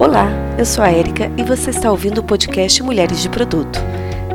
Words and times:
Olá, 0.00 0.30
eu 0.56 0.64
sou 0.64 0.84
a 0.84 0.90
Érica 0.90 1.28
e 1.36 1.42
você 1.42 1.70
está 1.70 1.90
ouvindo 1.90 2.18
o 2.18 2.22
podcast 2.22 2.80
Mulheres 2.84 3.20
de 3.20 3.28
Produto. 3.28 3.80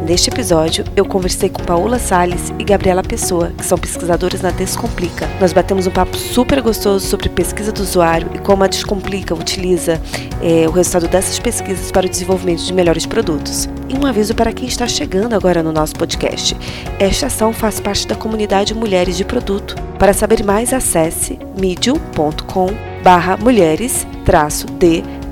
Neste 0.06 0.30
episódio, 0.30 0.84
eu 0.94 1.06
conversei 1.06 1.48
com 1.48 1.64
Paola 1.64 1.98
Sales 1.98 2.52
e 2.60 2.66
Gabriela 2.66 3.02
Pessoa, 3.02 3.50
que 3.58 3.66
são 3.66 3.78
pesquisadoras 3.78 4.42
na 4.42 4.52
Descomplica. 4.52 5.26
Nós 5.40 5.54
batemos 5.54 5.88
um 5.88 5.92
papo 5.92 6.18
super 6.18 6.62
gostoso 6.62 7.08
sobre 7.08 7.30
pesquisa 7.30 7.72
do 7.72 7.82
usuário 7.82 8.30
e 8.36 8.40
como 8.40 8.66
a 8.66 8.68
Descomplica 8.68 9.34
utiliza 9.34 10.02
é, 10.42 10.68
o 10.68 10.72
resultado 10.72 11.08
dessas 11.08 11.40
pesquisas 11.40 11.94
para 11.94 12.08
o 12.08 12.10
desenvolvimento 12.10 12.64
de 12.64 12.74
melhores 12.74 13.06
produtos. 13.06 13.70
E 13.88 13.98
um 13.98 14.06
aviso 14.06 14.36
para 14.36 14.52
quem 14.52 14.68
está 14.68 14.86
chegando 14.86 15.34
agora 15.34 15.64
no 15.64 15.72
nosso 15.72 15.96
podcast: 15.96 16.58
esta 17.00 17.28
ação 17.28 17.54
faz 17.54 17.80
parte 17.80 18.06
da 18.06 18.16
comunidade 18.16 18.74
Mulheres 18.74 19.16
de 19.16 19.24
Produto. 19.24 19.76
Para 19.98 20.12
saber 20.12 20.44
mais, 20.44 20.74
acesse 20.74 21.40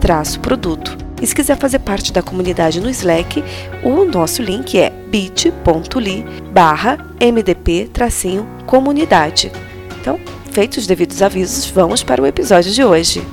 medium.com/mulheres-de-produto. 0.02 0.98
E 1.22 1.28
se 1.28 1.36
quiser 1.36 1.58
fazer 1.58 1.80
parte 1.80 2.12
da 2.12 2.24
comunidade 2.24 2.82
no 2.82 2.90
Slack, 2.90 3.44
o 3.84 4.04
nosso 4.06 4.42
link 4.42 4.80
é 4.80 4.90
bit.ly 4.90 6.26
barra 6.52 6.98
mdp-comunidade. 7.20 9.52
Então, 10.00 10.20
feitos 10.52 10.80
os 10.80 10.88
devidos 10.88 11.22
avisos, 11.22 11.68
vamos 11.68 12.02
para 12.02 12.20
o 12.22 12.26
episódio 12.26 12.72
de 12.72 12.84
hoje. 12.84 13.24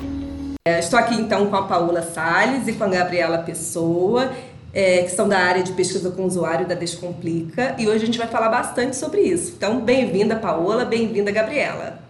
É, 0.66 0.80
estou 0.80 0.98
aqui 0.98 1.14
então 1.14 1.46
com 1.46 1.56
a 1.56 1.62
Paula 1.62 2.02
Sales 2.02 2.69
e 2.69 2.74
com 2.74 2.84
a 2.84 2.88
Gabriela 2.88 3.38
Pessoa, 3.38 4.30
é, 4.74 5.02
que 5.02 5.10
são 5.10 5.27
da 5.27 5.38
área 5.38 5.62
de 5.62 5.72
pesquisa 5.72 6.10
com 6.10 6.27
usuário 6.27 6.69
da 6.69 6.74
Descomplica, 6.74 7.74
e 7.78 7.88
hoje 7.88 8.02
a 8.02 8.06
gente 8.06 8.19
vai 8.19 8.28
falar 8.28 8.50
bastante 8.50 8.94
sobre 8.96 9.22
isso. 9.22 9.55
Então, 9.56 9.80
bem-vinda, 9.80 10.36
Paola, 10.36 10.84
bem-vinda, 10.84 11.32
Gabriela. 11.32 12.06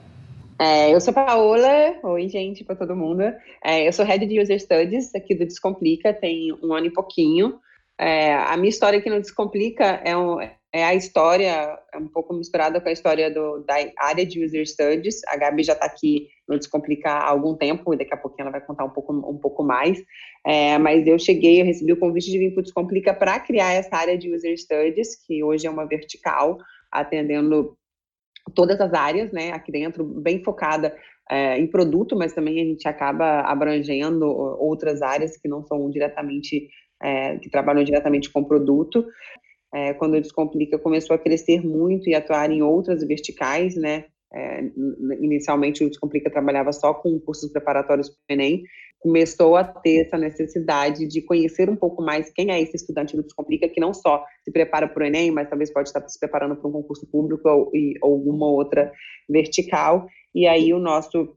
É, 0.60 0.92
eu 0.92 1.00
sou 1.00 1.14
Paola, 1.14 2.00
oi 2.02 2.28
gente, 2.28 2.64
para 2.64 2.74
todo 2.74 2.96
mundo. 2.96 3.22
É, 3.64 3.86
eu 3.86 3.92
sou 3.92 4.04
Head 4.04 4.26
de 4.26 4.40
User 4.40 4.58
Studies 4.58 5.14
aqui 5.14 5.32
do 5.32 5.46
Descomplica, 5.46 6.12
tem 6.12 6.52
um 6.60 6.74
ano 6.74 6.86
e 6.86 6.90
pouquinho. 6.90 7.60
É, 7.96 8.34
a 8.34 8.56
minha 8.56 8.68
história 8.68 8.98
aqui 8.98 9.08
no 9.08 9.20
Descomplica 9.20 9.84
é, 10.04 10.16
um, 10.16 10.40
é, 10.40 10.84
a 10.84 10.96
história, 10.96 11.78
é 11.94 11.96
um 11.96 12.08
pouco 12.08 12.34
misturada 12.34 12.80
com 12.80 12.88
a 12.88 12.92
história 12.92 13.30
do, 13.30 13.60
da 13.60 13.74
área 14.00 14.26
de 14.26 14.44
User 14.44 14.66
Studies. 14.66 15.20
A 15.28 15.36
Gabi 15.36 15.62
já 15.62 15.74
está 15.74 15.86
aqui 15.86 16.26
no 16.48 16.58
Descomplica 16.58 17.08
há 17.08 17.28
algum 17.28 17.54
tempo, 17.54 17.94
e 17.94 17.96
daqui 17.96 18.14
a 18.14 18.16
pouquinho 18.16 18.48
ela 18.48 18.58
vai 18.58 18.66
contar 18.66 18.84
um 18.84 18.90
pouco, 18.90 19.12
um 19.12 19.38
pouco 19.38 19.62
mais. 19.62 20.02
É, 20.44 20.76
mas 20.76 21.06
eu 21.06 21.20
cheguei, 21.20 21.60
eu 21.60 21.66
recebi 21.66 21.92
o 21.92 22.00
convite 22.00 22.32
de 22.32 22.38
vir 22.38 22.50
para 22.52 22.60
o 22.60 22.64
Descomplica 22.64 23.14
para 23.14 23.38
criar 23.38 23.74
essa 23.74 23.94
área 23.94 24.18
de 24.18 24.34
User 24.34 24.58
Studies, 24.58 25.14
que 25.24 25.40
hoje 25.40 25.68
é 25.68 25.70
uma 25.70 25.86
vertical, 25.86 26.58
atendendo 26.90 27.78
todas 28.50 28.80
as 28.80 28.92
áreas, 28.92 29.32
né, 29.32 29.50
aqui 29.52 29.72
dentro, 29.72 30.04
bem 30.04 30.42
focada 30.42 30.94
é, 31.30 31.58
em 31.58 31.66
produto, 31.66 32.16
mas 32.16 32.32
também 32.32 32.60
a 32.60 32.64
gente 32.64 32.88
acaba 32.88 33.40
abrangendo 33.42 34.26
outras 34.26 35.02
áreas 35.02 35.36
que 35.36 35.48
não 35.48 35.62
são 35.64 35.90
diretamente, 35.90 36.68
é, 37.02 37.36
que 37.38 37.50
trabalham 37.50 37.84
diretamente 37.84 38.30
com 38.30 38.44
produto. 38.44 39.04
É, 39.74 39.92
quando 39.94 40.14
o 40.14 40.20
Descomplica 40.20 40.78
começou 40.78 41.14
a 41.14 41.18
crescer 41.18 41.64
muito 41.64 42.08
e 42.08 42.14
atuar 42.14 42.50
em 42.50 42.62
outras 42.62 43.06
verticais, 43.06 43.76
né, 43.76 44.06
é, 44.32 44.62
inicialmente 45.20 45.84
o 45.84 45.88
Descomplica 45.88 46.30
trabalhava 46.30 46.72
só 46.72 46.94
com 46.94 47.18
cursos 47.20 47.50
preparatórios 47.50 48.08
para 48.08 48.16
o 48.16 48.32
Enem, 48.32 48.62
começou 49.00 49.56
a 49.56 49.64
ter 49.64 50.06
essa 50.06 50.18
necessidade 50.18 51.06
de 51.06 51.22
conhecer 51.22 51.70
um 51.70 51.76
pouco 51.76 52.02
mais 52.02 52.30
quem 52.30 52.50
é 52.50 52.60
esse 52.60 52.76
estudante 52.76 53.16
do 53.16 53.22
Descomplica, 53.22 53.68
que 53.68 53.80
não 53.80 53.94
só 53.94 54.24
se 54.44 54.50
prepara 54.50 54.88
para 54.88 55.02
o 55.02 55.06
Enem, 55.06 55.30
mas 55.30 55.48
talvez 55.48 55.72
pode 55.72 55.88
estar 55.88 56.06
se 56.08 56.18
preparando 56.18 56.56
para 56.56 56.68
um 56.68 56.72
concurso 56.72 57.06
público 57.10 57.48
ou, 57.48 57.70
ou 58.02 58.12
alguma 58.14 58.46
outra 58.46 58.92
vertical. 59.28 60.06
E 60.34 60.46
aí 60.46 60.72
o 60.72 60.78
nosso 60.78 61.36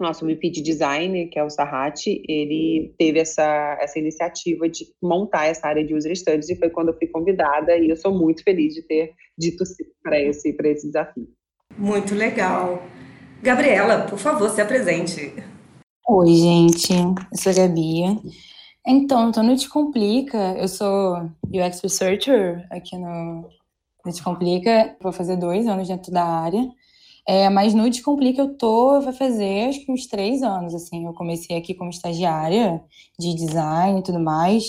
nosso 0.00 0.26
VP 0.26 0.50
de 0.50 0.62
design, 0.62 1.26
que 1.26 1.38
é 1.38 1.44
o 1.44 1.50
Sarrati, 1.50 2.22
ele 2.26 2.94
teve 2.98 3.18
essa, 3.18 3.76
essa 3.80 3.98
iniciativa 3.98 4.66
de 4.66 4.86
montar 5.02 5.46
essa 5.46 5.68
área 5.68 5.84
de 5.84 5.94
user 5.94 6.16
studies 6.16 6.48
e 6.48 6.56
foi 6.56 6.70
quando 6.70 6.88
eu 6.88 6.96
fui 6.96 7.06
convidada 7.06 7.76
e 7.76 7.90
eu 7.90 7.96
sou 7.96 8.10
muito 8.10 8.42
feliz 8.42 8.72
de 8.72 8.80
ter 8.80 9.12
dito 9.38 9.66
sim 9.66 9.84
para 10.02 10.18
esse, 10.18 10.54
para 10.54 10.70
esse 10.70 10.86
desafio. 10.86 11.28
Muito 11.76 12.14
legal. 12.14 12.82
Gabriela, 13.42 14.06
por 14.08 14.18
favor, 14.18 14.48
se 14.48 14.62
apresente. 14.62 15.34
Oi, 16.12 16.34
gente, 16.34 16.92
eu 16.92 17.38
sou 17.38 17.52
a 17.52 17.54
Gabi. 17.54 18.02
Então, 18.84 19.28
então 19.28 19.44
no 19.44 19.54
Descomplica, 19.54 20.56
eu 20.58 20.66
sou 20.66 21.18
UX 21.44 21.80
Researcher 21.80 22.66
aqui 22.68 22.98
no, 22.98 23.42
no 24.04 24.10
Descomplica, 24.10 24.96
vou 25.00 25.12
fazer 25.12 25.36
dois 25.36 25.68
anos 25.68 25.86
dentro 25.86 26.10
da 26.10 26.24
área. 26.24 26.68
É, 27.28 27.48
mas 27.48 27.74
no 27.74 27.88
Descomplica 27.88 28.42
eu 28.42 28.58
tô, 28.58 29.00
vai 29.00 29.12
fazer 29.12 29.68
acho 29.68 29.86
que 29.86 29.92
uns 29.92 30.08
três 30.08 30.42
anos, 30.42 30.74
assim. 30.74 31.06
Eu 31.06 31.12
comecei 31.12 31.56
aqui 31.56 31.74
como 31.74 31.90
estagiária 31.90 32.82
de 33.16 33.32
design 33.32 34.00
e 34.00 34.02
tudo 34.02 34.18
mais. 34.18 34.64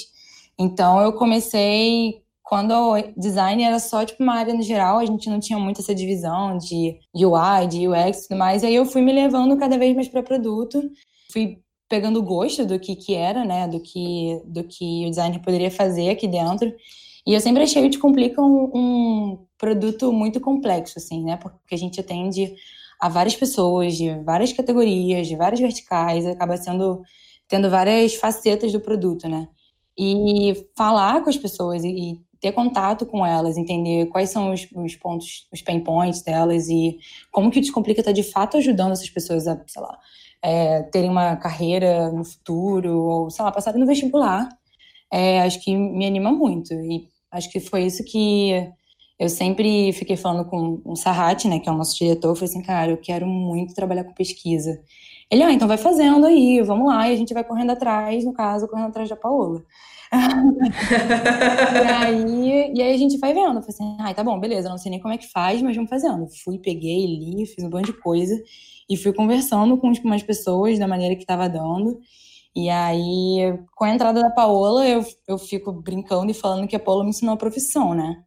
Então 0.59 1.01
eu 1.01 1.12
comecei 1.13 2.22
quando 2.44 2.72
o 2.72 3.01
design 3.18 3.63
era 3.63 3.80
só 3.80 4.06
tipo 4.06 4.22
uma 4.22 4.35
área 4.35 4.53
no 4.53 4.62
geral, 4.62 5.00
a 5.00 5.06
gente 5.06 5.28
não 5.28 5.40
tinha 5.40 5.57
muito 5.57 5.81
essa 5.81 5.96
divisão 5.96 6.59
de 6.59 7.00
UI, 7.16 7.68
de 7.68 7.88
UX 7.88 8.25
e 8.25 8.28
tudo 8.28 8.38
mais. 8.38 8.62
E 8.62 8.68
aí 8.68 8.75
eu 8.75 8.85
fui 8.85 9.01
me 9.01 9.12
levando 9.12 9.57
cada 9.57 9.75
vez 9.80 9.96
mais 9.96 10.07
para 10.07 10.22
produto 10.22 10.84
fui 11.31 11.59
pegando 11.90 12.24
gosto 12.24 12.66
do 12.66 12.80
que 12.80 12.96
que 12.96 13.16
era, 13.16 13.44
né, 13.46 13.68
do 13.68 13.80
que 13.80 14.42
do 14.46 14.64
que 14.64 15.06
o 15.06 15.09
designer 15.09 15.42
poderia 15.42 15.72
fazer 15.72 16.09
aqui 16.09 16.28
dentro. 16.28 16.74
E 17.25 17.34
eu 17.34 17.42
sempre 17.42 17.64
achei 17.64 17.86
o 17.86 17.90
Te 17.90 18.00
Complica 18.00 18.42
um, 18.42 18.72
um 18.74 19.46
produto 19.58 20.12
muito 20.12 20.40
complexo, 20.40 20.97
assim, 20.97 21.24
né, 21.24 21.38
porque 21.38 21.75
a 21.75 21.78
gente 21.78 22.00
atende 22.00 22.53
a 23.00 23.09
várias 23.09 23.36
pessoas 23.36 23.97
de 23.97 24.09
várias 24.24 24.53
categorias, 24.53 25.28
de 25.28 25.36
várias 25.36 25.59
verticais, 25.59 26.25
acaba 26.25 26.58
sendo 26.58 27.02
tendo 27.48 27.69
várias 27.69 28.16
facetas 28.16 28.72
do 28.72 28.80
produto, 28.80 29.28
né? 29.28 29.48
E 29.98 30.53
falar 30.75 31.22
com 31.22 31.30
as 31.30 31.38
pessoas 31.38 31.84
e, 31.84 32.22
ter 32.42 32.52
contato 32.53 33.06
com 33.06 33.24
elas, 33.24 33.56
entender 33.56 34.08
quais 34.08 34.31
são 34.31 34.52
os, 34.52 34.68
os, 34.75 34.96
pontos, 34.96 35.48
os 35.53 35.62
pain 35.62 35.80
points 35.80 36.24
delas 36.24 36.68
e 36.69 36.98
como 37.31 37.52
que 37.52 37.59
o 37.59 37.62
Descomplica 37.62 38.02
está 38.02 38.12
de 38.12 38.24
fato 38.24 38.58
ajudando 38.58 38.94
essas 38.94 39.12
pessoas 39.12 39.48
a, 39.48 39.62
sei 39.68 39.81
lá, 39.81 40.00
é, 40.44 40.84
terem 40.84 41.09
uma 41.09 41.35
carreira 41.35 42.12
no 42.12 42.24
futuro, 42.24 42.97
ou, 43.00 43.29
sei 43.29 43.44
lá, 43.46 43.52
passarem 43.52 43.79
no 43.79 43.88
vestibular, 43.88 44.50
é, 45.12 45.41
acho 45.41 45.62
que 45.63 45.75
me 45.75 46.06
anima 46.06 46.31
muito. 46.31 46.74
E 46.74 47.07
acho 47.31 47.50
que 47.52 47.59
foi 47.59 47.84
isso 47.85 48.03
que 48.03 48.72
eu 49.19 49.30
sempre 49.30 49.94
fiquei 49.94 50.18
falando 50.18 50.50
com 50.50 50.81
o 50.84 50.96
Sarrat, 50.96 51.46
né, 51.46 51.59
que 51.59 51.69
é 51.69 51.72
o 51.72 51.78
nosso 51.78 51.96
diretor, 51.96 52.30
eu 52.30 52.35
falei 52.35 52.50
assim, 52.50 52.63
cara, 52.63 52.91
eu 52.91 52.97
quero 52.97 53.28
muito 53.28 53.75
trabalhar 53.75 54.03
com 54.03 54.13
pesquisa. 54.13 54.81
Ele, 55.30 55.44
ah, 55.44 55.51
então 55.51 55.68
vai 55.68 55.78
fazendo 55.78 56.25
aí, 56.25 56.62
vamos 56.62 56.88
lá, 56.88 57.07
e 57.07 57.13
a 57.13 57.16
gente 57.16 57.34
vai 57.34 57.44
correndo 57.44 57.72
atrás, 57.72 58.25
no 58.25 58.34
caso, 58.34 58.68
correndo 58.68 58.88
atrás 58.90 59.07
da 59.07 59.16
Paola. 59.16 59.63
E, 60.13 61.88
aí, 61.88 62.73
e 62.75 62.81
aí 62.81 62.94
a 62.94 62.97
gente 62.97 63.17
vai 63.17 63.33
vendo, 63.33 63.57
eu 63.57 63.61
falei 63.61 63.69
assim, 63.69 63.97
ah, 63.99 64.13
tá 64.13 64.23
bom, 64.23 64.38
beleza, 64.39 64.67
não 64.67 64.77
sei 64.77 64.91
nem 64.91 64.99
como 64.99 65.13
é 65.13 65.17
que 65.17 65.31
faz, 65.31 65.61
mas 65.61 65.75
vamos 65.75 65.89
fazendo. 65.89 66.27
Fui, 66.44 66.59
peguei, 66.59 67.05
li, 67.05 67.45
fiz 67.45 67.63
um 67.63 67.69
monte 67.69 67.88
de 67.88 67.94
coisa, 67.94 68.35
e 68.89 68.97
fui 68.97 69.13
conversando 69.13 69.77
com 69.77 69.88
umas 69.88 70.23
pessoas 70.23 70.77
da 70.77 70.88
maneira 70.88 71.16
que 71.16 71.21
estava 71.21 71.47
dando. 71.47 72.00
E 72.53 72.69
aí, 72.69 73.57
com 73.75 73.85
a 73.85 73.94
entrada 73.94 74.21
da 74.21 74.29
Paola, 74.29 74.85
eu, 74.85 75.05
eu 75.25 75.38
fico 75.38 75.71
brincando 75.71 76.29
e 76.29 76.33
falando 76.33 76.67
que 76.67 76.75
a 76.75 76.79
Paola 76.79 77.03
me 77.05 77.11
ensinou 77.11 77.33
a 77.33 77.38
profissão, 77.38 77.94
né? 77.94 78.21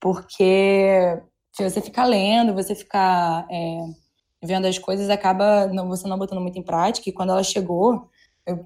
Porque 0.00 1.20
se 1.52 1.62
você 1.68 1.82
ficar 1.82 2.04
lendo, 2.06 2.54
você 2.54 2.74
ficar 2.74 3.46
é, 3.50 3.78
vendo 4.42 4.66
as 4.66 4.78
coisas, 4.78 5.10
acaba 5.10 5.66
não, 5.66 5.88
você 5.88 6.08
não 6.08 6.18
botando 6.18 6.40
muito 6.40 6.58
em 6.58 6.62
prática. 6.62 7.10
E 7.10 7.12
quando 7.12 7.32
ela 7.32 7.42
chegou, 7.42 8.08
eu, 8.46 8.62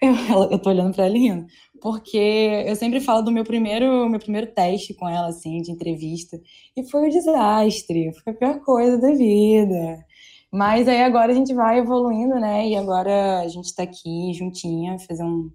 eu, 0.00 0.14
eu 0.50 0.58
tô 0.58 0.70
olhando 0.70 0.94
para 0.94 1.06
ela 1.06 1.14
rindo. 1.14 1.46
Porque 1.80 2.64
eu 2.66 2.76
sempre 2.76 3.00
falo 3.00 3.22
do 3.22 3.32
meu 3.32 3.44
primeiro, 3.44 4.08
meu 4.08 4.20
primeiro 4.20 4.48
teste 4.48 4.94
com 4.94 5.08
ela, 5.08 5.28
assim, 5.28 5.62
de 5.62 5.70
entrevista. 5.70 6.38
E 6.76 6.88
foi 6.90 7.06
um 7.06 7.08
desastre, 7.08 8.12
foi 8.22 8.32
a 8.32 8.36
pior 8.36 8.60
coisa 8.60 8.98
da 8.98 9.12
vida. 9.12 10.04
Mas 10.52 10.88
aí 10.88 11.02
agora 11.02 11.32
a 11.32 11.34
gente 11.34 11.54
vai 11.54 11.78
evoluindo, 11.78 12.34
né? 12.34 12.68
E 12.68 12.76
agora 12.76 13.40
a 13.40 13.48
gente 13.48 13.66
está 13.66 13.84
aqui 13.84 14.32
juntinha, 14.34 14.98
faz 14.98 15.20
uns 15.20 15.50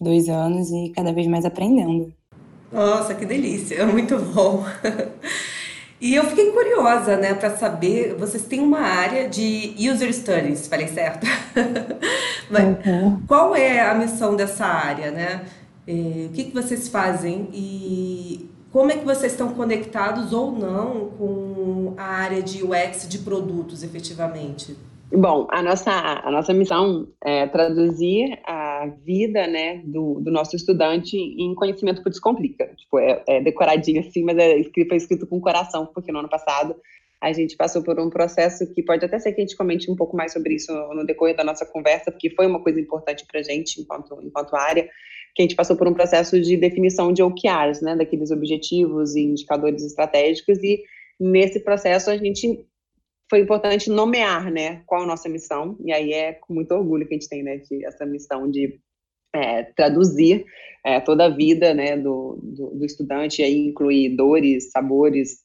dois 0.00 0.28
anos 0.28 0.70
e 0.70 0.90
cada 0.94 1.12
vez 1.12 1.26
mais 1.26 1.44
aprendendo. 1.44 2.12
Nossa, 2.72 3.14
que 3.14 3.26
delícia, 3.26 3.86
muito 3.86 4.18
bom. 4.18 4.64
E 6.02 6.16
eu 6.16 6.24
fiquei 6.24 6.50
curiosa, 6.50 7.16
né, 7.16 7.32
para 7.32 7.56
saber, 7.56 8.16
vocês 8.16 8.42
têm 8.42 8.58
uma 8.58 8.80
área 8.80 9.28
de 9.28 9.72
user 9.78 10.12
studies, 10.12 10.66
falei 10.66 10.88
certo? 10.88 11.24
Mas 12.52 12.86
uhum. 12.86 13.22
qual 13.26 13.56
é 13.56 13.80
a 13.80 13.94
missão 13.94 14.36
dessa 14.36 14.66
área, 14.66 15.10
né? 15.10 15.44
É, 15.86 16.26
o 16.26 16.32
que, 16.32 16.44
que 16.44 16.54
vocês 16.54 16.88
fazem 16.88 17.48
e 17.52 18.48
como 18.70 18.90
é 18.90 18.96
que 18.96 19.04
vocês 19.04 19.32
estão 19.32 19.52
conectados 19.52 20.32
ou 20.32 20.52
não 20.52 21.10
com 21.10 21.94
a 21.96 22.04
área 22.04 22.42
de 22.42 22.62
UX 22.62 23.08
de 23.08 23.18
produtos, 23.18 23.82
efetivamente? 23.82 24.76
Bom, 25.14 25.46
a 25.50 25.62
nossa, 25.62 25.90
a 25.90 26.30
nossa 26.30 26.54
missão 26.54 27.06
é 27.22 27.46
traduzir 27.46 28.38
a 28.46 28.88
vida 29.04 29.46
né, 29.46 29.82
do, 29.84 30.20
do 30.20 30.30
nosso 30.30 30.56
estudante 30.56 31.18
em 31.18 31.54
conhecimento 31.54 32.02
por 32.02 32.08
Descomplica. 32.08 32.70
Tipo, 32.76 32.98
é, 32.98 33.22
é 33.28 33.40
decoradinho 33.42 34.00
assim, 34.00 34.24
mas 34.24 34.38
é 34.38 34.58
escrito, 34.58 34.88
foi 34.88 34.96
escrito 34.96 35.26
com 35.26 35.38
coração, 35.38 35.84
porque 35.92 36.10
no 36.10 36.20
ano 36.20 36.30
passado 36.30 36.74
a 37.22 37.32
gente 37.32 37.56
passou 37.56 37.84
por 37.84 38.00
um 38.00 38.10
processo 38.10 38.66
que 38.74 38.82
pode 38.82 39.04
até 39.04 39.16
ser 39.16 39.32
que 39.32 39.40
a 39.40 39.44
gente 39.44 39.56
comente 39.56 39.88
um 39.88 39.94
pouco 39.94 40.16
mais 40.16 40.32
sobre 40.32 40.54
isso 40.54 40.72
no 40.92 41.06
decorrer 41.06 41.36
da 41.36 41.44
nossa 41.44 41.64
conversa, 41.64 42.10
porque 42.10 42.28
foi 42.30 42.48
uma 42.48 42.60
coisa 42.60 42.80
importante 42.80 43.24
para 43.30 43.38
a 43.38 43.42
gente 43.44 43.80
enquanto, 43.80 44.18
enquanto 44.20 44.56
área, 44.56 44.90
que 45.32 45.40
a 45.40 45.42
gente 45.42 45.54
passou 45.54 45.76
por 45.76 45.86
um 45.86 45.94
processo 45.94 46.40
de 46.40 46.56
definição 46.56 47.12
de 47.12 47.22
OKRs, 47.22 47.80
né, 47.80 47.94
daqueles 47.94 48.32
objetivos 48.32 49.14
e 49.14 49.20
indicadores 49.20 49.84
estratégicos, 49.84 50.58
e 50.64 50.82
nesse 51.20 51.60
processo 51.60 52.10
a 52.10 52.16
gente 52.16 52.66
foi 53.30 53.38
importante 53.38 53.88
nomear, 53.88 54.50
né, 54.50 54.82
qual 54.84 55.02
a 55.02 55.06
nossa 55.06 55.28
missão, 55.28 55.76
e 55.84 55.92
aí 55.92 56.12
é 56.12 56.32
com 56.32 56.52
muito 56.52 56.74
orgulho 56.74 57.06
que 57.06 57.14
a 57.14 57.16
gente 57.16 57.28
tem, 57.28 57.44
né, 57.44 57.58
de, 57.58 57.86
essa 57.86 58.04
missão 58.04 58.50
de 58.50 58.80
é, 59.32 59.62
traduzir 59.62 60.44
é, 60.84 60.98
toda 60.98 61.26
a 61.26 61.30
vida, 61.30 61.72
né, 61.72 61.96
do, 61.96 62.36
do, 62.42 62.70
do 62.70 62.84
estudante, 62.84 63.44
aí 63.44 63.68
incluir 63.68 64.16
dores, 64.16 64.72
sabores, 64.72 65.38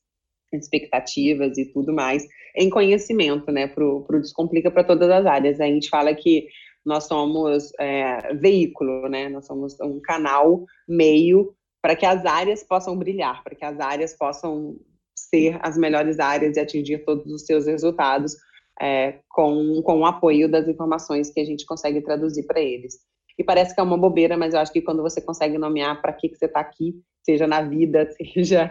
expectativas 0.53 1.57
e 1.57 1.65
tudo 1.65 1.94
mais, 1.94 2.25
em 2.55 2.69
conhecimento, 2.69 3.51
né, 3.51 3.67
para 3.67 3.85
o 3.85 4.05
Descomplica 4.21 4.71
para 4.71 4.83
todas 4.83 5.09
as 5.09 5.25
áreas. 5.25 5.59
A 5.59 5.65
gente 5.65 5.89
fala 5.89 6.13
que 6.13 6.47
nós 6.85 7.05
somos 7.05 7.71
é, 7.79 8.33
veículo, 8.35 9.09
né, 9.09 9.29
nós 9.29 9.45
somos 9.45 9.79
um 9.81 9.99
canal, 9.99 10.65
meio, 10.88 11.53
para 11.81 11.95
que 11.95 12.05
as 12.05 12.25
áreas 12.25 12.63
possam 12.63 12.97
brilhar, 12.97 13.44
para 13.44 13.55
que 13.55 13.65
as 13.65 13.79
áreas 13.79 14.13
possam 14.17 14.77
ser 15.15 15.59
as 15.61 15.77
melhores 15.77 16.19
áreas 16.19 16.55
e 16.55 16.59
atingir 16.59 17.03
todos 17.03 17.31
os 17.31 17.45
seus 17.45 17.65
resultados 17.65 18.35
é, 18.81 19.19
com, 19.29 19.81
com 19.81 20.00
o 20.00 20.05
apoio 20.05 20.50
das 20.50 20.67
informações 20.67 21.31
que 21.31 21.39
a 21.39 21.45
gente 21.45 21.65
consegue 21.65 22.01
traduzir 22.01 22.43
para 22.43 22.61
eles. 22.61 23.00
E 23.38 23.44
parece 23.44 23.74
que 23.74 23.80
é 23.80 23.84
uma 23.84 23.98
bobeira, 23.98 24.36
mas 24.36 24.54
eu 24.54 24.60
acho 24.60 24.74
que 24.74 24.81
quando 24.81 25.01
você 25.01 25.22
consegue 25.22 25.57
nomear 25.57 26.01
para 26.01 26.13
que, 26.13 26.30
que 26.30 26.38
você 26.38 26.45
está 26.45 26.60
aqui, 26.60 27.00
seja 27.24 27.45
na 27.45 27.62
vida, 27.62 28.10
seja 28.18 28.69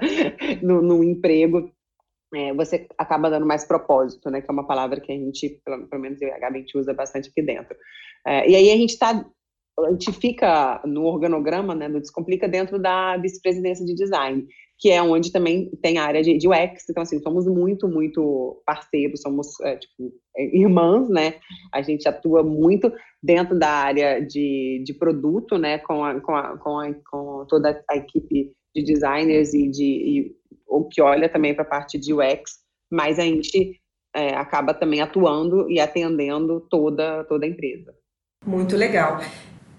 no, 0.62 0.82
no 0.82 1.04
emprego, 1.04 1.70
é, 2.34 2.52
você 2.52 2.86
acaba 2.98 3.30
dando 3.30 3.46
mais 3.46 3.64
propósito, 3.64 4.30
né? 4.30 4.40
Que 4.40 4.50
é 4.50 4.52
uma 4.52 4.66
palavra 4.66 5.00
que 5.00 5.12
a 5.12 5.14
gente, 5.14 5.60
pelo, 5.64 5.86
pelo 5.86 6.02
menos 6.02 6.20
eu 6.20 6.28
e 6.28 6.32
a 6.32 6.38
Gabi, 6.38 6.58
a 6.58 6.60
gente 6.60 6.76
usa 6.76 6.92
bastante 6.92 7.28
aqui 7.28 7.42
dentro. 7.42 7.76
É, 8.26 8.48
e 8.48 8.56
aí 8.56 8.70
a 8.70 8.76
gente 8.76 8.90
está 8.90 9.24
a 9.78 9.90
gente 9.90 10.10
fica 10.12 10.80
no 10.86 11.04
organograma, 11.04 11.74
né, 11.74 11.88
Descomplica, 11.88 12.48
dentro 12.48 12.78
da 12.78 13.16
vice-presidência 13.18 13.84
de 13.84 13.94
design, 13.94 14.46
que 14.78 14.90
é 14.90 15.02
onde 15.02 15.32
também 15.32 15.70
tem 15.82 15.98
a 15.98 16.04
área 16.04 16.22
de, 16.22 16.36
de 16.36 16.48
UX, 16.48 16.88
então, 16.88 17.02
assim, 17.02 17.20
somos 17.20 17.46
muito, 17.46 17.88
muito 17.88 18.62
parceiros, 18.66 19.22
somos, 19.22 19.58
é, 19.60 19.76
tipo, 19.76 20.12
irmãs, 20.36 21.08
né, 21.08 21.34
a 21.72 21.80
gente 21.80 22.06
atua 22.06 22.42
muito 22.42 22.92
dentro 23.22 23.58
da 23.58 23.70
área 23.70 24.20
de, 24.20 24.82
de 24.84 24.94
produto, 24.94 25.56
né, 25.56 25.78
com, 25.78 26.04
a, 26.04 26.20
com, 26.20 26.34
a, 26.34 26.58
com, 26.58 26.78
a, 26.78 26.94
com 27.10 27.46
toda 27.48 27.82
a 27.88 27.96
equipe 27.96 28.52
de 28.74 28.84
designers 28.84 29.54
e 29.54 29.68
de 29.68 29.84
e, 29.84 30.36
o 30.68 30.84
que 30.84 31.00
olha 31.00 31.28
também 31.28 31.54
para 31.54 31.62
a 31.62 31.68
parte 31.68 31.98
de 31.98 32.12
UX, 32.12 32.58
mas 32.92 33.18
a 33.18 33.22
gente 33.22 33.80
é, 34.14 34.34
acaba 34.34 34.74
também 34.74 35.00
atuando 35.00 35.70
e 35.70 35.80
atendendo 35.80 36.60
toda, 36.68 37.24
toda 37.24 37.46
a 37.46 37.48
empresa. 37.48 37.94
Muito 38.44 38.76
legal. 38.76 39.20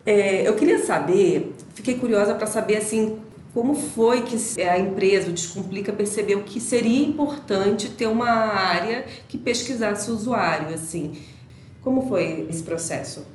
É, 0.06 0.48
eu 0.48 0.56
queria 0.56 0.80
saber, 0.80 1.54
fiquei 1.76 1.96
curiosa 1.96 2.34
para 2.34 2.48
saber 2.48 2.78
assim, 2.78 3.20
como 3.58 3.74
foi 3.74 4.22
que 4.22 4.62
a 4.62 4.78
empresa, 4.78 5.32
o 5.32 5.34
Descomplica, 5.34 5.92
percebeu 5.92 6.44
que 6.44 6.60
seria 6.60 7.04
importante 7.04 7.90
ter 7.90 8.06
uma 8.06 8.30
área 8.30 9.08
que 9.28 9.36
pesquisasse 9.36 10.12
o 10.12 10.14
usuário, 10.14 10.76
assim. 10.76 11.14
Como 11.82 12.08
foi 12.08 12.46
esse 12.52 12.62
processo? 12.62 13.26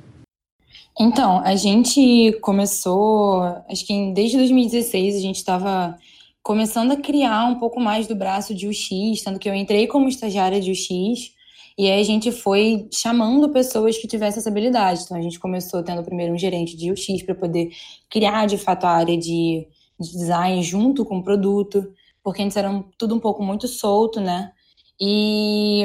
Então, 0.96 1.40
a 1.40 1.56
gente 1.56 2.38
começou, 2.40 3.42
acho 3.68 3.84
que 3.84 4.12
desde 4.14 4.36
2016 4.36 5.16
a 5.16 5.18
gente 5.18 5.38
estava 5.38 5.98
começando 6.40 6.92
a 6.92 6.96
criar 6.96 7.46
um 7.46 7.58
pouco 7.58 7.80
mais 7.80 8.06
do 8.06 8.14
braço 8.14 8.54
de 8.54 8.68
UX, 8.68 9.22
tanto 9.24 9.40
que 9.40 9.48
eu 9.48 9.54
entrei 9.56 9.88
como 9.88 10.08
estagiária 10.08 10.60
de 10.60 10.70
UX, 10.70 11.32
e 11.76 11.90
aí 11.90 12.00
a 12.00 12.04
gente 12.04 12.30
foi 12.30 12.86
chamando 12.92 13.48
pessoas 13.48 13.98
que 13.98 14.06
tivessem 14.06 14.38
essa 14.38 14.50
habilidade. 14.50 15.02
Então 15.02 15.16
a 15.16 15.20
gente 15.20 15.40
começou 15.40 15.82
tendo 15.82 16.04
primeiro 16.04 16.32
um 16.32 16.38
gerente 16.38 16.76
de 16.76 16.92
UX 16.92 17.24
para 17.24 17.34
poder 17.34 17.72
criar 18.08 18.46
de 18.46 18.56
fato 18.56 18.84
a 18.84 18.90
área 18.90 19.18
de, 19.18 19.66
de, 20.02 20.12
design 20.12 20.62
junto 20.62 21.04
com 21.04 21.18
o 21.18 21.22
produto, 21.22 21.92
porque 22.22 22.42
antes 22.42 22.56
era 22.56 22.84
tudo 22.98 23.14
um 23.14 23.20
pouco 23.20 23.42
muito 23.42 23.66
solto, 23.68 24.20
né? 24.20 24.52
E 25.00 25.84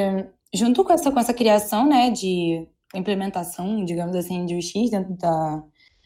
junto 0.54 0.84
com 0.84 0.94
essa, 0.94 1.12
com 1.12 1.20
essa 1.20 1.34
criação, 1.34 1.88
né, 1.88 2.10
de 2.10 2.68
implementação, 2.96 3.84
digamos 3.84 4.16
assim, 4.16 4.46
de 4.46 4.56
UX 4.56 4.90
dentro 4.90 5.16
da, 5.18 5.64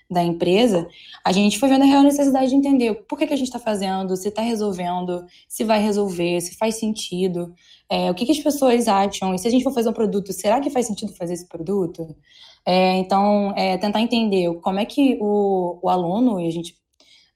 da 0.09 0.23
empresa, 0.23 0.87
a 1.23 1.31
gente 1.31 1.57
foi 1.59 1.69
vendo 1.69 1.83
a 1.83 1.85
real 1.85 2.03
necessidade 2.03 2.49
de 2.49 2.55
entender 2.55 2.93
por 3.07 3.17
que, 3.17 3.27
que 3.27 3.33
a 3.33 3.37
gente 3.37 3.47
está 3.47 3.59
fazendo, 3.59 4.15
se 4.17 4.27
está 4.27 4.41
resolvendo, 4.41 5.25
se 5.47 5.63
vai 5.63 5.81
resolver, 5.81 6.41
se 6.41 6.57
faz 6.57 6.75
sentido, 6.75 7.53
é, 7.89 8.11
o 8.11 8.13
que, 8.13 8.25
que, 8.25 8.31
as 8.31 8.39
pessoas 8.39 8.87
acham, 8.87 9.33
e 9.33 9.39
se 9.39 9.47
a 9.47 9.51
gente 9.51 9.63
for 9.63 9.73
fazer 9.73 9.89
um 9.89 9.93
produto, 9.93 10.33
será 10.33 10.59
que 10.59 10.69
faz 10.69 10.87
sentido 10.87 11.13
fazer 11.13 11.33
esse 11.33 11.47
produto? 11.47 12.15
É, 12.65 12.97
então, 12.97 13.53
é, 13.55 13.77
tentar 13.77 14.01
entender 14.01 14.53
como 14.61 14.79
é 14.79 14.85
que 14.85 15.17
o, 15.21 15.79
o 15.81 15.89
aluno, 15.89 16.39
e 16.39 16.47
a 16.47 16.51
gente 16.51 16.75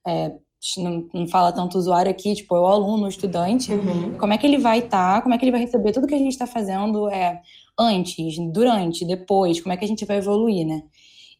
é, 0.07 0.33
não, 0.77 1.07
não, 1.13 1.27
fala 1.27 1.51
tanto 1.51 1.77
usuário 1.77 2.09
aqui, 2.09 2.33
tipo, 2.35 2.55
é 2.55 2.59
o 2.59 2.65
aluno, 2.65 3.05
o 3.05 3.09
estudante, 3.09 3.71
uhum. 3.71 4.17
como 4.17 4.33
é 4.33 4.37
que 4.37 4.45
ele 4.45 4.57
vai 4.57 4.79
estar, 4.79 5.15
tá, 5.15 5.21
como 5.21 5.33
é 5.33 5.37
que 5.37 5.45
ele 5.45 5.51
vai 5.51 5.61
receber 5.61 5.91
tudo 5.91 6.07
que 6.07 6.15
a 6.15 6.19
gente 6.19 6.31
está 6.31 6.47
fazendo 6.47 7.09
é, 7.09 7.41
antes, 7.79 8.37
durante, 8.51 9.05
depois, 9.05 9.61
como 9.61 9.73
é 9.73 9.77
que 9.77 9.85
a 9.85 9.87
gente 9.87 10.05
vai 10.05 10.17
evoluir, 10.17 10.65
né? 10.65 10.83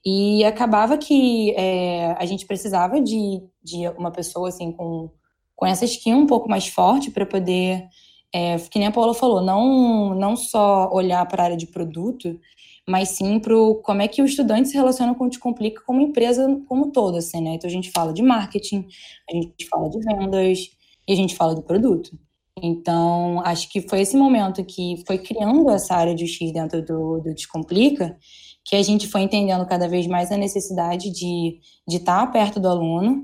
E 0.06 0.44
acabava 0.46 0.98
que 0.98 1.52
é, 1.58 2.16
a 2.20 2.26
gente 2.26 2.46
precisava 2.46 3.02
de, 3.02 3.42
de 3.64 3.88
uma 3.98 4.12
pessoa 4.12 4.50
assim 4.50 4.72
com, 4.72 5.10
com 5.56 5.66
essa 5.66 5.84
skin 5.86 6.14
um 6.14 6.28
pouco 6.28 6.48
mais 6.48 6.68
forte 6.68 7.10
para 7.10 7.26
poder, 7.26 7.88
é, 8.32 8.58
que 8.58 8.78
nem 8.78 8.88
a 8.88 8.92
Paula 8.92 9.16
falou, 9.16 9.42
não, 9.42 10.14
não 10.14 10.36
só 10.36 10.90
olhar 10.92 11.26
para 11.26 11.42
a 11.42 11.46
área 11.46 11.58
de 11.58 11.66
produto, 11.66 12.40
mas 12.88 13.10
sim 13.10 13.40
para 13.40 13.54
como 13.84 14.02
é 14.02 14.08
que 14.08 14.22
o 14.22 14.26
estudante 14.26 14.70
se 14.70 14.76
relaciona 14.76 15.16
com 15.16 15.26
o 15.26 15.30
Descomplica 15.30 15.82
como 15.86 16.02
empresa 16.02 16.48
como 16.68 16.92
toda, 16.92 17.18
assim, 17.18 17.42
né? 17.42 17.56
Então 17.56 17.68
a 17.68 17.74
gente 17.74 17.92
fala 17.92 18.14
de 18.14 18.22
marketing, 18.22 18.88
a 19.30 19.34
gente 19.36 19.68
fala 19.68 19.90
de 19.90 20.00
vendas 20.00 20.70
e 21.08 21.14
a 21.14 21.16
gente 21.16 21.36
fala 21.36 21.56
de 21.56 21.64
produto. 21.64 22.18
Então, 22.62 23.42
acho 23.46 23.70
que 23.70 23.82
foi 23.82 24.02
esse 24.02 24.16
momento 24.16 24.64
que 24.64 25.04
foi 25.06 25.18
criando 25.18 25.70
essa 25.70 25.94
área 25.96 26.16
de 26.16 26.26
X 26.26 26.54
dentro 26.54 26.82
do, 26.84 27.20
do 27.20 27.34
Descomplica, 27.34 28.18
que 28.64 28.76
a 28.76 28.84
gente 28.84 29.08
foi 29.08 29.22
entendendo 29.22 29.66
cada 29.66 29.88
vez 29.88 30.08
mais 30.08 30.32
a 30.32 30.38
necessidade 30.38 31.12
de, 31.12 31.60
de 31.88 31.98
estar 31.98 32.26
perto 32.32 32.60
do 32.60 32.70
aluno. 32.70 33.24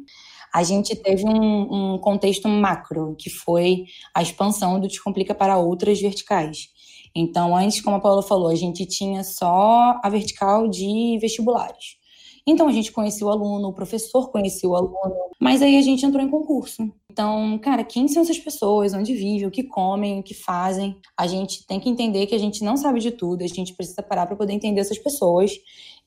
A 0.53 0.63
gente 0.63 0.95
teve 0.97 1.23
um, 1.25 1.93
um 1.93 1.97
contexto 1.97 2.47
macro, 2.49 3.15
que 3.17 3.29
foi 3.29 3.85
a 4.13 4.21
expansão 4.21 4.79
do 4.79 4.87
Descomplica 4.87 5.33
para 5.33 5.57
outras 5.57 6.01
verticais. 6.01 6.67
Então, 7.15 7.55
antes, 7.55 7.81
como 7.81 7.97
a 7.97 7.99
Paula 7.99 8.23
falou, 8.23 8.49
a 8.49 8.55
gente 8.55 8.85
tinha 8.85 9.23
só 9.23 9.99
a 10.03 10.09
vertical 10.09 10.67
de 10.67 11.17
vestibulares. 11.19 12.01
Então 12.45 12.67
a 12.67 12.71
gente 12.71 12.91
conhecia 12.91 13.25
o 13.25 13.29
aluno, 13.29 13.67
o 13.67 13.73
professor 13.73 14.31
conhecia 14.31 14.67
o 14.67 14.75
aluno, 14.75 15.15
mas 15.39 15.61
aí 15.61 15.77
a 15.77 15.81
gente 15.81 16.05
entrou 16.05 16.23
em 16.23 16.29
concurso. 16.29 16.91
Então, 17.11 17.59
cara, 17.59 17.83
quem 17.83 18.07
são 18.07 18.23
essas 18.23 18.39
pessoas? 18.39 18.93
Onde 18.93 19.13
vivem? 19.13 19.45
O 19.45 19.51
que 19.51 19.63
comem? 19.63 20.19
O 20.19 20.23
que 20.23 20.33
fazem? 20.33 20.95
A 21.17 21.27
gente 21.27 21.65
tem 21.67 21.79
que 21.79 21.89
entender 21.89 22.25
que 22.25 22.33
a 22.33 22.39
gente 22.39 22.63
não 22.63 22.77
sabe 22.77 22.99
de 22.99 23.11
tudo, 23.11 23.43
a 23.43 23.47
gente 23.47 23.75
precisa 23.75 24.01
parar 24.01 24.25
para 24.25 24.35
poder 24.35 24.53
entender 24.53 24.81
essas 24.81 24.97
pessoas 24.97 25.51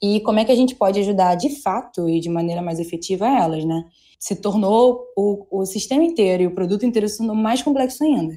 e 0.02 0.20
como 0.20 0.40
é 0.40 0.44
que 0.44 0.52
a 0.52 0.56
gente 0.56 0.74
pode 0.74 0.98
ajudar 0.98 1.36
de 1.36 1.60
fato 1.62 2.08
e 2.08 2.18
de 2.18 2.28
maneira 2.28 2.62
mais 2.62 2.80
efetiva 2.80 3.28
elas, 3.28 3.64
né? 3.64 3.84
Se 4.18 4.34
tornou 4.36 5.04
o, 5.16 5.60
o 5.60 5.66
sistema 5.66 6.02
inteiro 6.02 6.42
e 6.42 6.46
o 6.46 6.54
produto 6.54 6.86
inteiro 6.86 7.08
se 7.08 7.18
tornou 7.18 7.36
mais 7.36 7.62
complexo 7.62 8.02
ainda. 8.02 8.34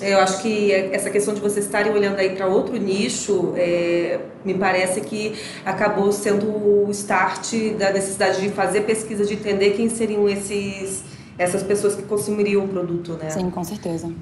Eu 0.00 0.18
acho 0.18 0.42
que 0.42 0.72
essa 0.72 1.08
questão 1.08 1.34
de 1.34 1.40
vocês 1.40 1.66
estarem 1.66 1.92
olhando 1.92 2.18
aí 2.18 2.34
para 2.34 2.46
outro 2.46 2.76
nicho, 2.76 3.54
é, 3.56 4.20
me 4.44 4.54
parece 4.54 5.00
que 5.00 5.34
acabou 5.64 6.10
sendo 6.12 6.46
o 6.46 6.90
start 6.90 7.54
da 7.78 7.92
necessidade 7.92 8.40
de 8.40 8.48
fazer 8.50 8.82
pesquisa, 8.82 9.24
de 9.24 9.34
entender 9.34 9.70
quem 9.70 9.88
seriam 9.88 10.28
esses, 10.28 11.04
essas 11.38 11.62
pessoas 11.62 11.94
que 11.94 12.02
consumiriam 12.02 12.64
o 12.64 12.68
produto, 12.68 13.12
né? 13.12 13.30
Sim, 13.30 13.50
com 13.50 13.62
certeza 13.62 14.12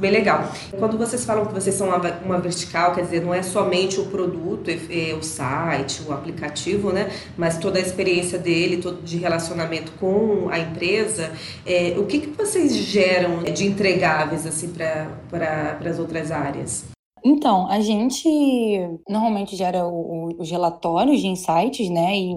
bem 0.00 0.10
legal. 0.10 0.50
Quando 0.78 0.96
vocês 0.96 1.24
falam 1.24 1.44
que 1.44 1.52
vocês 1.52 1.74
são 1.74 1.88
uma, 2.24 2.38
vertical, 2.38 2.94
quer 2.94 3.02
dizer, 3.02 3.22
não 3.22 3.34
é 3.34 3.42
somente 3.42 4.00
o 4.00 4.06
produto, 4.06 4.70
o 5.18 5.22
site, 5.22 6.02
o 6.08 6.12
aplicativo, 6.12 6.90
né? 6.90 7.10
Mas 7.36 7.58
toda 7.58 7.78
a 7.78 7.82
experiência 7.82 8.38
dele, 8.38 8.78
todo 8.78 9.02
de 9.02 9.18
relacionamento 9.18 9.92
com 10.00 10.48
a 10.50 10.58
empresa. 10.58 11.30
É, 11.66 11.94
o 11.98 12.06
que, 12.06 12.20
que 12.20 12.28
vocês 12.30 12.74
geram 12.74 13.42
de 13.42 13.66
entregáveis 13.66 14.46
assim 14.46 14.72
para 14.72 15.78
as 15.84 15.98
outras 15.98 16.30
áreas? 16.30 16.86
Então, 17.22 17.68
a 17.68 17.80
gente 17.80 18.28
normalmente 19.08 19.54
gera 19.54 19.86
o, 19.86 20.30
o, 20.30 20.40
os 20.40 20.50
relatórios 20.50 21.20
de 21.20 21.26
insights, 21.26 21.90
né? 21.90 22.16
E, 22.16 22.34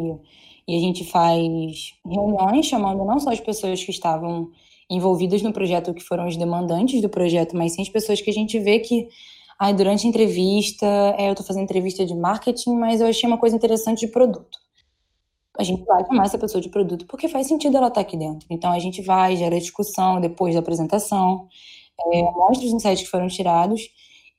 e 0.68 0.78
a 0.78 0.80
gente 0.80 1.06
faz 1.06 1.94
reuniões 2.06 2.66
chamando 2.66 3.06
não 3.06 3.20
só 3.20 3.32
as 3.32 3.40
pessoas 3.40 3.84
que 3.84 3.92
estavam 3.92 4.50
envolvidas 4.90 5.42
no 5.42 5.54
projeto, 5.54 5.94
que 5.94 6.04
foram 6.04 6.28
os 6.28 6.38
demandantes 6.38 7.02
do 7.02 7.10
projeto, 7.10 7.56
mas 7.56 7.74
sim 7.74 7.82
as 7.82 7.90
pessoas 7.90 8.22
que 8.22 8.30
a 8.30 8.34
gente 8.34 8.60
vê 8.60 8.80
que, 8.80 9.08
ai, 9.60 9.74
durante 9.74 10.06
a 10.06 10.10
entrevista, 10.10 10.86
é, 11.18 11.28
eu 11.28 11.34
estou 11.34 11.46
fazendo 11.46 11.64
entrevista 11.64 12.06
de 12.06 12.16
marketing, 12.16 12.76
mas 12.76 13.02
eu 13.02 13.08
achei 13.08 13.28
uma 13.28 13.38
coisa 13.38 13.56
interessante 13.56 14.06
de 14.06 14.08
produto. 14.08 14.58
A 15.58 15.64
gente 15.64 15.84
vai 15.86 16.04
chamar 16.06 16.26
essa 16.26 16.38
pessoa 16.38 16.62
de 16.62 16.70
produto 16.70 17.06
porque 17.06 17.28
faz 17.28 17.48
sentido 17.48 17.78
ela 17.78 17.88
estar 17.88 18.02
tá 18.02 18.02
aqui 18.02 18.18
dentro. 18.18 18.48
Então 18.50 18.72
a 18.72 18.80
gente 18.80 19.02
vai, 19.02 19.36
gera 19.36 19.60
discussão 19.60 20.20
depois 20.20 20.56
da 20.56 20.62
apresentação. 20.62 21.48
é, 22.12 22.24
mostra 22.24 22.66
os 22.66 22.74
insights 22.74 23.04
que 23.04 23.10
foram 23.10 23.28
tirados. 23.28 23.82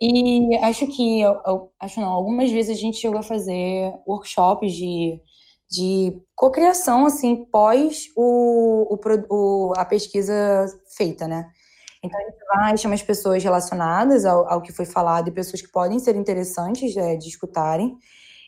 E 0.00 0.56
acho 0.58 0.86
que, 0.88 1.20
eu, 1.20 1.40
eu, 1.46 1.72
acho 1.80 2.00
não, 2.00 2.08
algumas 2.08 2.50
vezes 2.50 2.76
a 2.76 2.80
gente 2.80 2.98
chegou 2.98 3.18
a 3.20 3.22
fazer 3.22 3.94
workshops 4.06 4.72
de, 4.74 5.20
de 5.74 6.16
cocriação, 6.34 7.06
assim, 7.06 7.44
pós 7.44 8.06
o, 8.16 8.96
o, 9.28 9.72
a 9.76 9.84
pesquisa 9.84 10.34
feita, 10.96 11.26
né? 11.26 11.50
Então, 12.02 12.20
a 12.20 12.22
gente 12.22 12.38
vai, 12.46 12.76
chama 12.76 12.94
as 12.94 13.02
pessoas 13.02 13.42
relacionadas 13.42 14.24
ao, 14.24 14.46
ao 14.46 14.60
que 14.60 14.72
foi 14.72 14.84
falado 14.84 15.28
e 15.28 15.32
pessoas 15.32 15.62
que 15.62 15.72
podem 15.72 15.98
ser 15.98 16.14
interessantes 16.16 16.94
é, 16.96 17.16
de 17.16 17.28
escutarem. 17.28 17.96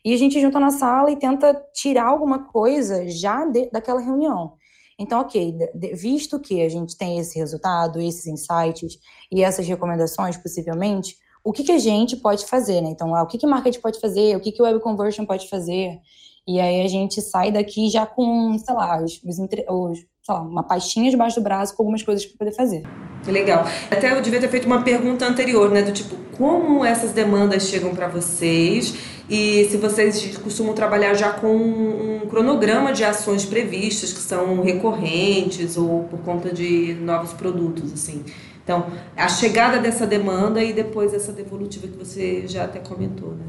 E 0.04 0.12
a 0.12 0.16
gente 0.16 0.40
junta 0.40 0.60
na 0.60 0.70
sala 0.70 1.10
e 1.10 1.16
tenta 1.16 1.54
tirar 1.72 2.06
alguma 2.06 2.44
coisa 2.44 3.08
já 3.08 3.44
de, 3.46 3.70
daquela 3.70 4.00
reunião. 4.00 4.52
Então, 4.98 5.20
ok, 5.20 5.56
visto 5.94 6.38
que 6.38 6.62
a 6.62 6.68
gente 6.68 6.96
tem 6.96 7.18
esse 7.18 7.38
resultado, 7.38 8.00
esses 8.00 8.26
insights 8.26 8.98
e 9.32 9.42
essas 9.42 9.66
recomendações, 9.66 10.36
possivelmente, 10.36 11.16
o 11.42 11.52
que, 11.52 11.64
que 11.64 11.72
a 11.72 11.78
gente 11.78 12.16
pode 12.16 12.46
fazer, 12.46 12.80
né? 12.80 12.90
Então, 12.90 13.14
ah, 13.14 13.22
o 13.22 13.26
que, 13.26 13.38
que 13.38 13.46
marketing 13.46 13.80
pode 13.80 14.00
fazer, 14.00 14.36
o 14.36 14.40
que, 14.40 14.52
que 14.52 14.62
web 14.62 14.80
conversion 14.80 15.24
pode 15.24 15.48
fazer. 15.48 15.98
E 16.46 16.60
aí 16.60 16.82
a 16.82 16.88
gente 16.88 17.20
sai 17.20 17.50
daqui 17.50 17.90
já 17.90 18.06
com, 18.06 18.56
sei 18.58 18.74
lá, 18.74 19.02
os, 19.02 19.20
os, 19.24 19.38
os 19.38 19.98
lá, 20.28 20.40
uma 20.40 20.62
pastinha 20.62 21.10
debaixo 21.10 21.40
do 21.40 21.42
braço 21.42 21.74
com 21.76 21.82
algumas 21.82 22.02
coisas 22.02 22.24
para 22.24 22.38
poder 22.38 22.52
fazer. 22.52 22.82
Legal. 23.26 23.64
Até 23.90 24.16
eu 24.16 24.20
devia 24.20 24.40
ter 24.40 24.48
feito 24.48 24.66
uma 24.66 24.82
pergunta 24.82 25.26
anterior, 25.26 25.70
né? 25.70 25.82
Do 25.82 25.92
tipo, 25.92 26.14
como 26.36 26.84
essas 26.84 27.12
demandas 27.12 27.64
chegam 27.64 27.94
para 27.94 28.08
vocês 28.08 28.94
e 29.28 29.64
se 29.64 29.76
vocês 29.76 30.36
costumam 30.38 30.74
trabalhar 30.74 31.14
já 31.14 31.32
com 31.32 31.48
um 31.48 32.26
cronograma 32.28 32.92
de 32.92 33.02
ações 33.02 33.44
previstas 33.44 34.12
que 34.12 34.20
são 34.20 34.62
recorrentes 34.62 35.76
ou 35.76 36.04
por 36.04 36.20
conta 36.20 36.52
de 36.52 36.94
novos 37.00 37.32
produtos, 37.32 37.92
assim. 37.92 38.24
Então, 38.62 38.86
a 39.16 39.28
chegada 39.28 39.78
dessa 39.78 40.06
demanda 40.06 40.62
e 40.62 40.72
depois 40.72 41.14
essa 41.14 41.32
devolutiva 41.32 41.86
que 41.86 41.96
você 41.96 42.46
já 42.46 42.64
até 42.64 42.80
comentou, 42.80 43.30
né? 43.30 43.44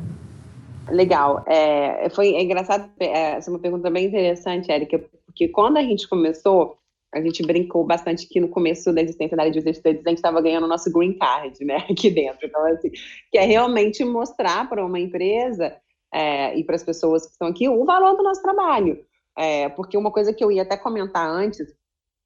Legal. 0.89 1.43
É, 1.47 2.09
foi 2.09 2.33
é 2.33 2.41
engraçado, 2.41 2.89
é, 2.99 3.35
essa 3.35 3.49
é 3.49 3.53
uma 3.53 3.59
pergunta 3.59 3.89
bem 3.89 4.05
interessante, 4.05 4.71
Érica, 4.71 5.03
porque 5.25 5.47
quando 5.47 5.77
a 5.77 5.81
gente 5.81 6.07
começou, 6.07 6.77
a 7.13 7.21
gente 7.21 7.45
brincou 7.45 7.85
bastante 7.85 8.27
que 8.27 8.39
no 8.39 8.49
começo 8.49 8.93
da 8.93 9.01
existência 9.01 9.35
da 9.35 9.43
área 9.43 9.51
de 9.51 9.59
studies 9.59 10.05
a 10.05 10.09
gente 10.09 10.17
estava 10.17 10.41
ganhando 10.41 10.65
o 10.65 10.69
nosso 10.69 10.91
green 10.91 11.17
card, 11.17 11.63
né, 11.63 11.77
aqui 11.89 12.09
dentro. 12.09 12.45
Então, 12.45 12.65
assim, 12.65 12.89
que 13.31 13.37
é 13.37 13.43
realmente 13.43 14.03
mostrar 14.03 14.67
para 14.69 14.85
uma 14.85 14.99
empresa 14.99 15.75
é, 16.13 16.57
e 16.57 16.63
para 16.63 16.75
as 16.75 16.83
pessoas 16.83 17.25
que 17.25 17.31
estão 17.31 17.47
aqui 17.47 17.67
o 17.67 17.85
valor 17.85 18.15
do 18.15 18.23
nosso 18.23 18.41
trabalho. 18.41 19.05
É, 19.37 19.69
porque 19.69 19.97
uma 19.97 20.11
coisa 20.11 20.33
que 20.33 20.43
eu 20.43 20.51
ia 20.51 20.63
até 20.63 20.75
comentar 20.75 21.29
antes, 21.29 21.67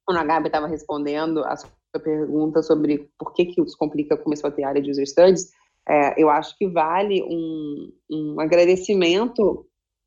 quando 0.04 0.18
a 0.18 0.24
Gabi 0.24 0.46
estava 0.46 0.66
respondendo 0.66 1.44
a 1.44 1.56
sua 1.56 1.70
pergunta 2.02 2.62
sobre 2.62 3.10
por 3.18 3.34
que, 3.34 3.44
que 3.44 3.60
o 3.60 3.64
Descomplica 3.64 4.16
começou 4.16 4.48
a 4.48 4.52
ter 4.52 4.64
área 4.64 4.80
de 4.80 4.90
user 4.90 5.06
studies, 5.06 5.52
é, 5.88 6.22
eu 6.22 6.30
acho 6.30 6.56
que 6.56 6.68
vale 6.68 7.22
um, 7.22 7.92
um 8.10 8.40
agradecimento 8.40 9.66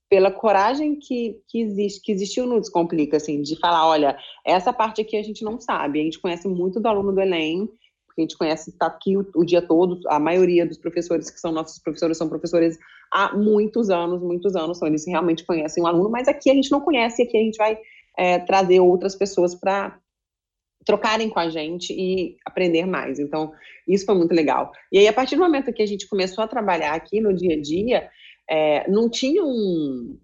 pela 0.10 0.32
coragem 0.32 0.98
que, 0.98 1.42
que, 1.50 1.62
existe, 1.62 2.02
que 2.02 2.12
existiu 2.12 2.46
no 2.46 2.60
Descomplica, 2.60 3.18
assim, 3.18 3.42
de 3.42 3.60
falar, 3.60 3.88
olha, 3.88 4.18
essa 4.46 4.72
parte 4.72 5.02
aqui 5.02 5.18
a 5.18 5.24
gente 5.24 5.44
não 5.44 5.60
sabe, 5.60 6.00
a 6.00 6.04
gente 6.04 6.20
conhece 6.20 6.48
muito 6.48 6.80
do 6.80 6.88
aluno 6.88 7.12
do 7.12 7.22
Enem, 7.22 7.70
a 8.18 8.22
gente 8.22 8.38
conhece, 8.38 8.70
está 8.70 8.86
aqui 8.86 9.18
o, 9.18 9.26
o, 9.36 9.44
dia 9.44 9.62
todo, 9.62 10.00
a 10.08 10.20
maioria 10.20 10.66
dos 10.66 10.78
professores 10.78 11.30
que 11.30 11.40
são 11.40 11.52
nossos 11.52 11.80
professores 11.80 12.18
são 12.18 12.30
professores 12.30 12.78
há 13.12 13.36
muitos 13.36 13.90
anos, 13.90 14.22
muitos 14.22 14.56
anos, 14.56 14.78
então 14.78 14.88
eles 14.88 15.06
realmente 15.06 15.46
conhecem 15.46 15.84
o 15.84 15.88
aluno, 15.88 16.10
mas 16.10 16.28
aqui 16.28 16.50
a 16.50 16.54
gente 16.54 16.72
não 16.72 16.80
conhece, 16.80 17.24
aqui 17.24 17.36
a 17.36 17.42
gente 17.42 17.58
vai 17.58 17.78
é, 18.18 18.40
trazer 18.40 18.80
outras 18.80 19.16
pessoas 19.16 19.54
para 19.54 20.00
trocarem 20.86 21.30
com 21.30 21.40
a 21.40 21.50
gente 21.50 21.94
e 21.94 22.38
aprender 22.46 22.86
mais. 22.86 23.20
Então, 23.20 23.52
isso 23.88 24.06
foi 24.06 24.16
muito 24.16 24.34
legal. 24.34 24.72
E 24.92 25.00
aí, 25.00 25.08
a 25.08 25.14
partir 25.14 25.36
do 25.36 25.42
momento 25.42 25.74
que 25.74 25.82
a 25.82 25.88
gente 25.88 26.08
começou 26.08 26.44
a 26.44 26.48
trabalhar 26.48 26.94
aqui 26.94 27.20
no 27.20 27.34
dia 27.34 27.56
a 27.56 27.62
dia, 27.62 28.10
é, 28.50 28.90
não 28.90 29.10
tinha 29.10 29.44
um, 29.44 30.20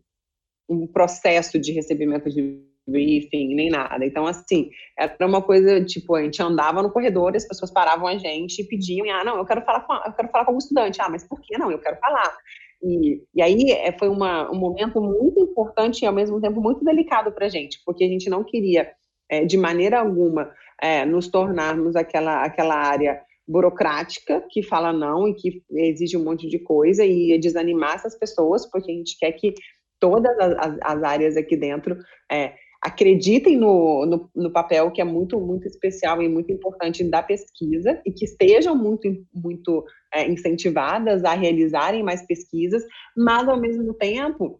um 0.70 0.88
processo 0.88 1.60
de 1.60 1.72
recebimento 1.72 2.30
de 2.30 2.62
briefing, 2.88 3.56
nem 3.56 3.70
nada. 3.70 4.06
Então, 4.06 4.25
assim, 4.25 4.70
era 4.98 5.15
uma 5.25 5.41
coisa, 5.41 5.84
tipo, 5.84 6.15
a 6.15 6.24
gente 6.24 6.41
andava 6.41 6.82
no 6.82 6.91
corredor, 6.91 7.36
as 7.36 7.48
pessoas 7.48 7.72
paravam 7.72 8.08
a 8.08 8.18
gente 8.18 8.62
e 8.62 8.68
pediam, 8.68 9.10
ah, 9.12 9.24
não, 9.24 9.38
eu 9.38 9.46
quero 9.46 9.63
falar 9.63 9.82
com, 9.82 9.94
eu 9.94 10.13
quero 10.13 10.30
falar 10.30 10.46
com 10.46 10.53
um 10.53 10.58
estudante. 10.58 11.01
Ah, 11.01 11.10
mas 11.10 11.27
por 11.27 11.39
que 11.41 11.58
não? 11.58 11.72
Eu 11.72 11.80
quero 11.80 11.98
falar. 11.98 12.36
E, 12.84 13.24
e 13.36 13.41
aí 13.41 13.72
é, 13.72 13.91
foi 13.98 14.10
uma, 14.10 14.51
um 14.51 14.60
momento 14.60 15.00
muito 15.00 15.39
importante 15.39 16.01
e, 16.01 16.06
ao 16.06 16.13
mesmo 16.13 16.41
tempo, 16.41 16.62
muito 16.62 16.84
delicado 16.84 17.32
para 17.32 17.46
a 17.46 17.50
gente, 17.50 17.80
porque 17.86 18.03
a 18.03 18.08
gente 18.08 18.30
não 18.30 18.44
queria, 18.44 18.91
é, 19.31 19.45
de 19.45 19.57
maneira 19.57 20.00
alguma, 20.00 20.51
é, 20.81 21.05
nos 21.05 21.29
tornarmos 21.29 21.95
aquela, 21.95 22.43
aquela 22.43 22.75
área 22.75 23.21
burocrática 23.47 24.45
que 24.50 24.61
fala 24.61 24.91
não 24.93 25.27
e 25.27 25.33
que 25.33 25.63
exige 25.71 26.17
um 26.17 26.23
monte 26.23 26.47
de 26.47 26.59
coisa 26.59 27.05
e 27.05 27.38
desanimar 27.39 27.95
essas 27.95 28.17
pessoas, 28.17 28.69
porque 28.69 28.91
a 28.91 28.95
gente 28.95 29.17
quer 29.17 29.31
que 29.31 29.53
todas 30.00 30.38
as, 30.38 30.77
as 30.81 31.03
áreas 31.03 31.38
aqui 31.38 31.55
dentro 31.55 31.97
é, 32.31 32.53
acreditem 32.81 33.57
no, 33.57 34.05
no, 34.05 34.29
no, 34.35 34.51
papel 34.51 34.91
que 34.91 35.00
é 35.00 35.03
muito, 35.03 35.39
muito 35.39 35.67
especial 35.67 36.21
e 36.21 36.27
muito 36.27 36.51
importante 36.51 37.03
da 37.03 37.21
pesquisa 37.21 38.01
e 38.05 38.11
que 38.11 38.25
estejam 38.25 38.75
muito, 38.75 39.07
muito 39.33 39.85
é, 40.13 40.27
incentivadas 40.27 41.23
a 41.23 41.33
realizarem 41.33 42.03
mais 42.03 42.25
pesquisas, 42.25 42.83
mas 43.15 43.47
ao 43.47 43.59
mesmo 43.59 43.93
tempo 43.93 44.59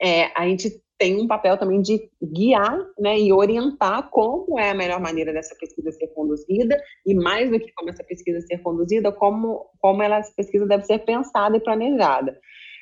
é, 0.00 0.32
a 0.34 0.48
gente 0.48 0.81
tem 0.98 1.20
um 1.20 1.26
papel 1.26 1.58
também 1.58 1.82
de 1.82 2.08
guiar 2.22 2.78
né, 2.98 3.18
e 3.18 3.32
orientar 3.32 4.08
como 4.10 4.58
é 4.58 4.70
a 4.70 4.74
melhor 4.74 5.00
maneira 5.00 5.32
dessa 5.32 5.54
pesquisa 5.56 5.90
ser 5.90 6.08
conduzida, 6.08 6.80
e 7.04 7.14
mais 7.14 7.50
do 7.50 7.58
que 7.58 7.72
como 7.72 7.90
essa 7.90 8.04
pesquisa 8.04 8.40
ser 8.42 8.58
conduzida, 8.58 9.10
como, 9.10 9.66
como 9.80 10.02
ela, 10.02 10.18
essa 10.18 10.32
pesquisa 10.36 10.66
deve 10.66 10.84
ser 10.84 11.00
pensada 11.00 11.56
e 11.56 11.60
planejada. 11.60 12.38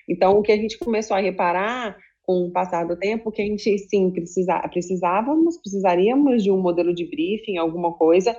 Então, 0.08 0.38
o 0.38 0.42
que 0.42 0.52
a 0.52 0.56
gente 0.56 0.78
começou 0.78 1.16
a 1.16 1.20
reparar 1.20 1.96
com 2.22 2.44
o 2.44 2.52
passar 2.52 2.86
do 2.86 2.96
tempo, 2.96 3.32
que 3.32 3.42
a 3.42 3.44
gente, 3.44 3.78
sim, 3.78 4.10
precisa, 4.10 4.60
precisávamos, 4.68 5.56
precisaríamos 5.58 6.42
de 6.42 6.50
um 6.50 6.60
modelo 6.60 6.94
de 6.94 7.04
briefing, 7.04 7.58
alguma 7.58 7.92
coisa, 7.94 8.36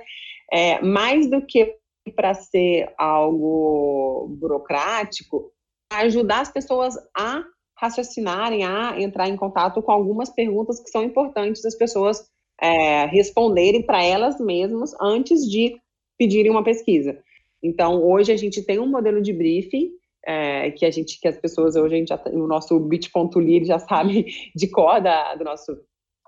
é, 0.52 0.80
mais 0.80 1.28
do 1.28 1.44
que 1.44 1.74
para 2.14 2.34
ser 2.34 2.92
algo 2.98 4.28
burocrático, 4.38 5.52
ajudar 5.92 6.40
as 6.40 6.52
pessoas 6.52 6.94
a 7.16 7.44
raciocinarem, 7.76 8.64
a 8.64 9.00
entrar 9.00 9.28
em 9.28 9.36
contato 9.36 9.82
com 9.82 9.90
algumas 9.90 10.30
perguntas 10.30 10.80
que 10.80 10.90
são 10.90 11.02
importantes 11.02 11.64
as 11.64 11.74
pessoas 11.74 12.24
é, 12.60 13.06
responderem 13.06 13.82
para 13.82 14.02
elas 14.02 14.38
mesmas 14.40 14.94
antes 15.00 15.48
de 15.48 15.76
pedirem 16.18 16.50
uma 16.50 16.62
pesquisa. 16.62 17.18
Então, 17.62 18.02
hoje 18.02 18.32
a 18.32 18.36
gente 18.36 18.62
tem 18.62 18.78
um 18.78 18.86
modelo 18.86 19.20
de 19.20 19.32
briefing 19.32 19.90
é, 20.24 20.70
que 20.70 20.84
a 20.84 20.90
gente, 20.90 21.20
que 21.20 21.28
as 21.28 21.36
pessoas 21.38 21.74
hoje 21.76 21.94
a 21.94 21.98
gente 21.98 22.08
já 22.08 22.22
no 22.32 22.46
nosso 22.46 22.78
bit.ly 22.78 23.64
já 23.64 23.78
sabe 23.78 24.26
de 24.54 24.68
cor 24.68 25.00
da, 25.00 25.34
do 25.34 25.44
nosso 25.44 25.76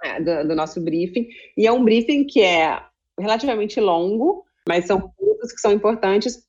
é, 0.03 0.21
do, 0.21 0.49
do, 0.49 0.55
nosso 0.55 0.81
briefing 0.81 1.29
e 1.57 1.67
é 1.67 1.73
um 1.73 1.85
briefing 1.85 2.25
que 2.25 2.41
é 2.41 2.83
relativamente 3.19 3.81
longo, 3.81 4.45
mas 4.69 4.87
são 4.87 5.01
pontos 5.01 5.53
que 5.53 5.61
são 5.61 5.73
importantes 5.73 6.45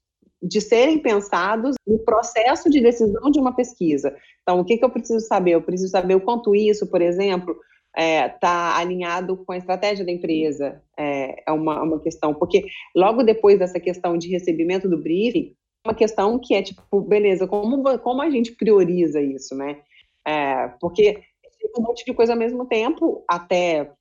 de 0.48 0.62
serem 0.62 1.00
pensados 1.00 1.76
no 1.86 2.00
processo 2.00 2.70
de 2.70 2.82
decisão 2.82 3.32
de 3.32 3.40
uma 3.40 3.56
pesquisa. 3.56 4.16
Então, 4.42 4.60
o 4.60 4.66
que, 4.66 4.78
que 4.78 4.86
eu 4.86 4.90
preciso 4.90 5.26
saber? 5.26 5.52
Eu 5.52 5.62
preciso 5.62 5.92
saber 5.92 6.16
o 6.16 6.22
quanto 6.22 6.56
isso, 6.56 6.88
por 6.88 7.02
exemplo, 7.02 7.56
está 7.98 8.02
é, 8.02 8.30
tá 8.30 8.78
alinhado 8.78 9.38
com 9.38 9.54
a 9.54 9.58
estratégia 9.58 10.06
da 10.06 10.12
empresa. 10.12 10.82
É, 10.98 11.44
é 11.48 11.52
uma, 11.52 11.82
uma 11.82 12.00
questão, 12.00 12.34
porque 12.34 12.68
logo 12.96 13.24
depois 13.24 13.58
dessa 13.58 13.80
questão 13.80 14.18
de 14.18 14.30
recebimento 14.30 14.88
do 14.88 15.02
briefing, 15.02 15.56
uma 15.86 15.96
questão 15.96 16.40
que 16.40 16.54
é 16.54 16.62
tipo, 16.62 17.02
beleza, 17.02 17.48
como, 17.48 17.98
como 18.00 18.22
a 18.22 18.30
gente 18.30 18.52
prioriza 18.52 19.22
isso, 19.22 19.56
né? 19.56 19.80
É, 20.28 20.68
porque 20.80 21.22
um 21.78 21.82
monte 21.82 22.06
de 22.06 22.14
coisa 22.14 22.34
ao 22.34 22.40
mesmo 22.40 22.66
tempo, 22.66 23.24
até 23.28 23.92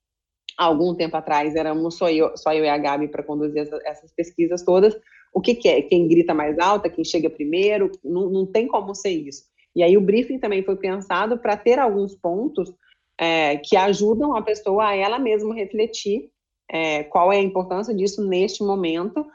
algum 0.57 0.95
tempo 0.95 1.15
atrás 1.17 1.55
éramos 1.55 1.95
só 1.95 2.09
eu, 2.09 2.35
só 2.37 2.53
eu 2.53 2.63
e 2.63 2.69
a 2.69 2.77
Gabi 2.77 3.07
para 3.07 3.23
conduzir 3.23 3.61
essa, 3.61 3.79
essas 3.85 4.11
pesquisas 4.13 4.63
todas, 4.63 4.95
o 5.35 5.41
que, 5.41 5.53
que, 5.53 5.67
é? 5.67 5.81
Quem 5.81 6.07
grita 6.07 6.33
mais 6.33 6.57
alta, 6.57 6.89
quem 6.89 7.03
chega 7.03 7.29
primeiro, 7.29 7.91
não, 8.01 8.29
não 8.29 8.45
tem 8.45 8.67
como 8.67 8.95
ser 8.95 9.09
isso. 9.09 9.43
E 9.75 9.83
aí 9.83 9.97
o 9.97 10.01
briefing 10.01 10.39
também 10.39 10.63
foi 10.63 10.77
pensado 10.77 11.37
para 11.37 11.57
ter 11.57 11.77
alguns 11.77 12.15
pontos 12.15 12.73
é, 13.19 13.57
que 13.57 13.75
ajudam 13.75 14.33
a 14.33 14.41
pessoa 14.41 14.87
a 14.87 14.95
ela 14.95 15.19
mesma 15.19 15.53
refletir 15.53 16.29
é, 16.71 17.03
qual 17.03 17.33
é 17.33 17.37
a 17.37 17.43
importância 17.43 17.93
disso 17.93 18.25
neste 18.25 18.63
momento. 18.63 19.25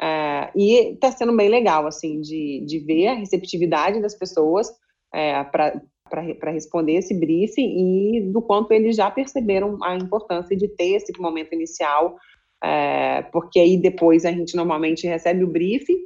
É, 0.00 0.50
e 0.56 0.94
está 0.94 1.12
sendo 1.12 1.36
bem 1.36 1.50
legal, 1.50 1.86
assim, 1.86 2.22
de, 2.22 2.64
de 2.66 2.78
ver 2.78 3.08
a 3.08 3.14
receptividade 3.14 4.00
das 4.00 4.14
pessoas 4.14 4.66
é, 5.14 5.44
para 5.44 6.50
responder 6.50 6.94
esse 6.94 7.12
briefing 7.12 8.16
e 8.16 8.32
do 8.32 8.40
quanto 8.40 8.72
eles 8.72 8.96
já 8.96 9.10
perceberam 9.10 9.76
a 9.84 9.94
importância 9.94 10.56
de 10.56 10.68
ter 10.68 10.94
esse 10.94 11.12
momento 11.20 11.52
inicial 11.52 12.16
é, 12.62 13.22
porque 13.32 13.58
aí 13.58 13.76
depois 13.76 14.24
a 14.24 14.32
gente 14.32 14.56
normalmente 14.56 15.06
recebe 15.06 15.44
o 15.44 15.48
briefing 15.48 15.98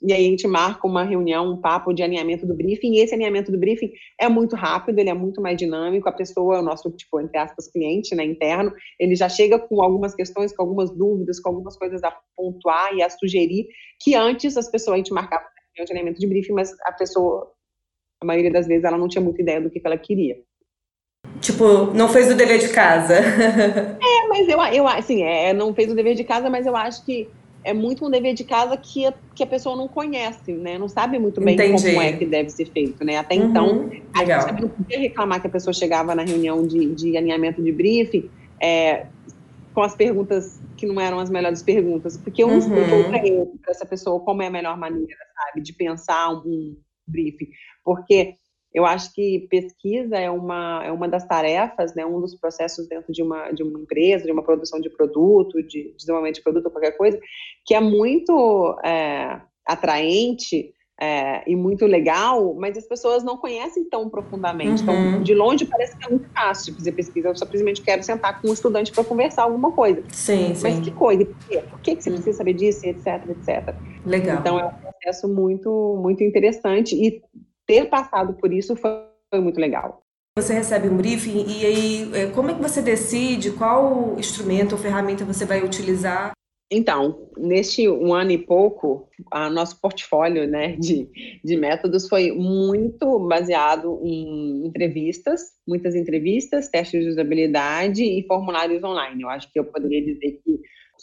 e 0.00 0.12
aí 0.12 0.26
a 0.26 0.30
gente 0.30 0.46
marca 0.46 0.86
uma 0.86 1.02
reunião, 1.02 1.52
um 1.52 1.60
papo 1.60 1.92
de 1.92 2.02
alinhamento 2.02 2.46
do 2.46 2.54
briefing, 2.54 2.94
e 2.94 3.00
esse 3.00 3.14
alinhamento 3.14 3.50
do 3.50 3.58
briefing 3.58 3.92
é 4.20 4.28
muito 4.28 4.54
rápido, 4.54 4.98
ele 4.98 5.10
é 5.10 5.14
muito 5.14 5.40
mais 5.40 5.56
dinâmico, 5.56 6.08
a 6.08 6.12
pessoa, 6.12 6.60
o 6.60 6.62
nosso, 6.62 6.90
tipo, 6.92 7.20
entre 7.20 7.36
aspas, 7.36 7.68
cliente, 7.68 8.14
né, 8.14 8.24
interno, 8.24 8.72
ele 8.98 9.16
já 9.16 9.28
chega 9.28 9.58
com 9.58 9.82
algumas 9.82 10.14
questões, 10.14 10.54
com 10.54 10.62
algumas 10.62 10.90
dúvidas, 10.90 11.40
com 11.40 11.48
algumas 11.48 11.76
coisas 11.76 12.02
a 12.04 12.16
pontuar 12.36 12.94
e 12.94 13.02
a 13.02 13.10
sugerir, 13.10 13.66
que 14.00 14.14
antes 14.14 14.56
as 14.56 14.70
pessoas, 14.70 14.94
a 14.94 14.98
gente 14.98 15.12
marcava 15.12 15.44
um 15.78 15.82
alinhamento 15.82 16.20
de 16.20 16.26
briefing, 16.26 16.52
mas 16.52 16.70
a 16.84 16.92
pessoa, 16.92 17.50
a 18.20 18.24
maioria 18.24 18.52
das 18.52 18.68
vezes, 18.68 18.84
ela 18.84 18.98
não 18.98 19.08
tinha 19.08 19.22
muita 19.22 19.42
ideia 19.42 19.60
do 19.60 19.70
que, 19.70 19.80
que 19.80 19.86
ela 19.86 19.98
queria. 19.98 20.36
Tipo, 21.40 21.92
não 21.94 22.08
fez 22.08 22.30
o 22.30 22.36
dever 22.36 22.58
de 22.58 22.68
casa. 22.68 23.14
é, 24.38 24.56
mas 24.56 24.74
eu, 24.74 24.84
eu 24.84 24.88
assim, 24.88 25.22
é, 25.22 25.52
não 25.52 25.74
fez 25.74 25.90
o 25.90 25.94
dever 25.94 26.14
de 26.14 26.24
casa, 26.24 26.48
mas 26.50 26.66
eu 26.66 26.76
acho 26.76 27.04
que 27.04 27.28
é 27.64 27.72
muito 27.72 28.06
um 28.06 28.10
dever 28.10 28.34
de 28.34 28.44
casa 28.44 28.76
que 28.76 29.04
a, 29.04 29.12
que 29.34 29.42
a 29.42 29.46
pessoa 29.46 29.76
não 29.76 29.88
conhece, 29.88 30.52
né? 30.52 30.78
Não 30.78 30.88
sabe 30.88 31.18
muito 31.18 31.40
bem 31.40 31.54
Entendi. 31.54 31.90
como 31.90 32.02
é 32.02 32.12
que 32.12 32.24
deve 32.24 32.50
ser 32.50 32.66
feito, 32.66 33.04
né? 33.04 33.18
Até 33.18 33.36
uhum, 33.36 33.50
então, 33.50 33.90
a 34.14 34.20
legal. 34.20 34.48
gente 34.48 34.62
não 34.62 34.68
podia 34.68 34.98
reclamar 34.98 35.40
que 35.40 35.46
a 35.46 35.50
pessoa 35.50 35.74
chegava 35.74 36.14
na 36.14 36.22
reunião 36.22 36.66
de, 36.66 36.94
de 36.94 37.16
alinhamento 37.16 37.62
de 37.62 37.72
briefing 37.72 38.30
é, 38.60 39.06
com 39.74 39.82
as 39.82 39.94
perguntas 39.94 40.60
que 40.76 40.86
não 40.86 41.00
eram 41.00 41.18
as 41.18 41.28
melhores 41.28 41.62
perguntas, 41.62 42.16
porque 42.16 42.42
eu 42.42 42.48
não 42.48 42.58
uhum. 42.58 43.58
para 43.58 43.72
essa 43.72 43.84
pessoa 43.84 44.20
como 44.20 44.42
é 44.42 44.46
a 44.46 44.50
melhor 44.50 44.76
maneira, 44.78 45.16
sabe, 45.34 45.60
de 45.60 45.72
pensar 45.72 46.30
um 46.30 46.76
briefing, 47.06 47.48
porque 47.84 48.36
eu 48.72 48.84
acho 48.84 49.12
que 49.14 49.46
pesquisa 49.50 50.16
é 50.16 50.30
uma, 50.30 50.84
é 50.84 50.92
uma 50.92 51.08
das 51.08 51.26
tarefas, 51.26 51.94
né, 51.94 52.04
um 52.04 52.20
dos 52.20 52.34
processos 52.34 52.86
dentro 52.86 53.12
de 53.12 53.22
uma, 53.22 53.50
de 53.50 53.62
uma 53.62 53.80
empresa, 53.80 54.24
de 54.24 54.32
uma 54.32 54.42
produção 54.42 54.80
de 54.80 54.90
produto, 54.90 55.62
de, 55.62 55.94
desenvolvimento 55.96 56.36
de 56.36 56.42
produto 56.42 56.66
ou 56.66 56.70
qualquer 56.70 56.96
coisa, 56.96 57.18
que 57.64 57.74
é 57.74 57.80
muito 57.80 58.78
é, 58.84 59.40
atraente 59.66 60.72
é, 61.00 61.48
e 61.48 61.54
muito 61.54 61.86
legal, 61.86 62.54
mas 62.54 62.76
as 62.76 62.86
pessoas 62.86 63.22
não 63.22 63.36
conhecem 63.36 63.84
tão 63.84 64.10
profundamente. 64.10 64.82
Então, 64.82 64.94
uhum. 64.94 65.08
Então, 65.10 65.22
de 65.22 65.34
longe 65.34 65.64
parece 65.64 65.96
que 65.96 66.04
é 66.04 66.10
muito 66.10 66.28
fácil 66.30 66.74
fazer 66.74 66.92
pesquisa. 66.92 67.28
Eu 67.28 67.36
simplesmente 67.36 67.80
quero 67.82 68.02
sentar 68.02 68.40
com 68.40 68.48
um 68.48 68.52
estudante 68.52 68.90
para 68.90 69.04
conversar 69.04 69.44
alguma 69.44 69.70
coisa. 69.70 70.02
Sim, 70.08 70.48
mas 70.60 70.74
sim. 70.74 70.80
que 70.82 70.90
coisa? 70.90 71.24
Por, 71.24 71.48
quê? 71.48 71.62
Por 71.70 71.80
que, 71.80 71.96
que 71.96 72.02
você 72.02 72.10
precisa 72.10 72.36
saber 72.36 72.52
disso, 72.54 72.84
etc, 72.84 73.06
etc. 73.30 73.74
Legal. 74.04 74.38
Então, 74.40 74.58
é 74.58 74.64
um 74.66 74.72
processo 74.72 75.28
muito, 75.28 75.98
muito 76.02 76.24
interessante 76.24 76.96
e 76.96 77.22
ter 77.68 77.84
passado 77.90 78.32
por 78.32 78.52
isso 78.52 78.74
foi, 78.74 78.90
foi 79.30 79.40
muito 79.40 79.60
legal. 79.60 80.02
Você 80.38 80.54
recebe 80.54 80.88
um 80.88 80.96
briefing 80.96 81.44
e 81.46 81.66
aí 81.66 82.10
é, 82.14 82.26
como 82.30 82.50
é 82.50 82.54
que 82.54 82.62
você 82.62 82.80
decide 82.80 83.50
qual 83.50 84.18
instrumento 84.18 84.72
ou 84.72 84.78
ferramenta 84.78 85.24
você 85.24 85.44
vai 85.44 85.62
utilizar? 85.62 86.32
Então, 86.70 87.30
neste 87.36 87.88
um 87.88 88.12
ano 88.12 88.30
e 88.30 88.38
pouco, 88.38 89.08
a 89.32 89.48
nosso 89.48 89.80
portfólio 89.80 90.46
né, 90.46 90.76
de, 90.76 91.08
de 91.42 91.56
métodos 91.56 92.06
foi 92.06 92.30
muito 92.30 93.18
baseado 93.20 94.00
em 94.04 94.66
entrevistas, 94.66 95.40
muitas 95.66 95.94
entrevistas, 95.94 96.68
testes 96.68 97.04
de 97.04 97.10
usabilidade 97.10 98.04
e 98.04 98.26
formulários 98.26 98.84
online. 98.84 99.22
Eu 99.22 99.30
acho 99.30 99.50
que 99.50 99.58
eu 99.58 99.64
poderia 99.64 100.04
dizer 100.04 100.40
que 100.44 100.60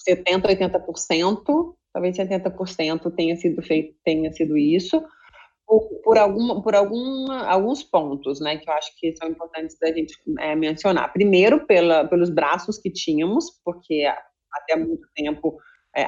70%, 0.07 0.43
80%, 0.43 1.73
talvez 1.91 2.15
70% 2.15 3.11
tenha 3.15 3.35
sido 3.35 3.61
feito, 3.63 3.95
tenha 4.03 4.31
sido 4.31 4.55
isso 4.55 5.03
por, 5.67 5.89
por, 6.03 6.17
alguma, 6.17 6.61
por 6.61 6.75
alguma, 6.75 7.45
alguns 7.47 7.83
pontos, 7.83 8.39
né, 8.39 8.57
que 8.57 8.69
eu 8.69 8.73
acho 8.73 8.91
que 8.99 9.15
são 9.15 9.29
importantes 9.29 9.77
da 9.79 9.91
gente 9.91 10.15
é, 10.39 10.55
mencionar. 10.55 11.11
Primeiro, 11.11 11.65
pela, 11.65 12.07
pelos 12.07 12.29
braços 12.29 12.77
que 12.77 12.91
tínhamos, 12.91 13.45
porque 13.63 14.05
até 14.53 14.75
muito 14.75 15.07
tempo, 15.15 15.57
é, 15.95 16.07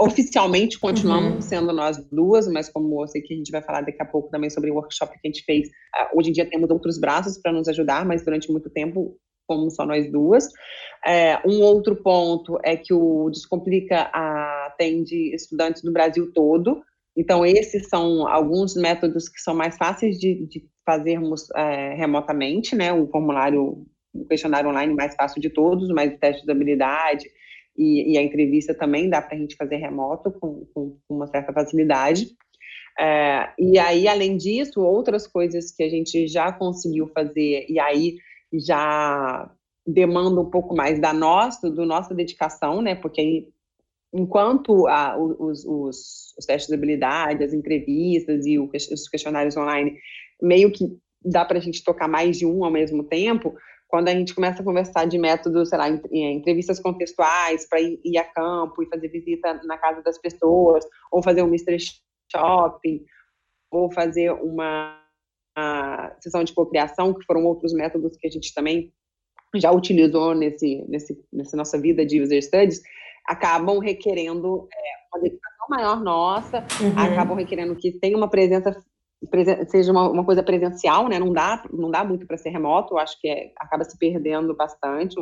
oficialmente 0.00 0.78
continuamos 0.78 1.34
uhum. 1.34 1.40
sendo 1.40 1.72
nós 1.72 1.98
duas, 2.10 2.46
mas 2.48 2.68
como 2.68 3.02
eu 3.02 3.08
sei 3.08 3.22
que 3.22 3.32
a 3.32 3.36
gente 3.36 3.50
vai 3.50 3.62
falar 3.62 3.82
daqui 3.82 4.02
a 4.02 4.06
pouco 4.06 4.30
também 4.30 4.50
sobre 4.50 4.70
o 4.70 4.74
workshop 4.74 5.12
que 5.12 5.28
a 5.28 5.30
gente 5.30 5.44
fez, 5.44 5.68
uh, 5.68 6.18
hoje 6.18 6.30
em 6.30 6.32
dia 6.32 6.48
temos 6.48 6.70
outros 6.70 6.98
braços 6.98 7.38
para 7.38 7.52
nos 7.52 7.68
ajudar, 7.68 8.04
mas 8.04 8.24
durante 8.24 8.50
muito 8.50 8.68
tempo 8.70 9.16
fomos 9.46 9.74
só 9.74 9.84
nós 9.84 10.10
duas. 10.10 10.48
É, 11.04 11.38
um 11.46 11.60
outro 11.62 11.96
ponto 11.96 12.58
é 12.62 12.76
que 12.76 12.94
o 12.94 13.28
Descomplica 13.30 14.02
atende 14.12 15.34
estudantes 15.34 15.82
do 15.82 15.92
Brasil 15.92 16.30
todo, 16.32 16.82
então, 17.16 17.44
esses 17.44 17.88
são 17.88 18.26
alguns 18.28 18.74
métodos 18.74 19.28
que 19.28 19.40
são 19.40 19.54
mais 19.54 19.76
fáceis 19.76 20.18
de, 20.18 20.46
de 20.46 20.64
fazermos 20.86 21.50
é, 21.56 21.94
remotamente, 21.94 22.74
né? 22.74 22.92
O 22.92 23.08
formulário, 23.08 23.86
o 24.14 24.24
questionário 24.26 24.70
online 24.70 24.94
mais 24.94 25.14
fácil 25.14 25.40
de 25.40 25.50
todos, 25.50 25.88
mas 25.90 26.12
o 26.12 26.18
teste 26.18 26.44
de 26.44 26.50
habilidade 26.50 27.28
e, 27.76 28.12
e 28.12 28.18
a 28.18 28.22
entrevista 28.22 28.74
também 28.74 29.08
dá 29.08 29.20
para 29.20 29.36
a 29.36 29.38
gente 29.38 29.56
fazer 29.56 29.76
remoto 29.76 30.30
com, 30.32 30.66
com, 30.72 30.98
com 31.06 31.14
uma 31.14 31.26
certa 31.26 31.52
facilidade. 31.52 32.28
É, 32.98 33.52
e 33.58 33.78
aí, 33.78 34.06
além 34.06 34.36
disso, 34.36 34.80
outras 34.80 35.26
coisas 35.26 35.70
que 35.70 35.82
a 35.82 35.88
gente 35.88 36.26
já 36.28 36.52
conseguiu 36.52 37.08
fazer, 37.08 37.66
e 37.68 37.78
aí 37.78 38.16
já 38.52 39.50
demanda 39.86 40.40
um 40.40 40.50
pouco 40.50 40.74
mais 40.76 41.00
da 41.00 41.12
nossa, 41.12 41.70
do 41.70 41.84
nossa 41.86 42.14
dedicação, 42.14 42.82
né? 42.82 42.94
Porque 42.94 43.20
aí 43.20 43.48
enquanto 44.12 44.86
a, 44.88 45.16
os, 45.16 45.64
os, 45.64 46.34
os, 46.38 46.46
testes 46.46 46.68
de 46.68 46.74
habilidade, 46.74 47.44
as 47.44 47.52
entrevistas 47.52 48.44
e 48.46 48.58
o, 48.58 48.68
os 48.72 49.08
questionários 49.08 49.56
online, 49.56 49.96
meio 50.42 50.72
que 50.72 50.96
dá 51.24 51.44
para 51.44 51.58
a 51.58 51.60
gente 51.60 51.84
tocar 51.84 52.08
mais 52.08 52.38
de 52.38 52.46
um 52.46 52.64
ao 52.64 52.70
mesmo 52.70 53.04
tempo, 53.04 53.54
quando 53.86 54.08
a 54.08 54.12
gente 54.12 54.34
começa 54.34 54.62
a 54.62 54.64
conversar 54.64 55.04
de 55.04 55.18
métodos, 55.18 55.68
sei 55.68 55.78
lá, 55.78 55.88
entrevistas 55.88 56.78
contextuais 56.78 57.68
para 57.68 57.80
ir, 57.80 58.00
ir, 58.04 58.18
a 58.18 58.24
campo 58.24 58.82
e 58.82 58.88
fazer 58.88 59.08
visita 59.08 59.60
na 59.64 59.76
casa 59.76 60.00
das 60.02 60.16
pessoas, 60.16 60.84
ou 61.10 61.22
fazer 61.22 61.42
um 61.42 61.48
mystery 61.48 61.78
shopping, 62.30 63.04
ou 63.70 63.92
fazer 63.92 64.30
uma, 64.30 64.96
uma 65.56 66.16
sessão 66.20 66.44
de 66.44 66.52
cocriação, 66.52 67.12
que 67.12 67.24
foram 67.26 67.44
outros 67.44 67.72
métodos 67.72 68.16
que 68.16 68.28
a 68.28 68.30
gente 68.30 68.54
também 68.54 68.92
já 69.56 69.72
utilizou 69.72 70.34
nesse, 70.34 70.84
nesse, 70.88 71.20
nessa 71.32 71.56
nossa 71.56 71.78
vida 71.78 72.06
de 72.06 72.22
user 72.22 72.40
studies, 72.40 72.80
acabam 73.26 73.78
requerendo 73.78 74.68
é, 74.72 75.16
uma 75.16 75.22
dedicação 75.22 75.66
maior 75.68 76.00
nossa, 76.00 76.64
uhum. 76.80 76.98
acabam 76.98 77.36
requerendo 77.36 77.74
que 77.76 77.92
tenha 77.92 78.16
uma 78.16 78.28
presença 78.28 78.76
seja 79.68 79.92
uma, 79.92 80.08
uma, 80.08 80.24
coisa 80.24 80.42
presencial, 80.42 81.08
né? 81.08 81.18
Não 81.18 81.32
dá, 81.32 81.62
não 81.70 81.90
dá 81.90 82.02
muito 82.02 82.26
para 82.26 82.38
ser 82.38 82.50
remoto. 82.50 82.96
Acho 82.96 83.20
que 83.20 83.28
é, 83.28 83.52
acaba 83.58 83.84
se 83.84 83.98
perdendo 83.98 84.56
bastante 84.56 85.16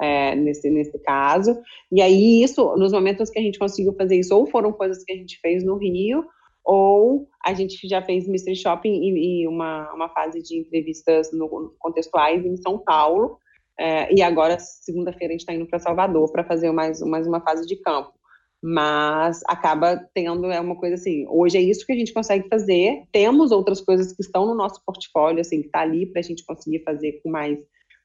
é, 0.00 0.34
nesse 0.34 0.68
nesse 0.70 0.98
caso. 0.98 1.58
E 1.90 2.02
aí 2.02 2.42
isso, 2.42 2.76
nos 2.76 2.92
momentos 2.92 3.30
que 3.30 3.38
a 3.38 3.42
gente 3.42 3.58
conseguiu 3.58 3.94
fazer 3.94 4.16
isso, 4.16 4.36
ou 4.36 4.46
foram 4.46 4.72
coisas 4.72 5.02
que 5.02 5.12
a 5.12 5.16
gente 5.16 5.38
fez 5.40 5.64
no 5.64 5.76
Rio, 5.76 6.24
ou 6.64 7.26
a 7.44 7.54
gente 7.54 7.88
já 7.88 8.02
fez 8.02 8.28
Mystery 8.28 8.56
Shopping 8.56 8.92
e, 8.92 9.42
e 9.42 9.48
uma, 9.48 9.90
uma 9.94 10.08
fase 10.10 10.42
de 10.42 10.58
entrevistas 10.58 11.30
no, 11.32 11.74
contextuais 11.78 12.44
em 12.44 12.56
São 12.58 12.78
Paulo. 12.78 13.38
É, 13.78 14.12
e 14.12 14.22
agora, 14.22 14.58
segunda-feira, 14.58 15.32
a 15.32 15.34
gente 15.34 15.40
está 15.40 15.54
indo 15.54 15.66
para 15.66 15.78
Salvador 15.78 16.30
para 16.32 16.44
fazer 16.44 16.72
mais, 16.72 17.00
mais 17.00 17.26
uma 17.26 17.40
fase 17.40 17.66
de 17.66 17.76
campo. 17.76 18.12
Mas 18.60 19.40
acaba 19.46 19.96
tendo, 20.12 20.50
é 20.50 20.60
uma 20.60 20.74
coisa 20.74 20.96
assim, 20.96 21.24
hoje 21.28 21.56
é 21.56 21.60
isso 21.60 21.86
que 21.86 21.92
a 21.92 21.96
gente 21.96 22.12
consegue 22.12 22.48
fazer. 22.48 23.04
Temos 23.12 23.52
outras 23.52 23.80
coisas 23.80 24.12
que 24.12 24.20
estão 24.20 24.46
no 24.46 24.54
nosso 24.54 24.82
portfólio, 24.84 25.40
assim, 25.40 25.60
que 25.60 25.66
está 25.66 25.80
ali 25.82 26.06
para 26.06 26.18
a 26.20 26.24
gente 26.24 26.44
conseguir 26.44 26.82
fazer 26.82 27.20
com 27.22 27.30
mais, 27.30 27.56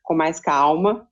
com 0.03 0.13
mais 0.13 0.39
calma, 0.39 1.07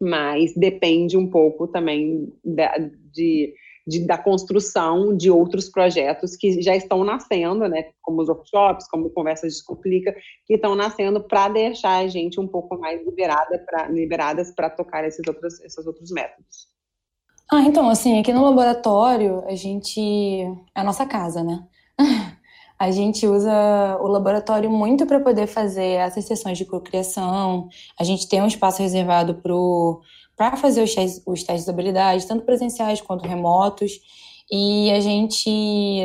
mas 0.00 0.52
depende 0.54 1.16
um 1.16 1.30
pouco 1.30 1.68
também 1.68 2.32
da, 2.44 2.76
de 3.12 3.54
de, 3.86 4.06
da 4.06 4.16
construção 4.16 5.16
de 5.16 5.30
outros 5.30 5.68
projetos 5.68 6.36
que 6.36 6.62
já 6.62 6.74
estão 6.74 7.04
nascendo, 7.04 7.68
né, 7.68 7.90
como 8.02 8.22
os 8.22 8.28
workshops, 8.28 8.88
como 8.88 9.10
Conversas 9.10 9.52
Descomplica, 9.54 10.14
que 10.46 10.54
estão 10.54 10.74
nascendo 10.74 11.22
para 11.22 11.48
deixar 11.48 11.98
a 11.98 12.08
gente 12.08 12.40
um 12.40 12.46
pouco 12.46 12.78
mais 12.78 13.04
liberada 13.04 13.58
pra, 13.58 13.88
liberadas 13.88 14.50
para 14.50 14.70
tocar 14.70 15.04
esses 15.04 15.26
outros, 15.26 15.60
esses 15.60 15.86
outros 15.86 16.10
métodos. 16.10 16.74
Ah, 17.52 17.60
então, 17.60 17.88
assim, 17.90 18.18
aqui 18.18 18.32
no 18.32 18.42
laboratório, 18.42 19.44
a 19.46 19.54
gente. 19.54 20.00
É 20.74 20.80
a 20.80 20.84
nossa 20.84 21.04
casa, 21.04 21.42
né? 21.42 21.62
A 22.76 22.90
gente 22.90 23.24
usa 23.24 23.96
o 24.00 24.08
laboratório 24.08 24.68
muito 24.68 25.06
para 25.06 25.20
poder 25.20 25.46
fazer 25.46 25.92
essas 25.92 26.24
sessões 26.24 26.58
de 26.58 26.64
cocriação. 26.64 27.68
A 27.98 28.02
gente 28.02 28.28
tem 28.28 28.42
um 28.42 28.48
espaço 28.48 28.82
reservado 28.82 29.36
para 29.36 29.54
para 30.36 30.56
fazer 30.56 30.82
os 30.82 30.94
testes, 30.94 31.22
os 31.26 31.42
testes 31.42 31.64
de 31.64 31.70
habilidade, 31.70 32.26
tanto 32.26 32.44
presenciais 32.44 33.00
quanto 33.00 33.26
remotos, 33.26 33.92
e 34.50 34.90
a 34.90 35.00
gente 35.00 36.00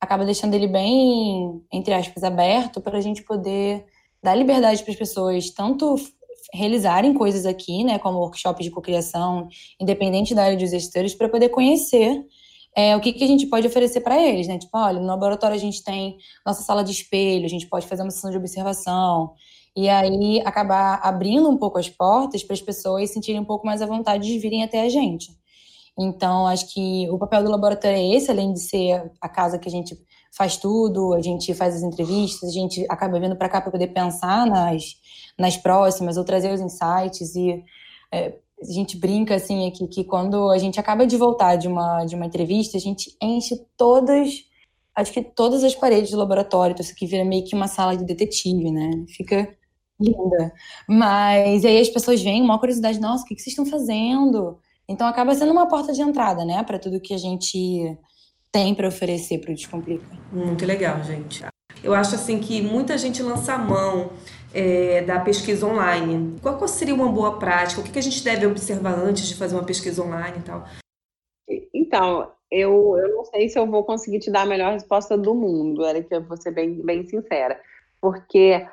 acaba 0.00 0.24
deixando 0.24 0.54
ele 0.54 0.66
bem, 0.66 1.62
entre 1.72 1.94
aspas, 1.94 2.24
aberto 2.24 2.80
para 2.80 2.98
a 2.98 3.00
gente 3.00 3.22
poder 3.22 3.84
dar 4.22 4.34
liberdade 4.34 4.82
para 4.82 4.92
as 4.92 4.98
pessoas, 4.98 5.50
tanto 5.50 5.96
realizarem 6.52 7.14
coisas 7.14 7.46
aqui, 7.46 7.84
né, 7.84 7.98
como 7.98 8.18
workshops 8.18 8.64
de 8.64 8.70
cocriação, 8.70 9.48
independente 9.80 10.34
da 10.34 10.44
área 10.44 10.56
de 10.56 10.66
gestores, 10.66 11.14
para 11.14 11.28
poder 11.28 11.48
conhecer 11.48 12.24
é, 12.76 12.96
o 12.96 13.00
que, 13.00 13.12
que 13.12 13.24
a 13.24 13.26
gente 13.26 13.46
pode 13.46 13.66
oferecer 13.66 14.00
para 14.00 14.20
eles, 14.20 14.48
né? 14.48 14.58
Tipo, 14.58 14.78
olha, 14.78 14.98
no 14.98 15.06
laboratório 15.06 15.54
a 15.54 15.58
gente 15.58 15.84
tem 15.84 16.16
nossa 16.44 16.62
sala 16.62 16.82
de 16.82 16.90
espelho, 16.90 17.44
a 17.44 17.48
gente 17.48 17.66
pode 17.66 17.86
fazer 17.86 18.02
uma 18.02 18.10
sessão 18.10 18.30
de 18.30 18.36
observação, 18.36 19.34
e 19.76 19.88
aí 19.88 20.40
acabar 20.44 21.00
abrindo 21.02 21.48
um 21.48 21.56
pouco 21.56 21.78
as 21.78 21.88
portas 21.88 22.42
para 22.42 22.54
as 22.54 22.60
pessoas 22.60 23.10
sentirem 23.10 23.40
um 23.40 23.44
pouco 23.44 23.66
mais 23.66 23.80
à 23.80 23.86
vontade 23.86 24.26
de 24.26 24.38
virem 24.38 24.62
até 24.62 24.82
a 24.82 24.88
gente. 24.88 25.30
Então, 25.98 26.46
acho 26.46 26.72
que 26.72 27.08
o 27.10 27.18
papel 27.18 27.44
do 27.44 27.50
laboratório 27.50 27.96
é 27.96 28.14
esse, 28.14 28.30
além 28.30 28.52
de 28.52 28.60
ser 28.60 29.10
a 29.20 29.28
casa 29.28 29.58
que 29.58 29.68
a 29.68 29.70
gente 29.70 29.96
faz 30.34 30.56
tudo, 30.56 31.12
a 31.12 31.20
gente 31.20 31.52
faz 31.54 31.76
as 31.76 31.82
entrevistas, 31.82 32.48
a 32.48 32.52
gente 32.52 32.86
acaba 32.88 33.20
vindo 33.20 33.36
para 33.36 33.48
cá 33.48 33.60
para 33.60 33.70
poder 33.70 33.88
pensar 33.88 34.46
nas, 34.46 34.94
nas 35.38 35.56
próximas 35.56 36.16
ou 36.16 36.24
trazer 36.24 36.52
os 36.52 36.60
insights 36.60 37.34
e 37.34 37.62
é, 38.10 38.34
a 38.60 38.72
gente 38.72 38.96
brinca 38.96 39.34
assim 39.34 39.68
aqui 39.68 39.86
que 39.88 40.04
quando 40.04 40.50
a 40.50 40.56
gente 40.56 40.80
acaba 40.80 41.06
de 41.06 41.16
voltar 41.16 41.56
de 41.56 41.68
uma 41.68 42.04
de 42.04 42.14
uma 42.14 42.26
entrevista, 42.26 42.78
a 42.78 42.80
gente 42.80 43.14
enche 43.20 43.56
todas 43.76 44.44
acho 44.94 45.12
que 45.12 45.22
todas 45.22 45.64
as 45.64 45.74
paredes 45.74 46.10
do 46.10 46.18
laboratório, 46.18 46.72
então 46.72 46.84
isso 46.84 46.92
aqui 46.92 47.06
vira 47.06 47.24
meio 47.24 47.44
que 47.44 47.54
uma 47.54 47.68
sala 47.68 47.96
de 47.96 48.04
detetive, 48.04 48.70
né? 48.70 48.90
Fica 49.08 49.48
linda. 50.02 50.52
Mas 50.88 51.64
aí 51.64 51.80
as 51.80 51.88
pessoas 51.88 52.22
vêm, 52.22 52.42
uma 52.42 52.58
curiosidade, 52.58 53.00
nossa, 53.00 53.24
o 53.24 53.26
que, 53.26 53.34
que 53.34 53.42
vocês 53.42 53.52
estão 53.52 53.66
fazendo? 53.66 54.58
Então 54.88 55.06
acaba 55.06 55.34
sendo 55.34 55.52
uma 55.52 55.68
porta 55.68 55.92
de 55.92 56.02
entrada, 56.02 56.44
né, 56.44 56.62
para 56.64 56.78
tudo 56.78 57.00
que 57.00 57.14
a 57.14 57.18
gente 57.18 57.96
tem 58.50 58.74
para 58.74 58.88
oferecer 58.88 59.38
para 59.38 59.52
o 59.52 59.54
Descomplica. 59.54 60.04
Muito 60.30 60.66
legal, 60.66 61.02
gente. 61.02 61.44
Eu 61.82 61.94
acho 61.94 62.14
assim 62.14 62.38
que 62.38 62.60
muita 62.60 62.98
gente 62.98 63.22
lança 63.22 63.54
a 63.54 63.58
mão 63.58 64.10
é, 64.54 65.02
da 65.02 65.18
pesquisa 65.20 65.66
online. 65.66 66.38
Qual 66.40 66.68
seria 66.68 66.94
uma 66.94 67.08
boa 67.08 67.38
prática? 67.38 67.80
O 67.80 67.84
que 67.84 67.98
a 67.98 68.02
gente 68.02 68.22
deve 68.22 68.46
observar 68.46 68.94
antes 68.98 69.26
de 69.26 69.34
fazer 69.34 69.54
uma 69.54 69.64
pesquisa 69.64 70.02
online 70.02 70.38
e 70.38 70.42
tal? 70.42 70.64
Então, 71.74 72.30
eu, 72.50 72.96
eu 72.98 73.16
não 73.16 73.24
sei 73.24 73.48
se 73.48 73.58
eu 73.58 73.66
vou 73.66 73.82
conseguir 73.82 74.18
te 74.20 74.30
dar 74.30 74.42
a 74.42 74.46
melhor 74.46 74.72
resposta 74.72 75.16
do 75.16 75.34
mundo, 75.34 75.84
Erika, 75.86 76.16
eu 76.16 76.22
vou 76.22 76.36
ser 76.36 76.52
bem, 76.52 76.74
bem 76.82 77.04
sincera. 77.04 77.58
Porque 78.02 78.66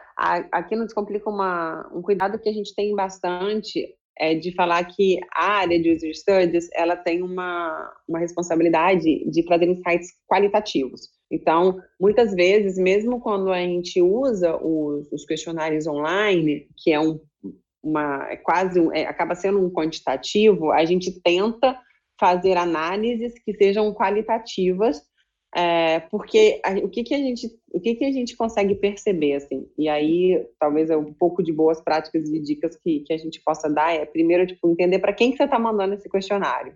aqui 0.52 0.76
no 0.76 0.86
Descomplica 0.86 1.30
uma, 1.30 1.88
um 1.94 2.02
cuidado 2.02 2.40
que 2.40 2.50
a 2.50 2.54
gente 2.54 2.74
tem 2.74 2.96
bastante 2.96 3.96
é 4.18 4.34
de 4.36 4.54
falar 4.54 4.84
que 4.84 5.18
a 5.34 5.60
área 5.60 5.82
de 5.82 5.94
User 5.94 6.14
Studies 6.14 6.68
ela 6.74 6.98
tem 6.98 7.22
uma, 7.22 7.94
uma 8.06 8.20
responsabilidade 8.20 9.24
de 9.30 9.46
trazer 9.46 9.68
insights 9.68 10.10
qualitativos. 10.28 11.08
Então, 11.32 11.80
muitas 11.98 12.34
vezes, 12.34 12.78
mesmo 12.78 13.22
quando 13.22 13.52
a 13.52 13.60
gente 13.60 14.02
usa 14.02 14.58
os, 14.58 15.10
os 15.12 15.26
questionários 15.26 15.88
online, 15.88 16.68
que 16.76 16.92
é 16.92 17.00
um, 17.00 17.20
uma, 17.82 18.28
é 18.30 18.36
quase, 18.36 18.80
é, 18.94 19.06
acaba 19.06 19.36
sendo 19.36 19.64
um 19.64 19.72
quantitativo, 19.72 20.72
a 20.72 20.84
gente 20.84 21.22
tenta 21.22 21.80
fazer 22.20 22.58
análises 22.58 23.34
que 23.46 23.54
sejam 23.54 23.94
qualitativas, 23.94 25.02
é, 25.56 26.00
porque 26.12 26.62
a, 26.64 26.74
o 26.74 26.90
que, 26.90 27.04
que 27.04 27.14
a 27.14 27.18
gente 27.18 27.48
o 27.74 27.80
que, 27.80 27.96
que 27.96 28.06
a 28.06 28.12
gente 28.12 28.36
consegue 28.36 28.76
perceber 28.76 29.36
assim? 29.36 29.68
E 29.78 29.90
aí 29.90 30.46
talvez 30.60 30.90
é 30.90 30.98
um 30.98 31.12
pouco 31.14 31.42
de 31.42 31.52
boas 31.52 31.82
práticas 31.82 32.30
e 32.30 32.40
dicas 32.40 32.76
que, 32.76 33.00
que 33.02 33.14
a 33.14 33.18
gente 33.18 33.42
possa 33.42 33.70
dar 33.70 33.94
é 33.94 34.06
primeiro 34.06 34.46
tipo 34.46 34.70
entender 34.70 35.00
para 35.00 35.14
quem 35.14 35.32
que 35.32 35.38
você 35.38 35.46
está 35.46 35.58
mandando 35.58 35.96
esse 35.96 36.10
questionário. 36.10 36.76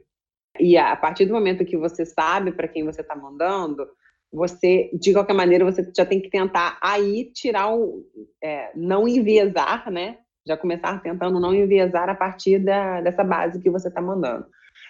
E 0.60 0.78
a, 0.78 0.92
a 0.92 0.96
partir 0.96 1.26
do 1.26 1.34
momento 1.34 1.66
que 1.66 1.78
você 1.78 2.06
sabe 2.06 2.52
para 2.52 2.68
quem 2.68 2.84
você 2.84 3.02
está 3.02 3.16
mandando 3.16 3.88
você 4.34 4.90
de 5.00 5.14
qualquer 5.14 5.34
maneira 5.34 5.64
você 5.64 5.88
já 5.96 6.06
tem 6.06 6.20
que 6.20 6.30
tentar 6.30 6.80
aí 6.82 7.32
tirar 7.32 7.72
o 7.72 8.04
é, 8.44 8.72
não 8.76 9.08
enviesar 9.08 9.92
né? 9.92 10.18
Já 10.46 10.58
começar 10.58 11.02
tentando 11.02 11.40
não 11.40 11.54
enviesar 11.54 12.10
a 12.10 12.16
partir 12.16 12.60
da, 12.60 13.00
dessa 13.02 13.24
base 13.24 13.62
que 13.62 13.70
você 13.70 13.88
está 13.88 14.02
mandando. 14.02 14.46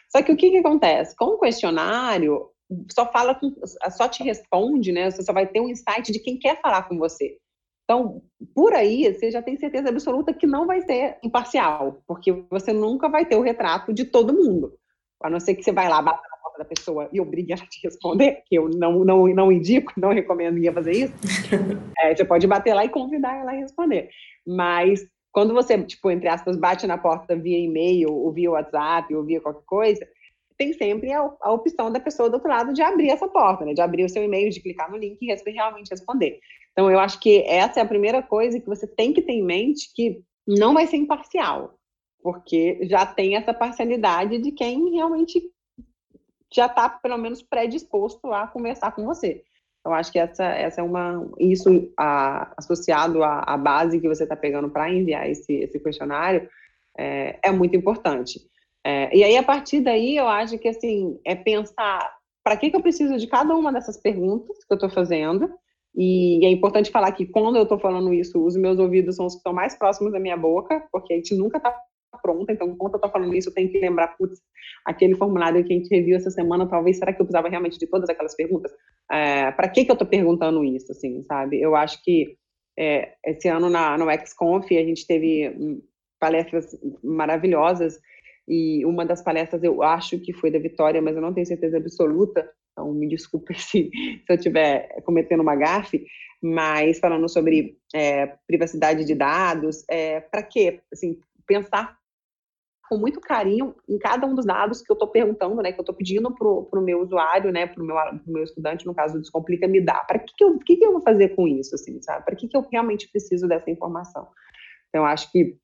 Só 0.10 0.22
que 0.22 0.32
o 0.32 0.38
que, 0.38 0.50
que 0.50 0.58
acontece? 0.58 1.16
Com 1.16 1.26
o 1.26 1.40
questionário, 1.40 2.50
só 2.92 3.12
fala 3.12 3.36
com, 3.36 3.54
só 3.92 4.08
te 4.08 4.24
responde, 4.24 4.92
né? 4.92 5.10
Você 5.10 5.24
só 5.24 5.34
vai 5.34 5.48
ter 5.48 5.60
um 5.60 5.70
insight 5.70 6.12
de 6.12 6.20
quem 6.20 6.38
quer 6.38 6.62
falar 6.62 6.84
com 6.84 6.98
você. 6.98 7.38
Então, 7.84 8.22
por 8.56 8.74
aí, 8.74 9.14
você 9.14 9.30
já 9.30 9.42
tem 9.42 9.58
certeza 9.58 9.90
absoluta 9.90 10.34
que 10.34 10.48
não 10.48 10.66
vai 10.66 10.82
ser 10.82 11.18
imparcial, 11.24 12.02
porque 12.08 12.32
você 12.50 12.72
nunca 12.72 13.10
vai 13.10 13.26
ter 13.26 13.36
o 13.36 13.42
retrato 13.42 13.94
de 13.94 14.06
todo 14.06 14.34
mundo. 14.34 14.74
A 15.22 15.30
não 15.30 15.40
ser 15.40 15.56
que 15.56 15.64
você 15.64 15.72
vai 15.72 15.90
lá, 15.90 16.02
bata 16.02 16.22
na 16.30 16.38
porta 16.38 16.60
da 16.60 16.66
pessoa 16.66 17.10
e 17.12 17.20
obrigue 17.20 17.54
ela 17.54 17.64
a 17.64 17.68
te 17.68 17.82
responder, 17.84 18.42
que 18.46 18.56
eu 18.56 18.70
não, 18.70 19.04
não, 19.04 19.28
não 19.28 19.52
indico, 19.52 19.94
não 19.98 20.14
recomendo 20.14 20.56
ninguém 20.56 20.74
fazer 20.74 20.92
isso. 20.92 21.14
É, 22.00 22.14
você 22.14 22.26
pode 22.26 22.46
bater 22.46 22.74
lá 22.74 22.84
e 22.84 22.90
convidar 22.90 23.34
ela 23.34 23.52
a 23.52 23.56
responder. 23.56 24.10
Mas 24.46 25.08
quando 25.32 25.54
você, 25.54 25.82
tipo, 25.84 26.12
entre 26.12 26.28
aspas, 26.28 26.58
bate 26.58 26.86
na 26.86 26.98
porta 26.98 27.36
via 27.36 27.58
e-mail, 27.58 28.14
ou 28.14 28.32
via 28.32 28.52
WhatsApp, 28.52 29.14
ou 29.16 29.24
via 29.24 29.40
qualquer 29.40 29.66
coisa, 29.66 30.08
tem 30.58 30.74
sempre 30.74 31.12
a, 31.12 31.30
a, 31.42 31.52
opção 31.52 31.92
da 31.92 32.00
pessoa 32.00 32.30
do 32.30 32.36
outro 32.36 32.50
lado 32.50 32.74
de 32.74 32.82
abrir 32.82 33.10
essa 33.10 33.28
porta, 33.28 33.66
né? 33.66 33.74
De 33.74 33.82
abrir 33.82 34.04
o 34.04 34.10
seu 34.10 34.24
e-mail, 34.24 34.50
de 34.50 34.62
clicar 34.62 34.90
no 34.90 34.98
link 34.98 35.18
e 35.22 35.52
realmente 35.52 35.90
responder. 35.90 36.40
Então, 36.72 36.90
eu 36.90 37.00
acho 37.00 37.20
que 37.20 37.44
essa 37.44 37.80
é 37.80 37.84
a 37.84 37.88
primeira 37.88 38.22
coisa 38.22 38.60
que 38.60 38.68
você 38.68 38.88
tem 38.88 39.14
que 39.14 39.22
ter 39.22 39.34
em 39.34 39.44
mente, 39.44 39.92
que 39.94 40.22
não 40.48 40.74
vai 40.74 40.88
ser 40.88 40.98
imparcial, 40.98 41.76
porque 42.22 42.80
já 42.84 43.06
tem 43.06 43.36
essa 43.36 43.54
parcialidade 43.54 44.40
de 44.40 44.52
quem 44.52 44.92
realmente 44.92 45.42
já 46.54 46.68
está, 46.68 46.88
pelo 46.88 47.18
menos, 47.18 47.42
predisposto 47.42 48.32
a 48.32 48.48
conversar 48.48 48.92
com 48.92 49.06
você. 49.06 49.44
Eu 49.86 49.92
acho 49.92 50.12
que 50.12 50.20
essa, 50.20 50.46
essa 50.46 50.82
é 50.82 50.84
uma. 50.84 51.28
Isso 51.38 51.92
a, 51.98 52.54
associado 52.58 53.22
à, 53.24 53.40
à, 53.42 53.58
base 53.58 54.00
que 54.00 54.08
você 54.08 54.24
está 54.24 54.36
pegando 54.36 54.70
para 54.70 54.90
enviar 54.90 55.30
esse, 55.30 55.54
esse 55.54 55.80
questionário 55.80 56.48
é, 56.98 57.38
é 57.44 57.52
muito 57.52 57.76
importante. 57.76 58.40
É, 58.86 59.16
e 59.16 59.24
aí, 59.24 59.38
a 59.38 59.44
partir 59.44 59.82
daí, 59.82 60.18
eu 60.18 60.28
acho 60.28 60.58
que 60.58 60.68
assim, 60.68 61.20
é 61.26 61.36
pensar 61.36 62.14
para 62.44 62.58
que, 62.58 62.70
que 62.70 62.76
eu 62.76 62.82
preciso 62.82 63.18
de 63.18 63.28
cada 63.28 63.56
uma 63.56 63.72
dessas 63.72 63.98
perguntas 63.98 64.58
que 64.66 64.74
eu 64.74 64.76
estou 64.76 64.90
fazendo. 64.90 65.50
E 65.96 66.44
é 66.46 66.50
importante 66.50 66.92
falar 66.92 67.12
que 67.12 67.26
quando 67.26 67.56
eu 67.56 67.64
estou 67.64 67.80
falando 67.80 68.14
isso, 68.14 68.44
os 68.44 68.58
meus 68.58 68.80
ouvidos 68.80 69.16
são 69.16 69.28
os 69.28 69.34
que 69.34 69.38
estão 69.38 69.54
mais 69.54 69.78
próximos 69.78 70.12
da 70.12 70.20
minha 70.20 70.36
boca, 70.36 70.84
porque 70.92 71.14
a 71.14 71.16
gente 71.16 71.36
nunca 71.36 71.58
está 71.58 71.74
pronta, 72.22 72.52
então 72.52 72.68
enquanto 72.68 72.94
eu 72.94 72.98
estou 72.98 73.12
falando 73.12 73.34
isso, 73.36 73.50
eu 73.50 73.54
tenho 73.54 73.70
que 73.70 73.80
lembrar, 73.80 74.16
putz, 74.18 74.40
aquele 74.86 75.16
formulário 75.16 75.64
que 75.64 75.74
a 75.74 75.76
gente 75.76 75.94
reviu 75.94 76.16
essa 76.16 76.32
semana, 76.32 76.68
talvez, 76.68 76.98
será 76.98 77.12
que 77.12 77.22
eu 77.22 77.26
precisava 77.26 77.50
realmente 77.50 77.78
de 77.78 77.88
todas 77.88 78.10
aquelas 78.10 78.36
perguntas? 78.36 78.72
É, 79.12 79.52
para 79.52 79.68
que 79.68 79.86
que 79.86 79.92
eu 79.92 79.94
estou 79.94 80.08
perguntando 80.08 80.64
isso, 80.64 80.92
assim, 80.92 81.22
sabe? 81.24 81.62
Eu 81.62 81.76
acho 81.76 82.02
que 82.04 82.36
é, 82.78 83.14
esse 83.26 83.48
ano 83.48 83.70
na, 83.70 83.98
no 83.98 84.10
XConf 84.10 84.66
a 84.72 84.84
gente 84.84 85.06
teve 85.06 85.50
hum, 85.50 85.82
palestras 86.20 86.76
maravilhosas, 87.04 88.00
e 88.48 88.86
uma 88.86 89.06
das 89.06 89.22
palestras 89.22 89.64
eu 89.64 89.82
acho 89.82 90.20
que 90.20 90.34
foi 90.34 90.52
da 90.52 90.60
Vitória, 90.60 91.02
mas 91.02 91.16
eu 91.16 91.22
não 91.22 91.34
tenho 91.34 91.46
certeza 91.46 91.78
absoluta, 91.78 92.50
então 92.72 92.92
me 92.94 93.08
desculpe 93.08 93.54
se, 93.60 93.90
se 93.90 94.26
eu 94.28 94.36
estiver 94.36 95.02
cometendo 95.04 95.42
uma 95.42 95.56
gafe, 95.56 96.06
mas 96.42 97.00
falando 97.00 97.30
sobre 97.30 97.78
é, 97.94 98.28
privacidade 98.48 99.06
de 99.06 99.16
dados, 99.16 99.84
é, 99.90 100.20
para 100.20 100.44
quê? 100.44 100.82
Assim, 100.92 101.20
pensar 101.48 101.98
com 102.90 102.98
muito 102.98 103.22
carinho 103.22 103.74
em 103.88 103.98
cada 103.98 104.28
um 104.28 104.36
dos 104.36 104.46
dados 104.46 104.82
que 104.82 104.92
eu 104.92 104.94
estou 104.94 105.08
perguntando, 105.08 105.62
né, 105.62 105.72
que 105.72 105.80
eu 105.80 105.84
estou 105.84 105.96
pedindo 105.96 106.34
para 106.36 106.48
o 106.48 106.84
meu 106.84 107.02
usuário, 107.02 107.52
né, 107.52 107.66
para 107.66 107.82
o 107.82 107.86
meu, 107.86 107.96
meu 108.28 108.44
estudante, 108.44 108.86
no 108.86 108.94
caso 108.94 109.14
do 109.14 109.22
Descomplica, 109.22 109.68
me 109.68 109.80
dar. 109.80 110.06
Para 110.06 110.20
que, 110.20 110.34
que, 110.36 110.44
eu, 110.44 110.60
que, 110.60 110.76
que 110.76 110.86
eu 110.86 110.92
vou 110.92 111.02
fazer 111.02 111.30
com 111.30 111.48
isso, 111.48 111.74
assim, 111.76 112.02
sabe? 112.02 112.26
Para 112.26 112.36
que, 112.36 112.48
que 112.48 112.58
eu 112.58 112.62
realmente 112.70 113.10
preciso 113.10 113.48
dessa 113.48 113.72
informação? 113.72 114.28
Então, 114.90 115.06
acho 115.06 115.32
que 115.32 115.58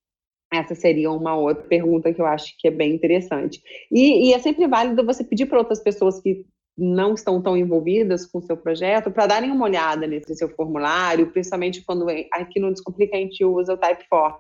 essa 0.52 0.74
seria 0.74 1.12
uma 1.12 1.36
outra 1.36 1.64
pergunta 1.64 2.14
que 2.14 2.22
eu 2.22 2.26
acho 2.26 2.56
que 2.58 2.68
é 2.68 2.72
bem 2.72 2.94
interessante. 2.94 3.62
E, 3.92 4.30
e 4.30 4.34
é 4.34 4.40
sempre 4.40 4.68
válido 4.68 5.06
você 5.06 5.24
pedir 5.24 5.46
para 5.46 5.60
outras 5.60 5.80
pessoas 5.80 6.20
que 6.22 6.46
não 6.78 7.14
estão 7.14 7.42
tão 7.42 7.58
envolvidas 7.58 8.26
com 8.26 8.40
o 8.40 8.42
seu 8.42 8.56
projeto 8.56 9.12
para 9.12 9.28
darem 9.28 9.52
uma 9.52 9.66
olhada 9.66 10.08
nesse 10.08 10.34
seu 10.36 10.50
formulário, 10.50 11.32
principalmente 11.32 11.84
quando 11.84 12.10
é, 12.10 12.28
aqui 12.32 12.60
no 12.60 12.72
Descomplica 12.72 13.18
a 13.18 13.20
gente 13.20 13.44
usa 13.44 13.74
o 13.74 13.78
Typeform, 13.78 14.38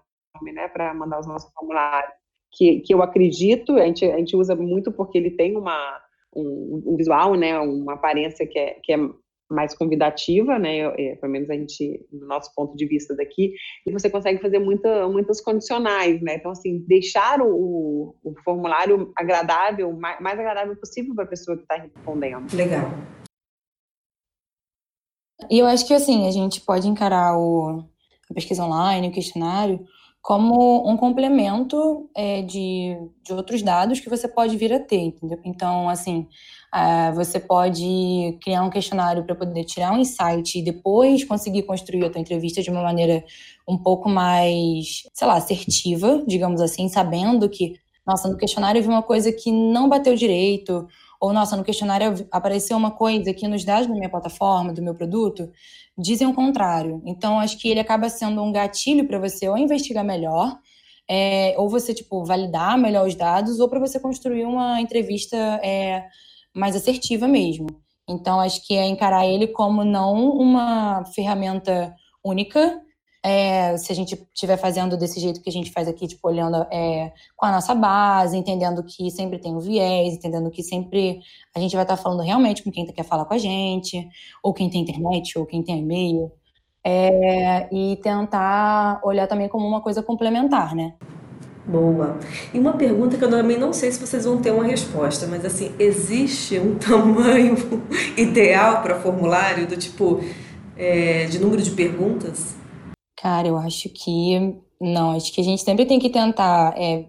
né, 0.53 0.69
para 0.69 0.93
mandar 0.93 1.19
os 1.19 1.27
nossos 1.27 1.51
formulários 1.53 2.13
que, 2.51 2.79
que 2.79 2.93
eu 2.93 3.01
acredito, 3.01 3.73
a 3.73 3.85
gente, 3.85 4.05
a 4.05 4.17
gente 4.17 4.35
usa 4.35 4.55
muito 4.55 4.91
porque 4.91 5.17
ele 5.17 5.31
tem 5.31 5.55
uma, 5.55 6.01
um, 6.35 6.81
um 6.87 6.95
visual, 6.95 7.35
né, 7.35 7.59
uma 7.59 7.93
aparência 7.93 8.47
que 8.47 8.57
é, 8.57 8.79
que 8.81 8.93
é 8.93 8.97
mais 9.49 9.73
convidativa, 9.75 10.59
né, 10.59 10.79
é, 10.79 11.15
pelo 11.15 11.31
menos 11.31 11.49
a 11.49 11.53
gente, 11.53 12.05
no 12.11 12.27
nosso 12.27 12.53
ponto 12.53 12.75
de 12.75 12.85
vista 12.85 13.15
daqui, 13.15 13.53
e 13.85 13.91
você 13.91 14.09
consegue 14.09 14.41
fazer 14.41 14.59
muita, 14.59 15.07
muitas 15.09 15.41
condicionais, 15.41 16.21
né, 16.21 16.35
então, 16.35 16.51
assim, 16.51 16.79
deixar 16.87 17.41
o, 17.41 18.15
o 18.23 18.33
formulário 18.43 19.11
agradável, 19.17 19.91
mais, 19.93 20.19
mais 20.21 20.39
agradável 20.39 20.75
possível 20.75 21.15
para 21.15 21.23
a 21.23 21.27
pessoa 21.27 21.57
que 21.57 21.63
está 21.63 21.75
respondendo. 21.75 22.53
Legal. 22.53 22.89
E 25.49 25.57
eu 25.57 25.65
acho 25.65 25.87
que, 25.87 25.93
assim, 25.93 26.27
a 26.27 26.31
gente 26.31 26.61
pode 26.61 26.87
encarar 26.87 27.37
o, 27.37 27.83
a 28.29 28.33
pesquisa 28.33 28.63
online, 28.63 29.07
o 29.07 29.11
questionário, 29.11 29.83
como 30.21 30.87
um 30.89 30.97
complemento 30.97 32.09
é, 32.15 32.41
de, 32.41 32.95
de 33.23 33.33
outros 33.33 33.61
dados 33.63 33.99
que 33.99 34.09
você 34.09 34.27
pode 34.27 34.57
vir 34.57 34.73
a 34.73 34.79
ter, 34.79 34.99
entendeu? 34.99 35.39
Então, 35.45 35.87
assim, 35.87 36.27
uh, 36.73 37.13
você 37.15 37.39
pode 37.39 38.37
criar 38.41 38.63
um 38.63 38.69
questionário 38.69 39.23
para 39.23 39.35
poder 39.35 39.63
tirar 39.63 39.93
um 39.93 39.99
insight 39.99 40.59
e 40.59 40.63
depois 40.63 41.23
conseguir 41.23 41.63
construir 41.63 42.05
a 42.05 42.09
tua 42.09 42.21
entrevista 42.21 42.61
de 42.61 42.69
uma 42.69 42.81
maneira 42.81 43.23
um 43.67 43.77
pouco 43.77 44.09
mais, 44.09 45.03
sei 45.13 45.27
lá, 45.27 45.35
assertiva, 45.35 46.23
digamos 46.27 46.61
assim, 46.61 46.89
sabendo 46.89 47.49
que, 47.49 47.75
nossa, 48.05 48.27
no 48.27 48.37
questionário 48.37 48.79
eu 48.79 48.83
vi 48.83 48.89
uma 48.89 49.03
coisa 49.03 49.31
que 49.31 49.51
não 49.51 49.87
bateu 49.87 50.15
direito, 50.15 50.87
ou, 51.19 51.33
nossa, 51.33 51.57
no 51.57 51.63
questionário 51.63 52.25
apareceu 52.31 52.77
uma 52.77 52.91
coisa 52.91 53.33
que 53.33 53.47
nos 53.47 53.65
dados 53.65 53.87
da 53.87 53.93
minha 53.93 54.09
plataforma, 54.09 54.71
do 54.71 54.81
meu 54.81 54.95
produto, 54.95 55.51
dizem 55.97 56.25
o 56.25 56.33
contrário. 56.33 57.01
Então, 57.05 57.39
acho 57.39 57.57
que 57.57 57.67
ele 57.67 57.79
acaba 57.79 58.09
sendo 58.09 58.41
um 58.41 58.53
gatilho 58.53 59.05
para 59.05 59.19
você 59.19 59.49
ou 59.49 59.57
investigar 59.57 60.03
melhor, 60.03 60.57
é, 61.09 61.55
ou 61.57 61.67
você, 61.67 61.93
tipo, 61.93 62.23
validar 62.23 62.77
melhor 62.77 63.05
os 63.05 63.15
dados, 63.15 63.59
ou 63.59 63.67
para 63.67 63.79
você 63.79 63.99
construir 63.99 64.45
uma 64.45 64.79
entrevista 64.79 65.35
é, 65.61 66.05
mais 66.59 66.75
assertiva 66.75 67.27
mesmo. 67.27 67.67
Então, 68.07 68.39
acho 68.39 68.65
que 68.65 68.75
é 68.75 68.85
encarar 68.85 69.25
ele 69.25 69.47
como 69.47 69.83
não 69.83 70.31
uma 70.31 71.05
ferramenta 71.13 71.95
única, 72.23 72.81
é, 73.21 73.77
se 73.77 73.91
a 73.91 73.95
gente 73.95 74.15
estiver 74.33 74.57
fazendo 74.57 74.97
desse 74.97 75.19
jeito 75.19 75.41
que 75.41 75.49
a 75.49 75.53
gente 75.53 75.71
faz 75.71 75.87
aqui, 75.87 76.07
tipo, 76.07 76.27
olhando 76.27 76.65
é, 76.71 77.11
com 77.35 77.45
a 77.45 77.51
nossa 77.51 77.75
base, 77.75 78.37
entendendo 78.37 78.83
que 78.83 79.11
sempre 79.11 79.37
tem 79.39 79.55
um 79.55 79.59
viés, 79.59 80.13
entendendo 80.13 80.49
que 80.49 80.63
sempre 80.63 81.19
a 81.53 81.59
gente 81.59 81.75
vai 81.75 81.83
estar 81.83 81.97
falando 81.97 82.21
realmente 82.21 82.63
com 82.63 82.71
quem 82.71 82.85
quer 82.85 83.03
falar 83.03 83.25
com 83.25 83.33
a 83.33 83.37
gente, 83.37 84.07
ou 84.41 84.53
quem 84.53 84.69
tem 84.69 84.81
internet, 84.81 85.37
ou 85.37 85.45
quem 85.45 85.61
tem 85.61 85.79
e-mail, 85.79 86.31
é, 86.83 87.67
e 87.73 87.97
tentar 87.97 89.01
olhar 89.03 89.27
também 89.27 89.49
como 89.49 89.67
uma 89.67 89.81
coisa 89.81 90.01
complementar, 90.01 90.73
né? 90.73 90.95
Boa. 91.69 92.17
E 92.51 92.57
uma 92.57 92.73
pergunta 92.73 93.15
que 93.15 93.23
eu 93.23 93.29
também 93.29 93.59
não 93.59 93.71
sei 93.71 93.91
se 93.91 93.99
vocês 93.99 94.25
vão 94.25 94.41
ter 94.41 94.49
uma 94.49 94.63
resposta, 94.63 95.27
mas 95.27 95.45
assim, 95.45 95.71
existe 95.77 96.57
um 96.57 96.73
tamanho 96.79 97.55
ideal 98.17 98.81
para 98.81 98.99
formulário 98.99 99.67
do 99.67 99.77
tipo 99.77 100.19
é, 100.75 101.25
de 101.25 101.37
número 101.37 101.61
de 101.61 101.69
perguntas? 101.69 102.55
Cara, 103.15 103.47
eu 103.47 103.55
acho 103.55 103.87
que 103.89 104.57
não. 104.81 105.11
Acho 105.11 105.31
que 105.31 105.41
a 105.41 105.43
gente 105.43 105.61
sempre 105.61 105.85
tem 105.85 105.99
que 105.99 106.09
tentar 106.09 106.73
é, 106.75 107.05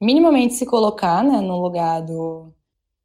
minimamente 0.00 0.54
se 0.54 0.64
colocar 0.64 1.24
né, 1.24 1.40
no 1.40 1.60
lugar 1.60 2.00
do, 2.00 2.52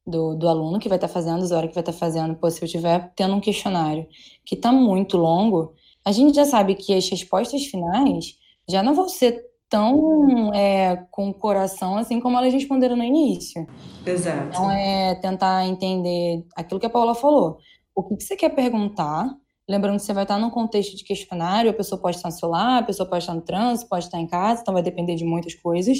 do, 0.05 0.35
do 0.35 0.47
aluno 0.47 0.77
que 0.77 0.89
vai 0.89 0.97
estar 0.97 1.07
tá 1.07 1.13
fazendo, 1.13 1.47
do 1.47 1.55
hora 1.55 1.67
que 1.67 1.73
vai 1.73 1.81
estar 1.81 1.93
tá 1.93 1.97
fazendo. 1.97 2.35
Pô, 2.35 2.51
se 2.51 2.61
eu 2.61 2.67
estiver 2.67 3.11
tendo 3.15 3.33
um 3.33 3.41
questionário 3.41 4.05
que 4.45 4.53
está 4.53 4.71
muito 4.71 5.17
longo, 5.17 5.73
a 6.05 6.11
gente 6.11 6.35
já 6.35 6.45
sabe 6.45 6.75
que 6.75 6.93
as 6.93 7.09
respostas 7.09 7.65
finais 7.65 8.35
já 8.69 8.83
não 8.83 8.93
vão 8.93 9.09
ser 9.09 9.49
tão 9.69 10.53
é, 10.53 11.05
com 11.11 11.29
o 11.29 11.33
coração 11.33 11.97
assim 11.97 12.19
como 12.19 12.37
elas 12.37 12.51
responderam 12.51 12.95
no 12.95 13.03
início. 13.03 13.67
Exato. 14.05 14.49
Então 14.49 14.71
é 14.71 15.15
tentar 15.15 15.65
entender 15.67 16.43
aquilo 16.55 16.79
que 16.79 16.85
a 16.85 16.89
Paula 16.89 17.13
falou. 17.13 17.57
O 17.95 18.03
que, 18.03 18.17
que 18.17 18.23
você 18.23 18.35
quer 18.35 18.49
perguntar? 18.49 19.29
Lembrando 19.69 19.97
que 19.97 20.03
você 20.03 20.13
vai 20.13 20.23
estar 20.23 20.39
num 20.39 20.49
contexto 20.49 20.97
de 20.97 21.03
questionário, 21.03 21.69
a 21.69 21.73
pessoa 21.73 22.01
pode 22.01 22.15
estar 22.15 22.29
no 22.29 22.35
celular, 22.35 22.79
a 22.79 22.83
pessoa 22.83 23.07
pode 23.07 23.23
estar 23.23 23.35
no 23.35 23.41
trânsito, 23.41 23.87
pode 23.87 24.05
estar 24.05 24.19
em 24.19 24.25
casa, 24.25 24.61
então 24.61 24.73
vai 24.73 24.81
depender 24.81 25.15
de 25.15 25.23
muitas 25.23 25.53
coisas. 25.53 25.99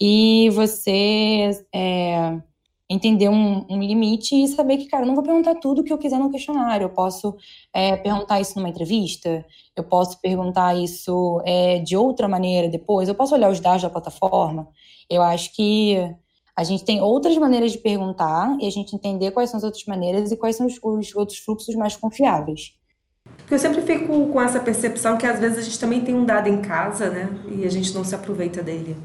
E 0.00 0.48
você 0.50 1.50
é, 1.74 2.40
entender 2.88 3.28
um, 3.28 3.66
um, 3.68 3.80
limite 3.80 4.34
e 4.34 4.48
saber 4.48 4.76
que, 4.78 4.86
cara, 4.86 5.02
eu 5.02 5.06
não 5.06 5.14
vou 5.14 5.24
perguntar 5.24 5.56
tudo 5.56 5.82
que 5.82 5.92
eu 5.92 5.98
quiser 5.98 6.18
no 6.18 6.30
questionário. 6.30 6.84
Eu 6.84 6.90
posso 6.90 7.36
é, 7.74 7.96
perguntar 7.96 8.40
isso 8.40 8.56
numa 8.56 8.68
entrevista, 8.68 9.44
eu 9.74 9.84
posso 9.84 10.20
perguntar 10.20 10.76
isso 10.76 11.42
é, 11.44 11.78
de 11.80 11.96
outra 11.96 12.28
maneira 12.28 12.68
depois, 12.68 13.08
eu 13.08 13.14
posso 13.14 13.34
olhar 13.34 13.50
os 13.50 13.60
dados 13.60 13.82
da 13.82 13.90
plataforma. 13.90 14.68
Eu 15.10 15.22
acho 15.22 15.52
que 15.54 15.96
a 16.56 16.64
gente 16.64 16.84
tem 16.84 17.00
outras 17.02 17.36
maneiras 17.36 17.72
de 17.72 17.78
perguntar 17.78 18.56
e 18.60 18.66
a 18.66 18.70
gente 18.70 18.94
entender 18.94 19.30
quais 19.32 19.50
são 19.50 19.58
as 19.58 19.64
outras 19.64 19.84
maneiras 19.84 20.30
e 20.30 20.36
quais 20.36 20.56
são 20.56 20.66
os, 20.66 20.78
os 20.82 21.14
outros 21.14 21.38
fluxos 21.38 21.74
mais 21.74 21.96
confiáveis. 21.96 22.74
Eu 23.50 23.58
sempre 23.58 23.82
fico 23.82 24.26
com 24.28 24.40
essa 24.40 24.58
percepção 24.58 25.18
que 25.18 25.26
às 25.26 25.38
vezes 25.38 25.58
a 25.58 25.62
gente 25.62 25.78
também 25.78 26.00
tem 26.00 26.14
um 26.14 26.24
dado 26.24 26.48
em 26.48 26.62
casa, 26.62 27.10
né? 27.10 27.28
E 27.48 27.64
a 27.64 27.70
gente 27.70 27.92
não 27.92 28.04
se 28.04 28.14
aproveita 28.14 28.62
dele. 28.62 28.96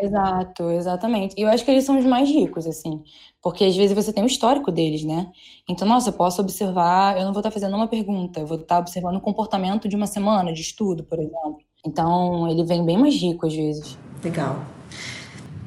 Exato, 0.00 0.70
exatamente. 0.70 1.34
E 1.36 1.42
eu 1.42 1.48
acho 1.48 1.64
que 1.64 1.70
eles 1.70 1.84
são 1.84 1.98
os 1.98 2.04
mais 2.04 2.28
ricos, 2.28 2.66
assim. 2.66 3.02
Porque 3.42 3.64
às 3.64 3.76
vezes 3.76 3.94
você 3.94 4.12
tem 4.12 4.22
o 4.22 4.26
histórico 4.26 4.70
deles, 4.70 5.04
né? 5.04 5.30
Então, 5.68 5.86
nossa, 5.86 6.08
eu 6.10 6.12
posso 6.14 6.40
observar, 6.40 7.18
eu 7.18 7.24
não 7.24 7.32
vou 7.32 7.40
estar 7.40 7.50
fazendo 7.50 7.76
uma 7.76 7.88
pergunta, 7.88 8.40
eu 8.40 8.46
vou 8.46 8.58
estar 8.58 8.78
observando 8.78 9.16
o 9.16 9.20
comportamento 9.20 9.88
de 9.88 9.96
uma 9.96 10.06
semana 10.06 10.52
de 10.52 10.60
estudo, 10.60 11.04
por 11.04 11.18
exemplo. 11.18 11.58
Então, 11.84 12.48
ele 12.48 12.64
vem 12.64 12.84
bem 12.84 12.96
mais 12.96 13.14
rico 13.14 13.46
às 13.46 13.54
vezes. 13.54 13.98
Legal. 14.22 14.64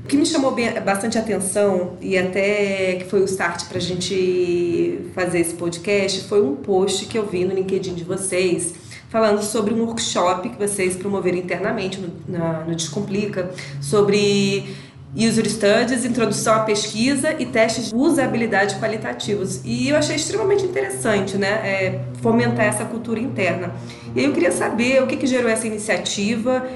O 0.03 0.07
que 0.07 0.15
me 0.15 0.25
chamou 0.25 0.51
bem, 0.51 0.71
bastante 0.81 1.17
atenção, 1.17 1.97
e 1.99 2.15
até 2.15 2.95
que 2.95 3.05
foi 3.05 3.21
o 3.21 3.25
start 3.25 3.67
para 3.67 3.79
a 3.79 3.81
gente 3.81 5.09
fazer 5.15 5.39
esse 5.39 5.55
podcast, 5.55 6.21
foi 6.25 6.41
um 6.43 6.55
post 6.55 7.07
que 7.07 7.17
eu 7.17 7.25
vi 7.25 7.43
no 7.43 7.55
LinkedIn 7.55 7.95
de 7.95 8.03
vocês, 8.03 8.84
falando 9.15 9.41
sobre 9.41 9.73
um 9.73 9.85
workshop 9.85 10.49
que 10.49 10.57
vocês 10.57 10.97
promoveram 10.97 11.37
internamente 11.37 12.01
no, 12.01 12.09
no 12.67 12.75
Descomplica, 12.75 13.49
sobre 13.81 14.75
User 15.15 15.49
Studies, 15.49 16.03
introdução 16.03 16.55
à 16.55 16.59
pesquisa 16.65 17.33
e 17.39 17.45
testes 17.45 17.91
de 17.91 17.95
usabilidade 17.95 18.75
qualitativos. 18.75 19.63
E 19.63 19.87
eu 19.87 19.95
achei 19.95 20.17
extremamente 20.17 20.65
interessante, 20.65 21.37
né, 21.37 21.47
é, 21.63 22.05
fomentar 22.21 22.65
essa 22.65 22.83
cultura 22.83 23.17
interna. 23.17 23.73
E 24.13 24.21
eu 24.21 24.33
queria 24.33 24.51
saber 24.51 25.01
o 25.01 25.07
que, 25.07 25.15
que 25.15 25.27
gerou 25.27 25.49
essa 25.49 25.65
iniciativa 25.65 26.67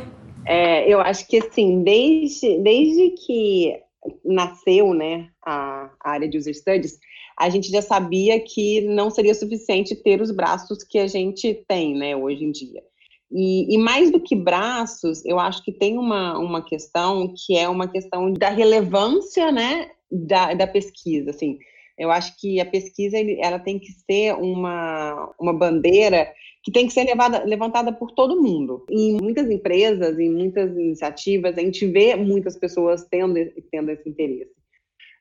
é, 0.46 0.92
eu 0.92 1.02
acho 1.02 1.28
que 1.28 1.38
assim, 1.38 1.84
desde, 1.84 2.58
desde 2.64 3.10
que 3.12 3.80
nasceu 4.24 4.94
né, 4.94 5.28
a 5.46 5.92
área 6.00 6.28
de 6.28 6.38
user 6.38 6.56
studies, 6.56 6.98
a 7.40 7.50
gente 7.50 7.72
já 7.72 7.82
sabia 7.82 8.38
que 8.42 8.82
não 8.82 9.10
seria 9.10 9.34
suficiente 9.34 9.96
ter 9.96 10.22
os 10.22 10.30
braços 10.30 10.84
que 10.84 11.00
a 11.00 11.08
gente 11.08 11.64
tem 11.68 11.96
né, 11.96 12.14
hoje 12.14 12.44
em 12.44 12.52
dia. 12.52 12.84
E, 13.32 13.74
e, 13.74 13.78
mais 13.78 14.12
do 14.12 14.20
que 14.20 14.36
braços, 14.36 15.24
eu 15.24 15.40
acho 15.40 15.64
que 15.64 15.72
tem 15.72 15.98
uma, 15.98 16.38
uma 16.38 16.62
questão 16.66 17.34
que 17.34 17.56
é 17.56 17.70
uma 17.70 17.88
questão 17.88 18.34
da 18.34 18.50
relevância 18.50 19.52
né, 19.52 19.92
da, 20.12 20.54
da 20.54 20.68
pesquisa. 20.68 21.30
Assim, 21.30 21.60
eu 21.98 22.12
acho 22.12 22.36
que 22.38 22.60
a 22.60 22.66
pesquisa 22.66 23.18
ela 23.40 23.60
tem 23.60 23.80
que 23.80 23.92
ser 23.92 24.34
uma, 24.34 25.34
uma 25.40 25.54
bandeira 25.54 26.28
que 26.64 26.72
tem 26.72 26.88
que 26.88 26.94
ser 26.94 27.06
levada, 27.06 27.46
levantada 27.46 27.94
por 27.94 28.12
todo 28.12 28.42
mundo. 28.42 28.84
Em 28.90 29.14
muitas 29.14 29.50
empresas, 29.50 30.20
em 30.20 30.30
muitas 30.30 30.72
iniciativas, 30.72 31.58
a 31.58 31.62
gente 31.62 31.86
vê 31.88 32.16
muitas 32.16 32.58
pessoas 32.58 33.06
tendo, 33.06 33.36
tendo 33.72 33.92
esse 33.92 34.10
interesse. 34.10 34.59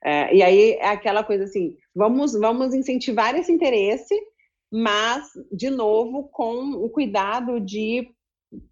É, 0.04 0.34
e 0.34 0.42
aí 0.42 0.72
é 0.72 0.88
aquela 0.88 1.24
coisa 1.24 1.44
assim, 1.44 1.76
vamos, 1.94 2.32
vamos 2.32 2.72
incentivar 2.74 3.34
esse 3.34 3.52
interesse, 3.52 4.14
mas, 4.70 5.28
de 5.50 5.70
novo, 5.70 6.28
com 6.30 6.72
o 6.72 6.88
cuidado 6.88 7.58
de 7.60 8.08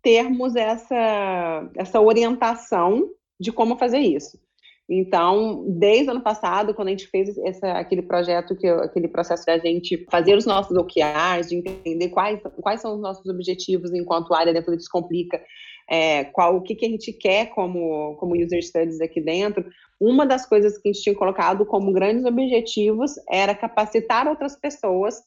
termos 0.03 0.55
essa, 0.57 1.71
essa 1.77 2.01
orientação 2.01 3.11
de 3.39 3.53
como 3.53 3.77
fazer 3.77 3.99
isso. 3.99 4.39
Então, 4.89 5.65
desde 5.69 6.09
o 6.09 6.11
ano 6.13 6.21
passado, 6.21 6.73
quando 6.73 6.89
a 6.89 6.91
gente 6.93 7.09
fez 7.09 7.37
essa, 7.39 7.73
aquele 7.73 8.03
projeto, 8.03 8.55
que 8.55 8.69
aquele 8.69 9.09
processo 9.09 9.45
da 9.45 9.59
gente 9.59 10.07
fazer 10.09 10.37
os 10.37 10.47
nossos 10.47 10.77
OKRs, 10.77 11.49
de 11.49 11.57
entender 11.57 12.09
quais, 12.11 12.41
quais 12.61 12.81
são 12.81 12.95
os 12.95 13.01
nossos 13.01 13.27
objetivos 13.27 13.93
enquanto 13.93 14.33
área 14.33 14.53
dentro 14.53 14.71
do 14.71 14.77
Descomplica, 14.77 15.43
é, 15.91 16.25
qual, 16.25 16.57
o 16.57 16.63
que, 16.63 16.77
que 16.77 16.87
a 16.87 16.89
gente 16.89 17.13
quer 17.13 17.47
como, 17.51 18.15
como 18.17 18.37
user 18.37 18.63
studies 18.63 19.01
aqui 19.01 19.21
dentro, 19.21 19.65
uma 20.01 20.27
das 20.27 20.47
coisas 20.47 20.77
que 20.79 20.89
a 20.89 20.93
gente 20.93 21.03
tinha 21.03 21.15
colocado 21.15 21.65
como 21.65 21.93
grandes 21.93 22.25
objetivos 22.25 23.15
era 23.31 23.55
capacitar 23.55 24.29
outras 24.29 24.57
pessoas 24.57 25.23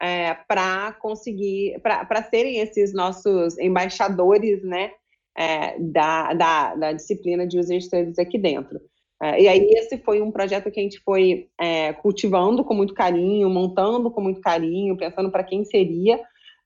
é, 0.00 0.34
para 0.48 0.92
conseguir, 0.94 1.80
para 1.80 2.22
serem 2.24 2.58
esses 2.58 2.92
nossos 2.92 3.58
embaixadores, 3.58 4.62
né, 4.62 4.90
é, 5.36 5.78
da, 5.78 6.32
da, 6.32 6.74
da 6.74 6.92
disciplina 6.92 7.46
de 7.46 7.58
user 7.58 7.80
studies 7.80 8.18
aqui 8.18 8.38
dentro. 8.38 8.80
É, 9.22 9.40
e 9.40 9.48
aí 9.48 9.70
esse 9.70 9.98
foi 9.98 10.20
um 10.20 10.30
projeto 10.30 10.70
que 10.70 10.80
a 10.80 10.82
gente 10.82 11.00
foi 11.00 11.48
é, 11.60 11.92
cultivando 11.92 12.64
com 12.64 12.74
muito 12.74 12.94
carinho, 12.94 13.48
montando 13.48 14.10
com 14.10 14.20
muito 14.20 14.40
carinho, 14.40 14.96
pensando 14.96 15.30
para 15.30 15.44
quem 15.44 15.64
seria. 15.64 16.20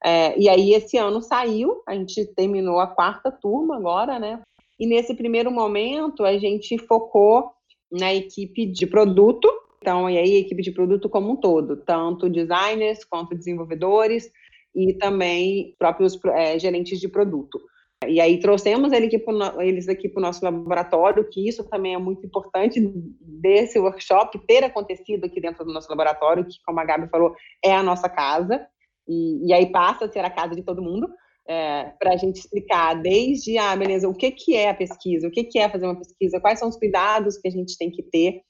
É, 0.05 0.39
e 0.39 0.49
aí 0.49 0.73
esse 0.73 0.97
ano 0.97 1.21
saiu, 1.21 1.83
a 1.87 1.95
gente 1.95 2.25
terminou 2.35 2.81
a 2.81 2.87
quarta 2.87 3.31
turma 3.31 3.77
agora, 3.77 4.19
né? 4.19 4.41
E 4.79 4.87
nesse 4.87 5.15
primeiro 5.15 5.51
momento 5.51 6.25
a 6.25 6.39
gente 6.39 6.79
focou 6.79 7.51
na 7.91 8.15
equipe 8.15 8.67
de 8.67 8.87
produto, 8.87 9.51
então 9.81 10.09
e 10.09 10.19
aí 10.19 10.37
equipe 10.37 10.63
de 10.63 10.73
produto 10.73 11.09
como 11.09 11.33
um 11.33 11.37
todo, 11.37 11.77
tanto 11.77 12.29
designers 12.29 13.05
quanto 13.05 13.35
desenvolvedores 13.35 14.31
e 14.75 14.95
também 14.95 15.75
próprios 15.79 16.19
é, 16.27 16.59
gerentes 16.59 17.01
de 17.01 17.09
produto. 17.09 17.59
E 18.07 18.21
aí 18.21 18.39
trouxemos 18.39 18.93
ele 18.93 19.07
aqui 19.07 19.19
pro, 19.19 19.61
eles 19.61 19.89
aqui 19.89 20.09
para 20.09 20.21
o 20.21 20.23
nosso 20.23 20.45
laboratório, 20.45 21.29
que 21.29 21.49
isso 21.49 21.65
também 21.65 21.95
é 21.95 21.99
muito 21.99 22.25
importante 22.25 22.81
desse 23.21 23.79
workshop 23.79 24.39
ter 24.47 24.63
acontecido 24.63 25.25
aqui 25.25 25.41
dentro 25.41 25.65
do 25.65 25.73
nosso 25.73 25.91
laboratório, 25.91 26.45
que, 26.45 26.63
como 26.65 26.79
a 26.79 26.85
Gabi 26.85 27.09
falou, 27.09 27.35
é 27.65 27.75
a 27.75 27.83
nossa 27.83 28.09
casa, 28.09 28.65
e, 29.09 29.49
e 29.49 29.53
aí 29.53 29.67
passa 29.73 30.05
a 30.05 30.09
ser 30.09 30.21
a 30.21 30.31
casa 30.31 30.55
de 30.55 30.63
todo 30.63 30.83
mundo, 30.83 31.09
é, 31.49 31.85
para 31.99 32.13
a 32.13 32.17
gente 32.17 32.37
explicar 32.37 32.95
desde, 32.95 33.57
ah, 33.57 33.75
beleza, 33.75 34.09
o 34.09 34.15
que, 34.15 34.31
que 34.31 34.55
é 34.55 34.69
a 34.69 34.75
pesquisa, 34.75 35.27
o 35.27 35.31
que, 35.31 35.45
que 35.45 35.59
é 35.59 35.69
fazer 35.69 35.87
uma 35.87 35.97
pesquisa, 35.97 36.41
quais 36.41 36.59
são 36.59 36.69
os 36.69 36.77
cuidados 36.77 37.39
que 37.39 37.49
a 37.49 37.51
gente 37.51 37.79
tem 37.79 37.91
que 37.91 38.03
ter, 38.03 38.43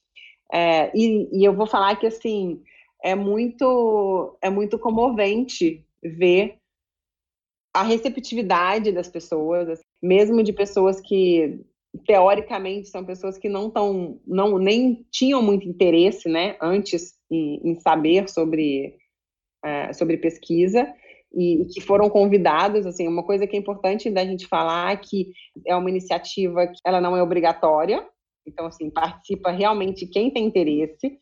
é, 0.52 0.90
e, 0.94 1.28
e 1.32 1.44
eu 1.44 1.54
vou 1.54 1.66
falar 1.66 1.94
que, 1.96 2.06
assim, 2.06 2.60
é 3.02 3.14
muito, 3.14 4.36
é 4.42 4.50
muito 4.50 4.78
comovente 4.78 5.84
ver 6.02 6.58
a 7.72 7.84
receptividade 7.84 8.90
das 8.90 9.08
pessoas, 9.08 9.68
assim, 9.68 9.82
mesmo 10.02 10.42
de 10.42 10.52
pessoas 10.52 11.00
que 11.00 11.60
teoricamente 12.06 12.88
são 12.88 13.04
pessoas 13.04 13.38
que 13.38 13.48
não 13.48 13.68
estão, 13.68 14.20
não 14.26 14.58
nem 14.58 15.06
tinham 15.12 15.40
muito 15.40 15.68
interesse, 15.68 16.28
né, 16.28 16.56
antes 16.60 17.14
em, 17.30 17.60
em 17.62 17.74
saber 17.76 18.28
sobre 18.28 18.96
é, 19.64 19.92
sobre 19.92 20.16
pesquisa 20.16 20.86
e, 21.32 21.66
que 21.72 21.80
foram 21.80 22.08
convidados, 22.08 22.86
assim, 22.86 23.06
uma 23.06 23.22
coisa 23.22 23.46
que 23.46 23.56
é 23.56 23.58
importante 23.58 24.10
da 24.10 24.24
gente 24.24 24.46
falar 24.46 24.92
é 24.92 24.96
que 24.96 25.32
é 25.66 25.74
uma 25.76 25.90
iniciativa 25.90 26.66
que 26.66 26.80
ela 26.84 27.00
não 27.00 27.16
é 27.16 27.22
obrigatória, 27.22 28.06
então, 28.46 28.66
assim, 28.66 28.90
participa 28.90 29.50
realmente 29.50 30.06
quem 30.06 30.30
tem 30.30 30.46
interesse, 30.46 31.18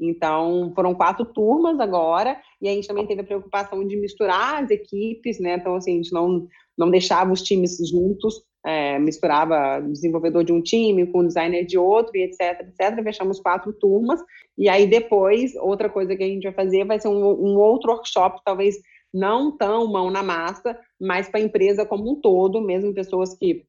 então, 0.00 0.72
foram 0.74 0.94
quatro 0.94 1.26
turmas 1.26 1.78
agora, 1.78 2.40
e 2.60 2.68
a 2.68 2.72
gente 2.72 2.88
também 2.88 3.06
teve 3.06 3.20
a 3.20 3.24
preocupação 3.24 3.86
de 3.86 3.96
misturar 3.96 4.64
as 4.64 4.70
equipes, 4.70 5.38
né? 5.38 5.56
Então, 5.56 5.74
assim, 5.74 5.92
a 5.92 5.96
gente 5.96 6.12
não, 6.12 6.48
não 6.76 6.90
deixava 6.90 7.30
os 7.30 7.42
times 7.42 7.76
juntos, 7.86 8.42
é, 8.64 8.98
misturava 8.98 9.80
desenvolvedor 9.80 10.42
de 10.42 10.52
um 10.52 10.62
time 10.62 11.06
com 11.06 11.26
designer 11.26 11.66
de 11.66 11.76
outro, 11.76 12.16
e 12.16 12.22
etc, 12.22 12.60
etc. 12.60 13.02
Fechamos 13.02 13.40
quatro 13.40 13.74
turmas, 13.74 14.20
e 14.56 14.70
aí 14.70 14.86
depois, 14.86 15.54
outra 15.56 15.90
coisa 15.90 16.16
que 16.16 16.22
a 16.22 16.26
gente 16.26 16.44
vai 16.44 16.52
fazer 16.52 16.84
vai 16.84 16.98
ser 16.98 17.08
um, 17.08 17.22
um 17.22 17.58
outro 17.58 17.92
workshop, 17.92 18.40
talvez 18.42 18.76
não 19.12 19.56
tão 19.56 19.86
mão 19.86 20.10
na 20.10 20.22
massa, 20.22 20.78
mas 21.00 21.28
para 21.28 21.40
a 21.40 21.42
empresa 21.42 21.86
como 21.86 22.10
um 22.10 22.20
todo, 22.20 22.60
mesmo 22.60 22.94
pessoas 22.94 23.34
que 23.34 23.66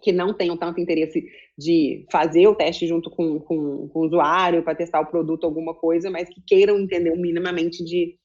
que 0.00 0.12
não 0.12 0.32
tenham 0.32 0.56
tanto 0.56 0.80
interesse 0.80 1.24
de 1.56 2.06
fazer 2.10 2.46
o 2.46 2.54
teste 2.54 2.86
junto 2.86 3.10
com, 3.10 3.38
com, 3.38 3.88
com 3.88 3.98
o 3.98 4.06
usuário 4.06 4.62
para 4.62 4.74
testar 4.74 5.00
o 5.00 5.06
produto, 5.06 5.44
alguma 5.44 5.74
coisa, 5.74 6.10
mas 6.10 6.28
que 6.28 6.42
queiram 6.46 6.78
entender 6.78 7.14
minimamente 7.16 7.84
de, 7.84 8.16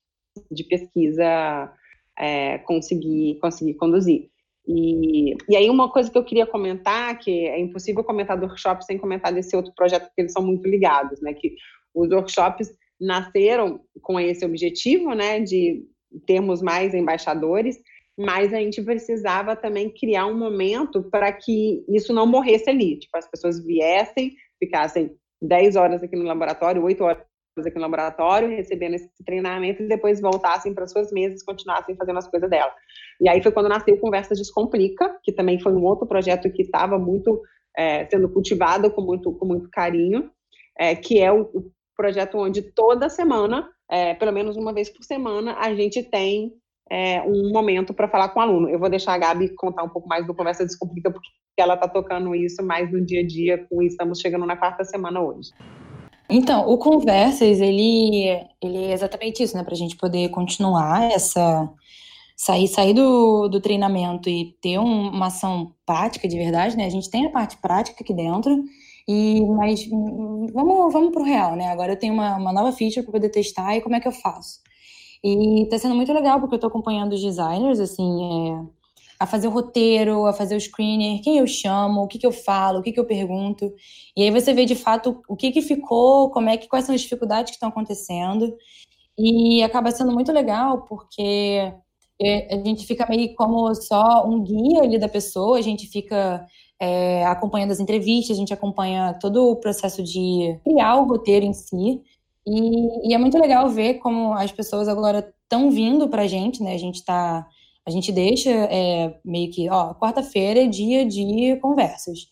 de 0.49 0.63
pesquisa, 0.63 1.71
é, 2.17 2.59
conseguir, 2.59 3.37
conseguir 3.39 3.73
conduzir. 3.75 4.29
E, 4.67 5.35
e 5.49 5.55
aí 5.55 5.69
uma 5.69 5.91
coisa 5.91 6.09
que 6.09 6.17
eu 6.17 6.23
queria 6.23 6.47
comentar, 6.47 7.19
que 7.19 7.45
é 7.47 7.59
impossível 7.59 8.03
comentar 8.03 8.37
do 8.37 8.45
workshop 8.45 8.83
sem 8.83 8.97
comentar 8.97 9.33
desse 9.33 9.55
outro 9.55 9.73
projeto, 9.75 10.05
porque 10.05 10.21
eles 10.21 10.31
são 10.31 10.43
muito 10.43 10.67
ligados, 10.67 11.21
né, 11.21 11.33
que 11.33 11.55
os 11.93 12.09
workshops 12.09 12.73
nasceram 12.99 13.81
com 14.01 14.19
esse 14.19 14.45
objetivo, 14.45 15.13
né, 15.13 15.39
de 15.39 15.85
termos 16.25 16.61
mais 16.61 16.93
embaixadores, 16.93 17.77
mas 18.17 18.53
a 18.53 18.57
gente 18.57 18.81
precisava 18.81 19.55
também 19.55 19.89
criar 19.89 20.25
um 20.25 20.37
momento 20.37 21.03
para 21.03 21.31
que 21.31 21.83
isso 21.89 22.13
não 22.13 22.25
morresse 22.25 22.69
ali. 22.69 22.97
Tipo, 22.99 23.17
as 23.17 23.29
pessoas 23.29 23.63
viessem, 23.63 24.33
ficassem 24.57 25.11
10 25.41 25.75
horas 25.75 26.01
aqui 26.01 26.15
no 26.15 26.23
laboratório, 26.23 26.83
8 26.83 27.03
horas 27.03 27.25
aqui 27.57 27.75
no 27.75 27.81
laboratório, 27.81 28.49
recebendo 28.49 28.95
esse 28.95 29.09
treinamento 29.25 29.83
e 29.83 29.87
depois 29.87 30.21
voltassem 30.21 30.73
para 30.73 30.87
suas 30.87 31.11
mesas 31.11 31.41
e 31.41 31.45
continuassem 31.45 31.95
fazendo 31.95 32.17
as 32.17 32.27
coisas 32.27 32.49
dela. 32.49 32.73
E 33.21 33.29
aí 33.29 33.41
foi 33.41 33.51
quando 33.51 33.69
nasceu 33.69 33.97
Conversa 33.97 34.35
Descomplica, 34.35 35.17
que 35.23 35.31
também 35.31 35.59
foi 35.59 35.73
um 35.73 35.83
outro 35.83 36.05
projeto 36.05 36.51
que 36.51 36.63
estava 36.63 36.97
muito 36.97 37.41
é, 37.77 38.05
sendo 38.05 38.29
cultivado 38.29 38.89
com 38.91 39.01
muito, 39.01 39.31
com 39.33 39.45
muito 39.45 39.69
carinho, 39.69 40.29
é, 40.77 40.95
que 40.95 41.19
é 41.19 41.31
o, 41.31 41.41
o, 41.53 41.71
projeto 41.95 42.37
onde 42.37 42.61
toda 42.61 43.07
semana, 43.07 43.69
é, 43.89 44.13
pelo 44.13 44.31
menos 44.31 44.57
uma 44.57 44.73
vez 44.73 44.89
por 44.89 45.03
semana, 45.03 45.55
a 45.59 45.73
gente 45.73 46.03
tem 46.03 46.53
é, 46.89 47.21
um 47.23 47.51
momento 47.51 47.93
para 47.93 48.07
falar 48.07 48.29
com 48.29 48.39
o 48.39 48.43
aluno. 48.43 48.69
Eu 48.69 48.79
vou 48.79 48.89
deixar 48.89 49.13
a 49.13 49.17
Gabi 49.17 49.49
contar 49.55 49.83
um 49.83 49.89
pouco 49.89 50.07
mais 50.07 50.25
do 50.25 50.35
Conversa 50.35 50.65
Descomplica, 50.65 51.11
porque 51.11 51.29
ela 51.57 51.75
está 51.75 51.87
tocando 51.87 52.35
isso 52.35 52.63
mais 52.63 52.91
no 52.91 53.03
dia 53.03 53.21
a 53.21 53.27
dia, 53.27 53.65
com 53.69 53.81
estamos 53.81 54.19
chegando 54.19 54.45
na 54.45 54.57
quarta 54.57 54.83
semana 54.83 55.21
hoje. 55.21 55.49
Então, 56.29 56.67
o 56.67 56.77
Conversas, 56.77 57.61
ele, 57.61 58.27
ele 58.61 58.85
é 58.85 58.93
exatamente 58.93 59.43
isso, 59.43 59.55
né? 59.55 59.63
Para 59.63 59.73
a 59.73 59.77
gente 59.77 59.95
poder 59.95 60.29
continuar 60.29 61.11
essa. 61.11 61.69
sair, 62.35 62.67
sair 62.67 62.93
do, 62.93 63.47
do 63.47 63.61
treinamento 63.61 64.27
e 64.29 64.55
ter 64.61 64.79
um, 64.79 65.09
uma 65.09 65.27
ação 65.27 65.73
prática 65.85 66.27
de 66.27 66.37
verdade, 66.37 66.75
né? 66.75 66.85
A 66.85 66.89
gente 66.89 67.09
tem 67.09 67.27
a 67.27 67.31
parte 67.31 67.57
prática 67.57 67.97
aqui 68.01 68.13
dentro, 68.13 68.63
e 69.07 69.41
mas 69.45 69.85
vamos, 70.53 70.91
vamos 70.93 71.11
para 71.11 71.21
o 71.21 71.25
real, 71.25 71.55
né? 71.55 71.67
Agora 71.67 71.93
eu 71.93 71.99
tenho 71.99 72.13
uma, 72.13 72.35
uma 72.37 72.53
nova 72.53 72.71
feature 72.71 73.03
para 73.03 73.11
poder 73.11 73.29
testar 73.29 73.75
e 73.75 73.81
como 73.81 73.95
é 73.95 73.99
que 73.99 74.07
eu 74.07 74.11
faço? 74.11 74.59
E 75.23 75.67
tá 75.69 75.77
sendo 75.79 75.95
muito 75.95 76.13
legal, 76.13 76.39
porque 76.39 76.55
eu 76.55 76.59
tô 76.59 76.67
acompanhando 76.67 77.13
os 77.13 77.21
designers, 77.21 77.79
assim, 77.79 78.53
é, 78.53 78.65
a 79.19 79.25
fazer 79.25 79.47
o 79.47 79.51
roteiro, 79.51 80.25
a 80.25 80.33
fazer 80.33 80.55
o 80.55 80.61
screener, 80.61 81.21
quem 81.23 81.37
eu 81.37 81.47
chamo, 81.47 82.01
o 82.03 82.07
que, 82.07 82.19
que 82.19 82.27
eu 82.27 82.31
falo, 82.31 82.79
o 82.79 82.83
que, 82.83 82.91
que 82.91 82.99
eu 82.99 83.05
pergunto. 83.05 83.73
E 84.15 84.23
aí 84.23 84.31
você 84.31 84.53
vê 84.53 84.65
de 84.65 84.75
fato 84.75 85.21
o 85.27 85.35
que, 85.35 85.51
que 85.51 85.61
ficou, 85.61 86.29
como 86.31 86.49
é 86.49 86.57
que, 86.57 86.67
quais 86.67 86.85
são 86.85 86.93
as 86.93 87.01
dificuldades 87.01 87.51
que 87.51 87.55
estão 87.55 87.69
acontecendo. 87.69 88.55
E 89.17 89.63
acaba 89.63 89.91
sendo 89.91 90.11
muito 90.11 90.31
legal, 90.31 90.83
porque 90.83 91.73
é, 92.21 92.55
a 92.55 92.57
gente 92.63 92.85
fica 92.85 93.07
meio 93.07 93.33
como 93.35 93.73
só 93.75 94.27
um 94.27 94.43
guia 94.43 94.83
ali 94.83 94.99
da 94.99 95.09
pessoa, 95.09 95.57
a 95.57 95.61
gente 95.61 95.87
fica 95.87 96.45
é, 96.79 97.25
acompanhando 97.25 97.71
as 97.71 97.79
entrevistas, 97.79 98.35
a 98.35 98.39
gente 98.39 98.53
acompanha 98.53 99.17
todo 99.19 99.51
o 99.51 99.55
processo 99.55 100.03
de 100.03 100.59
criar 100.63 100.97
o 100.97 101.05
roteiro 101.05 101.45
em 101.45 101.53
si. 101.53 102.01
E, 102.45 103.09
e, 103.09 103.13
é 103.13 103.17
muito 103.17 103.37
legal 103.39 103.69
ver 103.69 103.95
como 103.95 104.33
as 104.33 104.51
pessoas 104.51 104.87
agora 104.87 105.33
estão 105.43 105.71
vindo 105.71 106.07
para 106.09 106.23
a 106.23 106.27
gente, 106.27 106.61
né? 106.63 106.73
A 106.73 106.77
gente 106.77 107.03
tá, 107.03 107.47
a 107.85 107.89
gente 107.89 108.11
deixa 108.11 108.49
é, 108.49 109.19
meio 109.23 109.51
que, 109.51 109.69
ó, 109.69 109.93
quarta-feira 109.95 110.61
é 110.63 110.67
dia 110.67 111.05
de 111.05 111.57
conversas. 111.61 112.27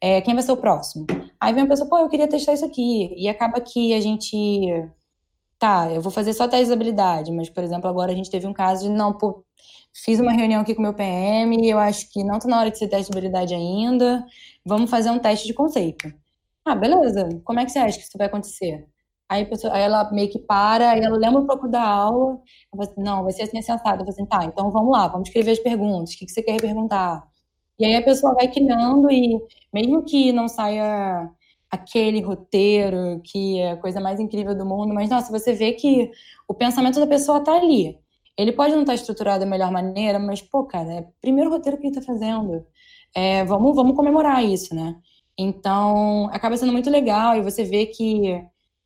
É, 0.00 0.20
quem 0.20 0.34
vai 0.34 0.42
ser 0.42 0.52
o 0.52 0.56
próximo? 0.56 1.06
Aí 1.40 1.52
vem 1.52 1.64
a 1.64 1.66
pessoa, 1.66 1.88
pô, 1.88 1.98
eu 1.98 2.08
queria 2.08 2.28
testar 2.28 2.54
isso 2.54 2.64
aqui. 2.64 3.12
E 3.16 3.28
acaba 3.28 3.60
que 3.60 3.92
a 3.94 4.00
gente, 4.00 4.26
tá, 5.58 5.90
eu 5.92 6.00
vou 6.00 6.12
fazer 6.12 6.32
só 6.34 6.48
teste 6.48 6.66
de 6.66 6.72
habilidade, 6.72 7.32
mas, 7.32 7.50
por 7.50 7.64
exemplo, 7.64 7.88
agora 7.88 8.12
a 8.12 8.14
gente 8.14 8.30
teve 8.30 8.46
um 8.46 8.52
caso 8.52 8.84
de, 8.84 8.90
não, 8.90 9.12
pô, 9.12 9.44
fiz 9.94 10.20
uma 10.20 10.32
reunião 10.32 10.62
aqui 10.62 10.74
com 10.74 10.80
o 10.80 10.82
meu 10.84 10.94
PM, 10.94 11.68
eu 11.68 11.78
acho 11.78 12.10
que 12.10 12.24
não 12.24 12.38
tá 12.38 12.48
na 12.48 12.60
hora 12.60 12.70
de 12.70 12.78
ser 12.78 12.88
teste 12.88 13.10
de 13.10 13.18
habilidade 13.18 13.54
ainda, 13.54 14.24
vamos 14.64 14.90
fazer 14.90 15.10
um 15.10 15.18
teste 15.18 15.46
de 15.46 15.54
conceito. 15.54 16.12
Ah, 16.64 16.74
beleza, 16.74 17.28
como 17.44 17.60
é 17.60 17.64
que 17.64 17.72
você 17.72 17.78
acha 17.78 17.98
que 17.98 18.04
isso 18.04 18.18
vai 18.18 18.26
acontecer? 18.26 18.86
Aí, 19.28 19.44
pessoa, 19.44 19.74
aí 19.74 19.82
ela 19.82 20.10
meio 20.10 20.30
que 20.30 20.38
para, 20.38 20.90
aí 20.90 21.00
ela 21.00 21.16
lembra 21.16 21.40
um 21.40 21.46
pouco 21.46 21.68
da 21.68 21.82
aula. 21.82 22.40
Assim, 22.80 22.94
não, 23.02 23.22
vai 23.24 23.32
ser 23.32 23.42
assim 23.42 23.60
sensado. 23.60 24.00
Eu 24.02 24.06
falo 24.06 24.08
assim, 24.10 24.26
tá, 24.26 24.44
então 24.44 24.70
vamos 24.70 24.90
lá, 24.90 25.06
vamos 25.08 25.28
escrever 25.28 25.52
as 25.52 25.58
perguntas. 25.58 26.14
O 26.14 26.18
que, 26.18 26.26
que 26.26 26.32
você 26.32 26.42
quer 26.42 26.60
perguntar? 26.60 27.22
E 27.78 27.84
aí 27.84 27.94
a 27.96 28.02
pessoa 28.02 28.34
vai 28.34 28.48
criando 28.48 29.10
e 29.10 29.38
mesmo 29.72 30.04
que 30.04 30.32
não 30.32 30.48
saia 30.48 31.30
aquele 31.70 32.20
roteiro 32.22 33.20
que 33.24 33.58
é 33.60 33.72
a 33.72 33.76
coisa 33.76 34.00
mais 34.00 34.18
incrível 34.20 34.56
do 34.56 34.64
mundo, 34.66 34.94
mas 34.94 35.10
nossa, 35.10 35.30
você 35.30 35.52
vê 35.52 35.72
que 35.72 36.10
o 36.48 36.54
pensamento 36.54 36.98
da 36.98 37.06
pessoa 37.06 37.40
tá 37.44 37.52
ali. 37.54 37.98
Ele 38.38 38.52
pode 38.52 38.72
não 38.72 38.82
estar 38.82 38.92
tá 38.92 38.94
estruturado 38.94 39.40
da 39.40 39.50
melhor 39.50 39.72
maneira, 39.72 40.18
mas, 40.18 40.40
pô, 40.40 40.64
cara, 40.64 40.92
é 40.92 41.00
o 41.00 41.12
primeiro 41.20 41.50
roteiro 41.50 41.76
que 41.76 41.88
ele 41.88 41.94
tá 41.94 42.02
fazendo. 42.02 42.64
É, 43.14 43.44
vamos, 43.44 43.74
vamos 43.74 43.96
comemorar 43.96 44.44
isso, 44.44 44.74
né? 44.74 44.94
Então, 45.36 46.30
acaba 46.32 46.56
sendo 46.56 46.72
muito 46.72 46.88
legal 46.88 47.36
e 47.36 47.42
você 47.42 47.64
vê 47.64 47.86
que 47.86 48.40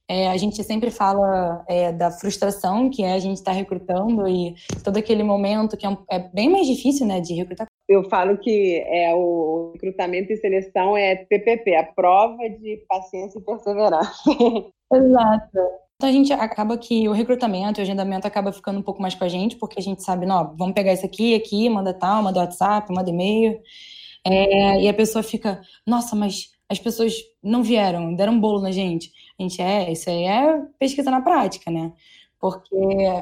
é, 0.09 0.29
a 0.29 0.37
gente 0.37 0.63
sempre 0.63 0.91
fala 0.91 1.65
é, 1.69 1.93
da 1.93 2.11
frustração 2.11 2.91
que 2.91 3.03
é 3.03 3.13
a 3.13 3.19
gente 3.19 3.37
estar 3.39 3.53
tá 3.53 3.57
recrutando 3.57 4.29
e 4.29 4.55
todo 4.85 4.97
aquele 4.99 5.23
momento 5.23 5.77
que 5.77 5.87
é, 5.87 5.89
um, 5.89 5.97
é, 6.11 6.19
bem 6.19 6.51
mais 6.51 6.67
difícil, 6.67 7.07
né, 7.07 7.21
de 7.21 7.35
recrutar. 7.35 7.67
Eu 7.89 8.05
falo 8.09 8.37
que 8.39 8.83
é 8.87 9.15
o 9.15 9.73
recrutamento 9.73 10.33
e 10.33 10.37
seleção 10.37 10.97
é 10.97 11.17
PPP, 11.17 11.77
a 11.77 11.85
prova 11.85 12.49
de 12.49 12.85
paciência 12.89 13.39
e 13.39 13.43
perseverança. 13.43 14.13
Exato. 14.93 15.59
Então 16.03 16.11
a 16.11 16.13
gente 16.13 16.33
acaba 16.33 16.77
que 16.77 17.09
o 17.09 17.13
recrutamento, 17.13 17.79
o 17.79 17.83
agendamento 17.83 18.27
acaba 18.27 18.51
ficando 18.51 18.81
um 18.81 18.83
pouco 18.83 19.01
mais 19.01 19.15
com 19.15 19.23
a 19.23 19.29
gente, 19.29 19.55
porque 19.55 19.79
a 19.79 19.83
gente 19.83 20.03
sabe, 20.03 20.27
não, 20.27 20.53
vamos 20.57 20.75
pegar 20.75 20.93
isso 20.93 21.07
aqui, 21.07 21.33
aqui, 21.33 21.69
manda 21.69 21.95
tal, 21.95 22.25
manda 22.25 22.41
WhatsApp, 22.41 22.93
manda 22.93 23.09
e-mail. 23.09 23.61
É, 24.25 24.83
e 24.83 24.89
a 24.89 24.95
pessoa 24.95 25.23
fica, 25.23 25.63
nossa, 25.87 26.17
mas 26.17 26.51
as 26.69 26.81
pessoas 26.81 27.15
não 27.41 27.63
vieram, 27.63 28.17
deram 28.17 28.33
um 28.33 28.41
bolo 28.41 28.61
na 28.61 28.73
gente. 28.73 29.13
A 29.39 29.43
gente 29.45 29.63
é, 29.63 29.93
isso 29.93 30.11
aí 30.11 30.25
é 30.25 30.63
pesquisa 30.77 31.09
na 31.09 31.21
prática, 31.21 31.71
né? 31.71 31.93
Porque 32.41 32.75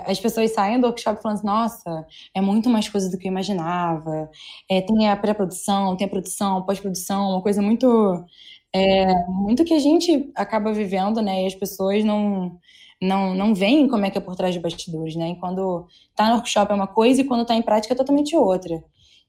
as 0.06 0.18
pessoas 0.18 0.50
saem 0.52 0.80
do 0.80 0.86
workshop 0.86 1.22
falando, 1.22 1.42
nossa, 1.42 2.06
é 2.34 2.40
muito 2.40 2.70
mais 2.70 2.88
coisa 2.88 3.10
do 3.10 3.18
que 3.18 3.28
eu 3.28 3.30
imaginava. 3.30 4.30
É, 4.70 4.80
tem 4.80 5.06
a 5.06 5.16
pré-produção, 5.16 5.94
tem 5.98 6.06
a 6.06 6.10
produção, 6.10 6.62
pós-produção, 6.64 7.32
uma 7.32 7.42
coisa 7.42 7.60
muito, 7.60 8.24
é, 8.72 9.24
muito 9.26 9.64
que 9.64 9.74
a 9.74 9.78
gente 9.78 10.30
acaba 10.34 10.72
vivendo, 10.72 11.20
né? 11.20 11.44
E 11.44 11.46
as 11.46 11.54
pessoas 11.54 12.04
não, 12.04 12.58
não, 13.00 13.34
não 13.34 13.54
veem 13.54 13.88
como 13.88 14.04
é 14.04 14.10
que 14.10 14.18
é 14.18 14.20
por 14.20 14.36
trás 14.36 14.54
de 14.54 14.60
bastidores, 14.60 15.16
né? 15.16 15.30
E 15.30 15.36
quando 15.36 15.86
tá 16.14 16.28
no 16.28 16.34
workshop 16.34 16.70
é 16.70 16.74
uma 16.74 16.86
coisa 16.86 17.20
e 17.20 17.24
quando 17.24 17.44
tá 17.44 17.54
em 17.54 17.62
prática 17.62 17.94
é 17.94 17.96
totalmente 17.96 18.36
outra. 18.36 18.82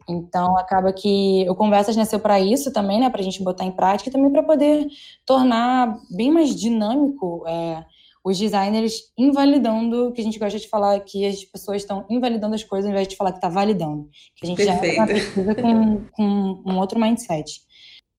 Então, 0.08 0.58
acaba 0.58 0.91
que 0.91 1.45
o 1.49 1.56
Conversas 1.56 1.95
nasceu 1.95 2.19
para 2.19 2.39
isso 2.39 2.71
também, 2.71 2.99
né? 2.99 3.10
Para 3.10 3.21
a 3.21 3.23
gente 3.23 3.43
botar 3.43 3.65
em 3.65 3.71
prática 3.71 4.10
e 4.10 4.12
também 4.12 4.32
para 4.32 4.43
poder 4.43 4.88
tornar 5.25 5.97
bem 6.10 6.32
mais 6.32 6.56
dinâmico 6.56 7.43
é, 7.47 7.86
os 8.23 8.38
designers 8.38 9.12
invalidando, 9.17 10.12
que 10.12 10.21
a 10.21 10.23
gente 10.23 10.38
gosta 10.38 10.60
de 10.60 10.67
falar 10.67 10.99
que 10.99 11.25
as 11.25 11.43
pessoas 11.43 11.82
estão 11.82 12.06
invalidando 12.10 12.56
as 12.56 12.63
coisas 12.63 12.86
ao 12.86 12.91
invés 12.91 13.08
de 13.08 13.15
falar 13.15 13.32
que 13.32 13.38
está 13.38 13.49
validando. 13.49 14.10
Que 14.36 14.45
a 14.45 14.49
gente 14.49 14.58
Perfeito. 14.58 14.95
já 14.95 15.08
precisa 15.08 15.56
com, 15.56 16.06
com 16.12 16.62
um 16.65 16.77
outro 16.77 16.99
mindset. 16.99 17.62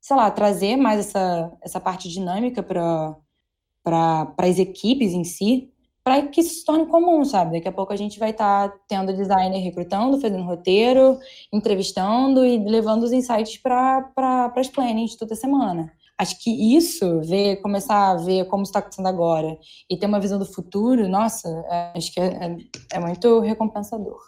Sei 0.02 0.16
lá, 0.16 0.28
trazer 0.32 0.76
mais 0.76 0.98
essa, 0.98 1.52
essa 1.62 1.80
parte 1.80 2.08
dinâmica 2.08 2.60
para 2.60 4.34
as 4.36 4.58
equipes 4.58 5.12
em 5.12 5.22
si, 5.22 5.72
para 6.02 6.26
que 6.26 6.40
isso 6.40 6.56
se 6.56 6.64
torne 6.64 6.86
comum, 6.86 7.24
sabe? 7.24 7.52
Daqui 7.52 7.68
a 7.68 7.72
pouco 7.72 7.92
a 7.92 7.96
gente 7.96 8.18
vai 8.18 8.30
estar 8.30 8.68
tá 8.68 8.78
tendo 8.88 9.14
designer 9.14 9.60
recrutando, 9.60 10.20
fazendo 10.20 10.42
roteiro, 10.42 11.18
entrevistando 11.52 12.44
e 12.44 12.58
levando 12.58 13.04
os 13.04 13.12
insights 13.12 13.56
para 13.58 14.02
pra, 14.14 14.52
as 14.56 14.68
plannings 14.68 15.14
toda 15.14 15.36
semana. 15.36 15.92
Acho 16.18 16.36
que 16.42 16.76
isso, 16.76 17.20
ver, 17.20 17.62
começar 17.62 18.10
a 18.10 18.16
ver 18.16 18.46
como 18.46 18.64
está 18.64 18.80
acontecendo 18.80 19.06
agora 19.06 19.56
e 19.88 19.96
ter 19.96 20.06
uma 20.06 20.20
visão 20.20 20.38
do 20.38 20.44
futuro, 20.44 21.08
nossa, 21.08 21.48
é, 21.70 21.92
acho 21.96 22.12
que 22.12 22.20
é, 22.20 22.26
é, 22.26 22.56
é 22.94 23.00
muito 23.00 23.38
recompensador. 23.38 24.20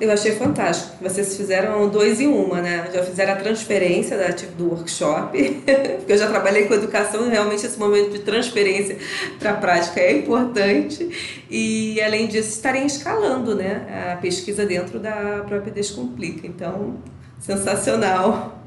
Eu 0.00 0.10
achei 0.10 0.32
fantástico. 0.32 0.96
Vocês 1.02 1.36
fizeram 1.36 1.86
dois 1.90 2.22
em 2.22 2.26
uma, 2.26 2.62
né? 2.62 2.90
Já 2.90 3.04
fizeram 3.04 3.34
a 3.34 3.36
transferência 3.36 4.16
da, 4.16 4.28
do 4.56 4.70
workshop, 4.70 5.36
porque 5.98 6.12
eu 6.12 6.16
já 6.16 6.26
trabalhei 6.26 6.66
com 6.66 6.72
educação 6.72 7.26
e 7.26 7.30
realmente 7.30 7.66
esse 7.66 7.78
momento 7.78 8.12
de 8.12 8.20
transferência 8.20 8.96
para 9.38 9.50
a 9.50 9.54
prática 9.54 10.00
é 10.00 10.16
importante. 10.16 11.44
E, 11.50 12.00
além 12.00 12.26
disso, 12.28 12.48
estarem 12.48 12.86
escalando 12.86 13.54
né? 13.54 14.14
a 14.14 14.16
pesquisa 14.16 14.64
dentro 14.64 14.98
da 14.98 15.44
própria 15.46 15.70
Descomplica. 15.70 16.46
Então, 16.46 16.96
sensacional. 17.38 18.58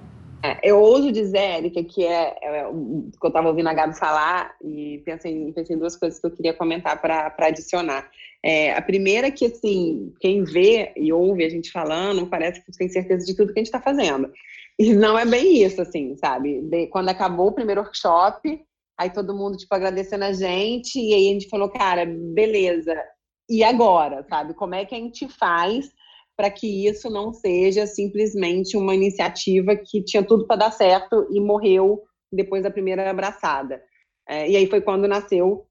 É, 0.44 0.60
eu 0.62 0.78
ouso 0.78 1.12
dizer, 1.12 1.38
Érica, 1.38 1.84
que 1.84 2.06
é, 2.06 2.36
é 2.44 2.64
que 2.64 3.26
eu 3.26 3.28
estava 3.28 3.48
ouvindo 3.48 3.70
a 3.70 3.74
Gabi 3.74 3.98
falar 3.98 4.54
e 4.62 5.02
pensei, 5.04 5.52
pensei 5.54 5.76
em 5.76 5.80
duas 5.80 5.96
coisas 5.96 6.20
que 6.20 6.28
eu 6.28 6.32
queria 6.32 6.54
comentar 6.54 7.02
para 7.02 7.34
adicionar. 7.40 8.08
É, 8.46 8.74
a 8.74 8.82
primeira 8.82 9.32
que, 9.32 9.46
assim, 9.46 10.14
quem 10.20 10.44
vê 10.44 10.92
e 10.98 11.14
ouve 11.14 11.46
a 11.46 11.50
gente 11.50 11.72
falando, 11.72 12.28
parece 12.28 12.64
que 12.64 12.72
tem 12.78 12.90
certeza 12.90 13.26
de 13.26 13.36
tudo 13.36 13.54
que 13.54 13.60
a 13.60 13.64
gente 13.64 13.68
está 13.68 13.82
fazendo. 13.82 14.30
E 14.78 14.94
não 14.94 15.18
é 15.18 15.26
bem 15.26 15.64
isso, 15.64 15.82
assim, 15.82 16.16
sabe? 16.18 16.62
De, 16.62 16.88
quando 16.88 17.10
acabou 17.10 17.48
o 17.48 17.54
primeiro 17.54 17.82
workshop, 17.82 18.62
aí 19.00 19.10
todo 19.10 19.36
mundo, 19.36 19.58
tipo, 19.58 19.74
agradecendo 19.74 20.26
a 20.26 20.34
gente, 20.34 21.00
e 21.00 21.14
aí 21.14 21.30
a 21.30 21.34
gente 21.34 21.48
falou, 21.48 21.70
cara, 21.70 22.06
beleza, 22.06 22.94
e 23.50 23.64
agora, 23.64 24.26
sabe? 24.30 24.54
Como 24.54 24.76
é 24.76 24.86
que 24.86 24.96
a 24.96 24.98
gente 24.98 25.28
faz 25.28 25.90
para 26.36 26.50
que 26.50 26.88
isso 26.88 27.10
não 27.10 27.32
seja 27.32 27.86
simplesmente 27.86 28.76
uma 28.76 28.96
iniciativa 28.96 29.76
que 29.76 30.04
tinha 30.04 30.24
tudo 30.24 30.48
para 30.48 30.56
dar 30.58 30.72
certo 30.72 31.28
e 31.32 31.40
morreu 31.40 32.02
depois 32.32 32.64
da 32.64 32.72
primeira 32.72 33.10
abraçada? 33.10 33.82
É, 34.28 34.50
e 34.50 34.56
aí 34.56 34.68
foi 34.68 34.82
quando 34.82 35.08
nasceu 35.08 35.66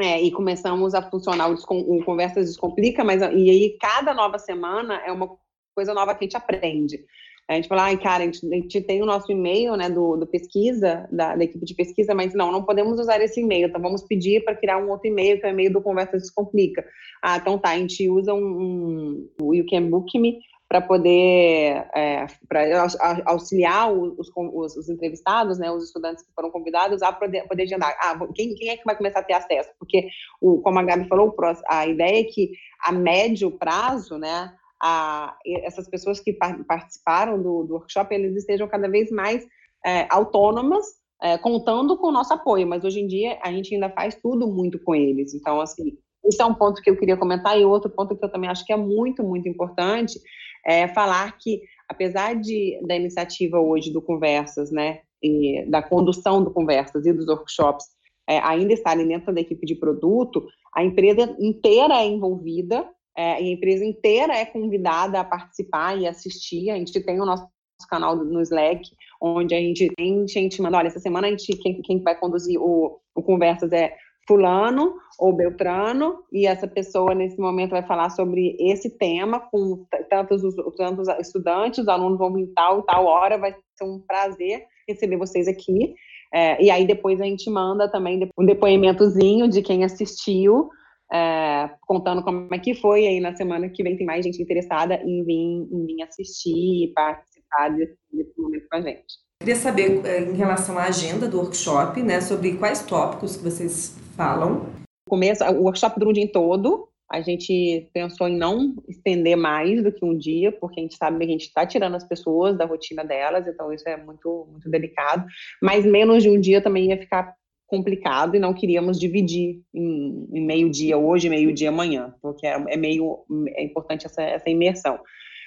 é, 0.00 0.20
e 0.20 0.30
começamos 0.30 0.94
a 0.94 1.02
funcionar 1.02 1.50
o, 1.50 1.54
o 1.70 2.04
Conversas 2.04 2.46
Descomplica, 2.46 3.02
mas 3.02 3.22
e 3.22 3.50
aí 3.50 3.76
cada 3.80 4.12
nova 4.12 4.38
semana 4.38 5.00
é 5.06 5.10
uma 5.10 5.36
coisa 5.74 5.94
nova 5.94 6.14
que 6.14 6.24
a 6.24 6.26
gente 6.26 6.36
aprende. 6.36 7.04
A 7.48 7.54
gente 7.54 7.68
fala, 7.68 7.84
ai, 7.84 7.96
cara, 7.96 8.24
a 8.24 8.26
gente, 8.26 8.44
a 8.44 8.56
gente 8.56 8.80
tem 8.80 9.00
o 9.00 9.06
nosso 9.06 9.30
e-mail, 9.30 9.76
né, 9.76 9.88
do, 9.88 10.16
do 10.16 10.26
pesquisa, 10.26 11.08
da, 11.12 11.36
da, 11.36 11.44
equipe 11.44 11.64
de 11.64 11.74
pesquisa, 11.74 12.12
mas 12.12 12.34
não, 12.34 12.50
não 12.50 12.64
podemos 12.64 12.98
usar 12.98 13.20
esse 13.20 13.40
e-mail, 13.40 13.68
então 13.68 13.80
vamos 13.80 14.02
pedir 14.02 14.44
para 14.44 14.56
criar 14.56 14.78
um 14.78 14.90
outro 14.90 15.06
e-mail, 15.06 15.38
que 15.38 15.46
é 15.46 15.50
o 15.50 15.52
e-mail 15.52 15.72
do 15.72 15.80
Conversas 15.80 16.22
Descomplica. 16.22 16.84
Ah, 17.22 17.36
então 17.36 17.56
tá, 17.56 17.70
a 17.70 17.78
gente 17.78 18.08
usa 18.10 18.34
um, 18.34 19.28
um 19.40 19.54
You 19.54 19.64
Can 19.70 19.88
Book 19.88 20.18
Me 20.18 20.38
para 20.68 20.80
poder 20.80 21.86
é, 21.94 22.26
para 22.48 22.86
auxiliar 23.24 23.92
os, 23.92 24.30
os, 24.36 24.76
os, 24.76 24.88
entrevistados, 24.88 25.58
né, 25.58 25.70
os 25.70 25.84
estudantes 25.84 26.24
que 26.24 26.32
foram 26.34 26.50
convidados 26.50 27.02
a 27.02 27.12
poder, 27.12 27.46
poder 27.46 27.64
agendar. 27.64 27.96
Ah, 28.00 28.18
quem, 28.34 28.54
quem, 28.54 28.70
é 28.70 28.76
que 28.76 28.84
vai 28.84 28.96
começar 28.96 29.20
a 29.20 29.22
ter 29.22 29.34
acesso? 29.34 29.70
Porque, 29.78 30.08
o, 30.40 30.60
como 30.62 30.78
a 30.78 30.82
Gabi 30.82 31.06
falou, 31.08 31.34
a 31.68 31.86
ideia 31.86 32.20
é 32.20 32.24
que 32.24 32.50
a 32.82 32.90
médio 32.90 33.52
prazo, 33.52 34.18
né, 34.18 34.52
a, 34.82 35.36
essas 35.62 35.88
pessoas 35.88 36.18
que 36.18 36.32
participaram 36.32 37.40
do, 37.40 37.64
do, 37.64 37.74
workshop, 37.74 38.12
eles 38.12 38.36
estejam 38.36 38.66
cada 38.66 38.88
vez 38.88 39.10
mais 39.10 39.46
é, 39.84 40.06
autônomas, 40.10 40.84
é, 41.22 41.38
contando 41.38 41.96
com 41.96 42.08
o 42.08 42.12
nosso 42.12 42.34
apoio, 42.34 42.66
mas 42.66 42.84
hoje 42.84 43.00
em 43.00 43.06
dia 43.06 43.38
a 43.42 43.52
gente 43.52 43.72
ainda 43.72 43.88
faz 43.88 44.16
tudo 44.16 44.48
muito 44.48 44.78
com 44.80 44.94
eles. 44.94 45.32
Então, 45.32 45.60
assim, 45.60 45.96
esse 46.24 46.42
é 46.42 46.44
um 46.44 46.54
ponto 46.54 46.82
que 46.82 46.90
eu 46.90 46.96
queria 46.96 47.16
comentar, 47.16 47.58
e 47.58 47.64
outro 47.64 47.88
ponto 47.88 48.16
que 48.16 48.24
eu 48.24 48.30
também 48.30 48.50
acho 48.50 48.64
que 48.66 48.72
é 48.72 48.76
muito, 48.76 49.22
muito 49.22 49.48
importante, 49.48 50.18
é 50.66 50.88
falar 50.88 51.38
que, 51.38 51.62
apesar 51.88 52.34
de, 52.34 52.78
da 52.86 52.96
iniciativa 52.96 53.60
hoje 53.60 53.92
do 53.92 54.02
Conversas, 54.02 54.72
né, 54.72 55.00
e 55.22 55.64
da 55.68 55.80
condução 55.80 56.42
do 56.42 56.50
Conversas 56.50 57.06
e 57.06 57.12
dos 57.12 57.28
workshops, 57.28 57.86
é, 58.28 58.38
ainda 58.40 58.72
estarem 58.72 59.06
dentro 59.06 59.32
da 59.32 59.40
equipe 59.40 59.64
de 59.64 59.76
produto, 59.76 60.44
a 60.74 60.82
empresa 60.82 61.36
inteira 61.38 61.94
é 61.94 62.06
envolvida, 62.06 62.86
é, 63.16 63.34
a 63.34 63.40
empresa 63.40 63.84
inteira 63.84 64.34
é 64.34 64.44
convidada 64.44 65.20
a 65.20 65.24
participar 65.24 65.96
e 65.96 66.06
assistir. 66.06 66.70
A 66.70 66.76
gente 66.76 67.00
tem 67.00 67.20
o 67.20 67.24
nosso 67.24 67.48
canal 67.88 68.16
no 68.16 68.42
Slack, 68.42 68.82
onde 69.20 69.54
a 69.54 69.58
gente 69.58 69.88
tem 69.96 70.26
gente 70.26 70.60
manda, 70.60 70.76
olha, 70.76 70.88
essa 70.88 70.98
semana 70.98 71.28
a 71.28 71.30
gente, 71.30 71.56
quem, 71.58 71.80
quem 71.82 72.02
vai 72.02 72.18
conduzir 72.18 72.60
o, 72.60 72.98
o 73.14 73.22
Conversas 73.22 73.72
é 73.72 73.96
fulano 74.26 74.94
ou 75.18 75.32
beltrano, 75.32 76.18
e 76.32 76.46
essa 76.46 76.66
pessoa 76.66 77.14
nesse 77.14 77.38
momento 77.38 77.70
vai 77.70 77.82
falar 77.82 78.10
sobre 78.10 78.56
esse 78.60 78.90
tema 78.90 79.40
com 79.40 79.86
tantos, 80.10 80.42
tantos 80.76 81.08
estudantes, 81.20 81.78
os 81.78 81.88
alunos 81.88 82.18
vão 82.18 82.32
vir 82.32 82.52
tal 82.54 82.82
tal 82.82 83.06
hora, 83.06 83.38
vai 83.38 83.52
ser 83.52 83.84
um 83.84 84.00
prazer 84.06 84.64
receber 84.88 85.16
vocês 85.16 85.48
aqui. 85.48 85.94
É, 86.34 86.62
e 86.62 86.70
aí 86.70 86.86
depois 86.86 87.20
a 87.20 87.24
gente 87.24 87.48
manda 87.50 87.90
também 87.90 88.28
um 88.38 88.44
depoimentozinho 88.44 89.48
de 89.48 89.62
quem 89.62 89.84
assistiu, 89.84 90.68
é, 91.12 91.70
contando 91.82 92.22
como 92.22 92.52
é 92.52 92.58
que 92.58 92.74
foi. 92.74 93.06
Aí 93.06 93.20
na 93.20 93.34
semana 93.34 93.68
que 93.68 93.82
vem 93.82 93.96
tem 93.96 94.06
mais 94.06 94.24
gente 94.24 94.42
interessada 94.42 94.96
em 95.02 95.24
vir, 95.24 95.68
em 95.72 95.86
vir 95.86 96.02
assistir 96.02 96.84
e 96.84 96.92
participar 96.92 97.70
desse, 97.70 97.96
desse 98.12 98.38
momento 98.38 98.66
com 98.70 98.76
a 98.76 98.80
gente. 98.80 99.04
Queria 99.40 99.56
saber 99.56 100.04
é, 100.04 100.22
em 100.22 100.34
relação 100.34 100.78
à 100.78 100.84
agenda 100.84 101.28
do 101.28 101.38
workshop, 101.38 102.02
né, 102.02 102.20
sobre 102.20 102.56
quais 102.56 102.84
tópicos 102.84 103.36
que 103.36 103.44
vocês 103.44 103.96
falam. 104.16 104.66
Começo, 105.08 105.44
o 105.44 105.62
workshop 105.62 105.98
dura 105.98 106.10
um 106.10 106.14
dia 106.14 106.32
todo. 106.32 106.88
A 107.08 107.20
gente 107.20 107.88
pensou 107.94 108.26
em 108.26 108.36
não 108.36 108.74
estender 108.88 109.36
mais 109.36 109.80
do 109.82 109.92
que 109.92 110.04
um 110.04 110.16
dia, 110.16 110.50
porque 110.50 110.80
a 110.80 110.82
gente 110.82 110.96
sabe 110.96 111.18
que 111.18 111.24
a 111.24 111.28
gente 111.28 111.46
está 111.46 111.64
tirando 111.64 111.94
as 111.94 112.02
pessoas 112.02 112.58
da 112.58 112.64
rotina 112.64 113.04
delas, 113.04 113.46
então 113.46 113.72
isso 113.72 113.88
é 113.88 113.96
muito, 113.96 114.48
muito 114.50 114.68
delicado. 114.68 115.24
Mas 115.62 115.86
menos 115.86 116.24
de 116.24 116.30
um 116.30 116.40
dia 116.40 116.60
também 116.60 116.88
ia 116.88 116.98
ficar 116.98 117.32
complicado 117.68 118.34
e 118.34 118.40
não 118.40 118.52
queríamos 118.52 118.98
dividir 118.98 119.60
em, 119.72 120.28
em 120.32 120.44
meio-dia 120.44 120.98
hoje, 120.98 121.28
meio-dia 121.28 121.68
amanhã, 121.68 122.12
porque 122.20 122.46
é, 122.46 122.54
é 122.68 122.76
meio 122.76 123.24
é 123.48 123.62
importante 123.62 124.06
essa, 124.06 124.22
essa 124.22 124.50
imersão. 124.50 124.98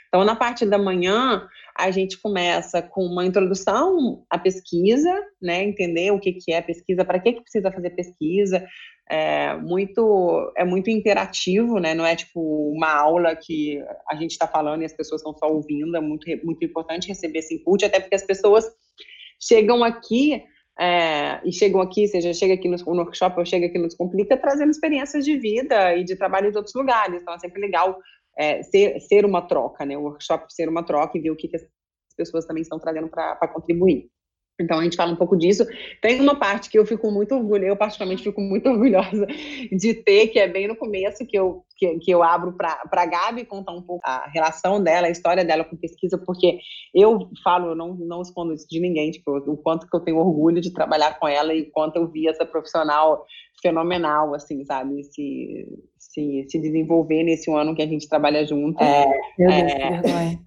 Então, 0.09 0.25
na 0.25 0.35
parte 0.35 0.65
da 0.65 0.77
manhã, 0.77 1.47
a 1.77 1.91
gente 1.91 2.19
começa 2.19 2.81
com 2.81 3.05
uma 3.05 3.25
introdução 3.25 4.25
à 4.29 4.39
pesquisa, 4.39 5.13
né? 5.39 5.63
Entender 5.63 6.11
o 6.11 6.19
que, 6.19 6.33
que 6.33 6.51
é 6.51 6.61
pesquisa, 6.61 7.05
para 7.05 7.19
que, 7.19 7.33
que 7.33 7.41
precisa 7.41 7.71
fazer 7.71 7.91
pesquisa. 7.91 8.67
É 9.07 9.55
muito, 9.55 10.51
é 10.57 10.65
muito 10.65 10.89
interativo, 10.89 11.79
né? 11.79 11.93
Não 11.93 12.05
é 12.05 12.15
tipo 12.15 12.41
uma 12.71 12.91
aula 12.91 13.35
que 13.35 13.81
a 14.09 14.15
gente 14.15 14.31
está 14.31 14.47
falando 14.47 14.81
e 14.81 14.85
as 14.85 14.93
pessoas 14.93 15.21
estão 15.21 15.33
só 15.35 15.47
ouvindo. 15.47 15.95
É 15.95 16.01
muito, 16.01 16.25
muito 16.43 16.65
importante 16.65 17.07
receber 17.07 17.39
esse 17.39 17.55
input, 17.55 17.85
até 17.85 17.99
porque 17.99 18.15
as 18.15 18.25
pessoas 18.25 18.65
chegam 19.39 19.83
aqui 19.83 20.43
é, 20.79 21.41
e 21.43 21.51
chegam 21.51 21.81
aqui, 21.81 22.07
seja 22.07 22.33
chega 22.33 22.53
aqui 22.53 22.69
no, 22.69 22.77
workshop 22.85 23.37
ou 23.37 23.45
chega 23.45 23.65
aqui 23.65 23.77
no 23.77 23.87
Descomplica, 23.87 24.37
trazendo 24.37 24.71
experiências 24.71 25.25
de 25.25 25.37
vida 25.37 25.95
e 25.95 26.03
de 26.03 26.15
trabalho 26.15 26.49
em 26.49 26.55
outros 26.55 26.73
lugares. 26.73 27.21
Então 27.21 27.33
é 27.33 27.39
sempre 27.39 27.61
legal 27.61 27.99
é, 28.39 28.63
ser, 28.63 29.01
ser 29.01 29.25
uma 29.25 29.41
troca, 29.41 29.85
né? 29.85 29.97
O 29.97 30.03
workshop 30.03 30.45
ser 30.53 30.69
uma 30.69 30.81
troca 30.81 31.17
e 31.17 31.21
ver 31.21 31.31
o 31.31 31.35
que, 31.35 31.49
que 31.49 31.57
as 31.57 31.65
pessoas 32.15 32.45
também 32.45 32.61
estão 32.61 32.79
trazendo 32.79 33.09
para 33.09 33.47
contribuir. 33.49 34.09
Então 34.61 34.79
a 34.79 34.83
gente 34.83 34.95
fala 34.95 35.11
um 35.11 35.15
pouco 35.15 35.37
disso. 35.37 35.65
Tem 36.01 36.19
uma 36.19 36.35
parte 36.35 36.69
que 36.69 36.77
eu 36.77 36.85
fico 36.85 37.09
muito 37.11 37.33
orgulhosa, 37.35 37.67
eu 37.67 37.77
particularmente 37.77 38.23
fico 38.23 38.41
muito 38.41 38.67
orgulhosa 38.69 39.25
de 39.71 39.93
ter, 39.93 40.27
que 40.27 40.39
é 40.39 40.47
bem 40.47 40.67
no 40.67 40.75
começo, 40.75 41.25
que 41.25 41.37
eu, 41.37 41.63
que, 41.77 41.99
que 41.99 42.11
eu 42.11 42.23
abro 42.23 42.53
para 42.53 42.81
a 42.91 43.05
Gabi 43.05 43.45
contar 43.45 43.73
um 43.73 43.81
pouco 43.81 44.01
a 44.05 44.27
relação 44.27 44.81
dela, 44.81 45.07
a 45.07 45.11
história 45.11 45.45
dela 45.45 45.63
com 45.63 45.77
pesquisa, 45.77 46.17
porque 46.17 46.59
eu 46.93 47.29
falo, 47.43 47.71
eu 47.71 47.75
não, 47.75 47.95
não 47.95 48.21
escondo 48.21 48.53
isso 48.53 48.67
de 48.69 48.79
ninguém, 48.79 49.11
tipo, 49.11 49.31
o 49.31 49.57
quanto 49.57 49.87
que 49.87 49.95
eu 49.95 50.01
tenho 50.01 50.17
orgulho 50.17 50.61
de 50.61 50.73
trabalhar 50.73 51.19
com 51.19 51.27
ela 51.27 51.53
e 51.53 51.63
o 51.63 51.71
quanto 51.71 51.97
eu 51.97 52.07
vi 52.07 52.27
essa 52.27 52.45
profissional 52.45 53.25
fenomenal, 53.61 54.33
assim, 54.33 54.63
sabe? 54.65 55.03
Se, 55.03 55.67
se, 55.97 56.45
se 56.49 56.59
desenvolver 56.59 57.23
nesse 57.23 57.51
ano 57.51 57.75
que 57.75 57.81
a 57.81 57.87
gente 57.87 58.07
trabalha 58.07 58.45
junto. 58.45 58.81
É, 58.83 59.05
Meu 59.37 59.49
Deus, 59.49 59.63
é... 59.63 60.37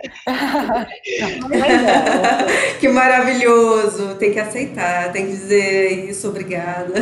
que 2.75 2.81
que 2.81 2.89
maravilhoso! 2.89 4.17
Tem 4.17 4.33
que 4.33 4.41
aceitar, 4.41 5.13
tem 5.13 5.27
que 5.27 5.33
dizer 5.33 6.09
isso, 6.09 6.29
obrigada. 6.29 6.93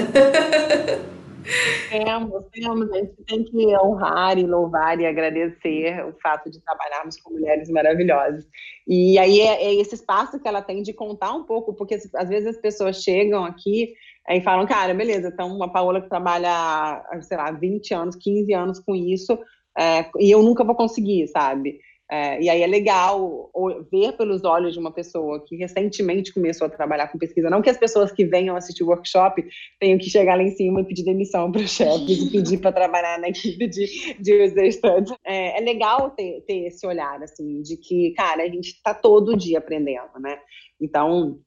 Temos, 1.90 2.44
temos, 2.52 2.92
a 2.92 2.98
gente 2.98 3.24
tem 3.26 3.44
que 3.44 3.76
honrar 3.78 4.38
e 4.38 4.46
louvar 4.46 5.00
e 5.00 5.06
agradecer 5.06 6.04
o 6.06 6.12
fato 6.20 6.50
de 6.50 6.60
trabalharmos 6.60 7.20
com 7.20 7.32
mulheres 7.32 7.68
maravilhosas. 7.70 8.46
E 8.86 9.18
aí 9.18 9.40
é, 9.40 9.64
é 9.64 9.74
esse 9.74 9.94
espaço 9.94 10.38
que 10.38 10.46
ela 10.46 10.62
tem 10.62 10.82
de 10.82 10.92
contar 10.92 11.32
um 11.32 11.44
pouco, 11.44 11.74
porque 11.74 11.96
às 12.14 12.28
vezes 12.28 12.46
as 12.46 12.56
pessoas 12.58 13.02
chegam 13.02 13.44
aqui 13.44 13.92
Aí 14.28 14.42
falam, 14.42 14.66
cara, 14.66 14.94
beleza, 14.94 15.28
então 15.28 15.54
uma 15.54 15.72
Paola 15.72 16.00
que 16.00 16.08
trabalha, 16.08 17.02
sei 17.22 17.36
lá, 17.36 17.50
20 17.50 17.94
anos, 17.94 18.16
15 18.16 18.52
anos 18.54 18.78
com 18.78 18.94
isso, 18.94 19.38
é, 19.78 20.08
e 20.18 20.30
eu 20.30 20.42
nunca 20.42 20.64
vou 20.64 20.74
conseguir, 20.74 21.26
sabe? 21.28 21.80
É, 22.12 22.42
e 22.42 22.50
aí 22.50 22.60
é 22.60 22.66
legal 22.66 23.52
ver 23.90 24.16
pelos 24.16 24.42
olhos 24.42 24.72
de 24.72 24.80
uma 24.80 24.90
pessoa 24.90 25.44
que 25.46 25.54
recentemente 25.54 26.34
começou 26.34 26.66
a 26.66 26.70
trabalhar 26.70 27.06
com 27.06 27.18
pesquisa, 27.18 27.48
não 27.48 27.62
que 27.62 27.70
as 27.70 27.78
pessoas 27.78 28.10
que 28.10 28.24
venham 28.24 28.56
assistir 28.56 28.82
o 28.82 28.88
workshop 28.88 29.46
tenham 29.78 29.96
que 29.96 30.10
chegar 30.10 30.34
lá 30.34 30.42
em 30.42 30.50
cima 30.50 30.80
e 30.80 30.84
pedir 30.84 31.04
demissão 31.04 31.52
para 31.52 31.60
os 31.62 31.70
chefes 31.70 32.18
e 32.18 32.30
pedir 32.32 32.58
para 32.58 32.72
trabalhar 32.72 33.16
na 33.20 33.28
equipe 33.28 33.64
de, 33.68 34.14
de 34.18 34.42
user 34.42 34.72
studies. 34.72 35.16
É, 35.24 35.58
é 35.58 35.60
legal 35.60 36.10
ter, 36.10 36.42
ter 36.48 36.66
esse 36.66 36.84
olhar, 36.84 37.22
assim, 37.22 37.62
de 37.62 37.76
que, 37.76 38.12
cara, 38.16 38.42
a 38.42 38.48
gente 38.48 38.70
está 38.70 38.92
todo 38.92 39.36
dia 39.36 39.58
aprendendo, 39.58 40.18
né? 40.18 40.36
Então, 40.80 41.38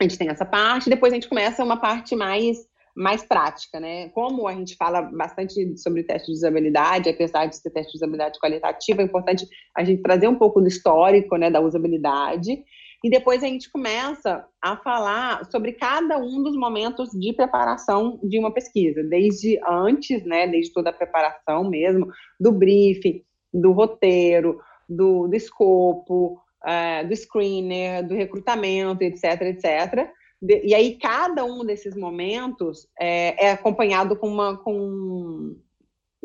a 0.00 0.04
gente 0.04 0.18
tem 0.18 0.28
essa 0.28 0.44
parte, 0.44 0.90
depois 0.90 1.12
a 1.12 1.16
gente 1.16 1.28
começa 1.28 1.64
uma 1.64 1.76
parte 1.76 2.14
mais 2.14 2.66
mais 2.96 3.22
prática, 3.22 3.78
né? 3.78 4.08
Como 4.08 4.48
a 4.48 4.52
gente 4.52 4.74
fala 4.74 5.02
bastante 5.02 5.78
sobre 5.78 6.02
teste 6.02 6.32
de 6.32 6.38
usabilidade, 6.38 7.08
apesar 7.08 7.46
de 7.46 7.56
ser 7.56 7.70
teste 7.70 7.92
de 7.92 7.98
usabilidade 7.98 8.40
qualitativa, 8.40 9.00
é 9.00 9.04
importante 9.04 9.46
a 9.76 9.84
gente 9.84 10.02
trazer 10.02 10.26
um 10.26 10.34
pouco 10.34 10.60
do 10.60 10.66
histórico, 10.66 11.36
né, 11.36 11.48
da 11.48 11.60
usabilidade. 11.60 12.64
E 13.04 13.08
depois 13.08 13.44
a 13.44 13.46
gente 13.46 13.70
começa 13.70 14.44
a 14.60 14.76
falar 14.78 15.48
sobre 15.48 15.74
cada 15.74 16.18
um 16.18 16.42
dos 16.42 16.56
momentos 16.56 17.10
de 17.10 17.32
preparação 17.32 18.18
de 18.24 18.36
uma 18.36 18.52
pesquisa, 18.52 19.04
desde 19.04 19.60
antes, 19.64 20.24
né, 20.24 20.48
desde 20.48 20.72
toda 20.72 20.90
a 20.90 20.92
preparação 20.92 21.70
mesmo, 21.70 22.08
do 22.40 22.50
briefing, 22.50 23.22
do 23.54 23.70
roteiro, 23.70 24.58
do, 24.88 25.28
do 25.28 25.36
escopo, 25.36 26.40
uh, 26.64 27.06
do 27.06 27.14
screener, 27.14 28.06
do 28.06 28.14
recrutamento, 28.14 29.02
etc, 29.02 29.42
etc. 29.42 30.10
De, 30.40 30.62
e 30.64 30.74
aí 30.74 30.96
cada 30.96 31.44
um 31.44 31.64
desses 31.64 31.96
momentos 31.96 32.86
é, 32.98 33.46
é 33.46 33.50
acompanhado 33.50 34.16
com 34.16 34.28
uma, 34.28 34.56
com, 34.56 35.56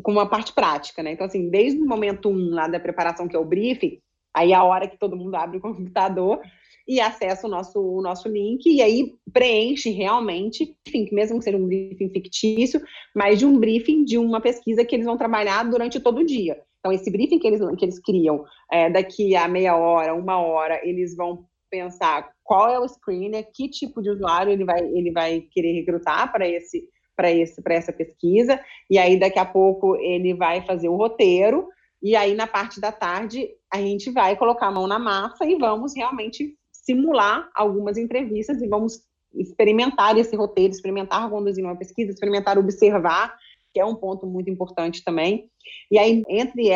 com 0.01 0.11
uma 0.11 0.29
parte 0.29 0.53
prática, 0.53 1.01
né? 1.01 1.13
Então, 1.13 1.25
assim, 1.25 1.49
desde 1.49 1.81
o 1.81 1.85
momento 1.85 2.29
um 2.29 2.51
lá 2.51 2.67
da 2.67 2.79
preparação, 2.79 3.27
que 3.27 3.35
é 3.35 3.39
o 3.39 3.45
briefing, 3.45 3.99
aí 4.33 4.51
é 4.51 4.55
a 4.55 4.63
hora 4.63 4.87
que 4.87 4.97
todo 4.97 5.17
mundo 5.17 5.35
abre 5.35 5.57
o 5.57 5.61
computador 5.61 6.41
e 6.87 6.99
acessa 6.99 7.47
o 7.47 7.49
nosso, 7.49 7.79
o 7.79 8.01
nosso 8.01 8.27
link, 8.27 8.65
e 8.65 8.81
aí 8.81 9.15
preenche 9.31 9.89
realmente, 9.89 10.75
enfim, 10.85 11.07
mesmo 11.11 11.37
que 11.39 11.45
seja 11.45 11.57
um 11.57 11.65
briefing 11.65 12.09
fictício, 12.09 12.81
mas 13.15 13.39
de 13.39 13.45
um 13.45 13.57
briefing 13.57 14.03
de 14.03 14.17
uma 14.17 14.41
pesquisa 14.41 14.83
que 14.83 14.95
eles 14.95 15.05
vão 15.05 15.17
trabalhar 15.17 15.63
durante 15.63 15.99
todo 15.99 16.19
o 16.19 16.25
dia. 16.25 16.61
Então, 16.83 16.91
esse 16.91 17.09
briefing 17.09 17.39
que 17.39 17.47
eles, 17.47 17.61
que 17.77 17.85
eles 17.85 17.97
criam, 17.97 18.43
é, 18.69 18.89
daqui 18.89 19.37
a 19.37 19.47
meia 19.47 19.77
hora, 19.77 20.13
uma 20.13 20.37
hora, 20.41 20.85
eles 20.85 21.15
vão 21.15 21.45
pensar 21.71 22.29
qual 22.43 22.69
é 22.69 22.77
o 22.77 22.85
screener, 22.85 23.47
que 23.53 23.69
tipo 23.69 24.01
de 24.01 24.09
usuário 24.09 24.51
ele 24.51 24.65
vai, 24.65 24.81
ele 24.81 25.09
vai 25.09 25.39
querer 25.49 25.71
recrutar 25.71 26.29
para 26.29 26.45
esse 26.45 26.83
para 27.15 27.31
esse 27.31 27.61
para 27.61 27.75
essa 27.75 27.93
pesquisa. 27.93 28.59
E 28.89 28.97
aí 28.97 29.17
daqui 29.17 29.39
a 29.39 29.45
pouco 29.45 29.95
ele 29.95 30.33
vai 30.33 30.61
fazer 30.65 30.89
o 30.89 30.97
roteiro. 30.97 31.69
E 32.01 32.17
aí 32.17 32.35
na 32.35 32.47
parte 32.47 32.81
da 32.81 32.91
tarde 32.91 33.47
a 33.71 33.77
gente 33.77 34.11
vai 34.11 34.35
colocar 34.35 34.67
a 34.67 34.71
mão 34.71 34.85
na 34.85 34.99
massa 34.99 35.45
e 35.45 35.55
vamos 35.55 35.95
realmente 35.95 36.53
simular 36.71 37.49
algumas 37.55 37.97
entrevistas 37.97 38.61
e 38.61 38.67
vamos 38.67 39.01
experimentar 39.33 40.17
esse 40.17 40.35
roteiro, 40.35 40.73
experimentar 40.73 41.29
conduzir 41.29 41.63
uma 41.63 41.77
pesquisa, 41.77 42.11
experimentar 42.11 42.57
observar 42.57 43.33
que 43.73 43.79
é 43.79 43.85
um 43.85 43.95
ponto 43.95 44.27
muito 44.27 44.49
importante 44.49 45.03
também. 45.03 45.49
E 45.89 45.97
aí, 45.97 46.21
entre 46.29 46.69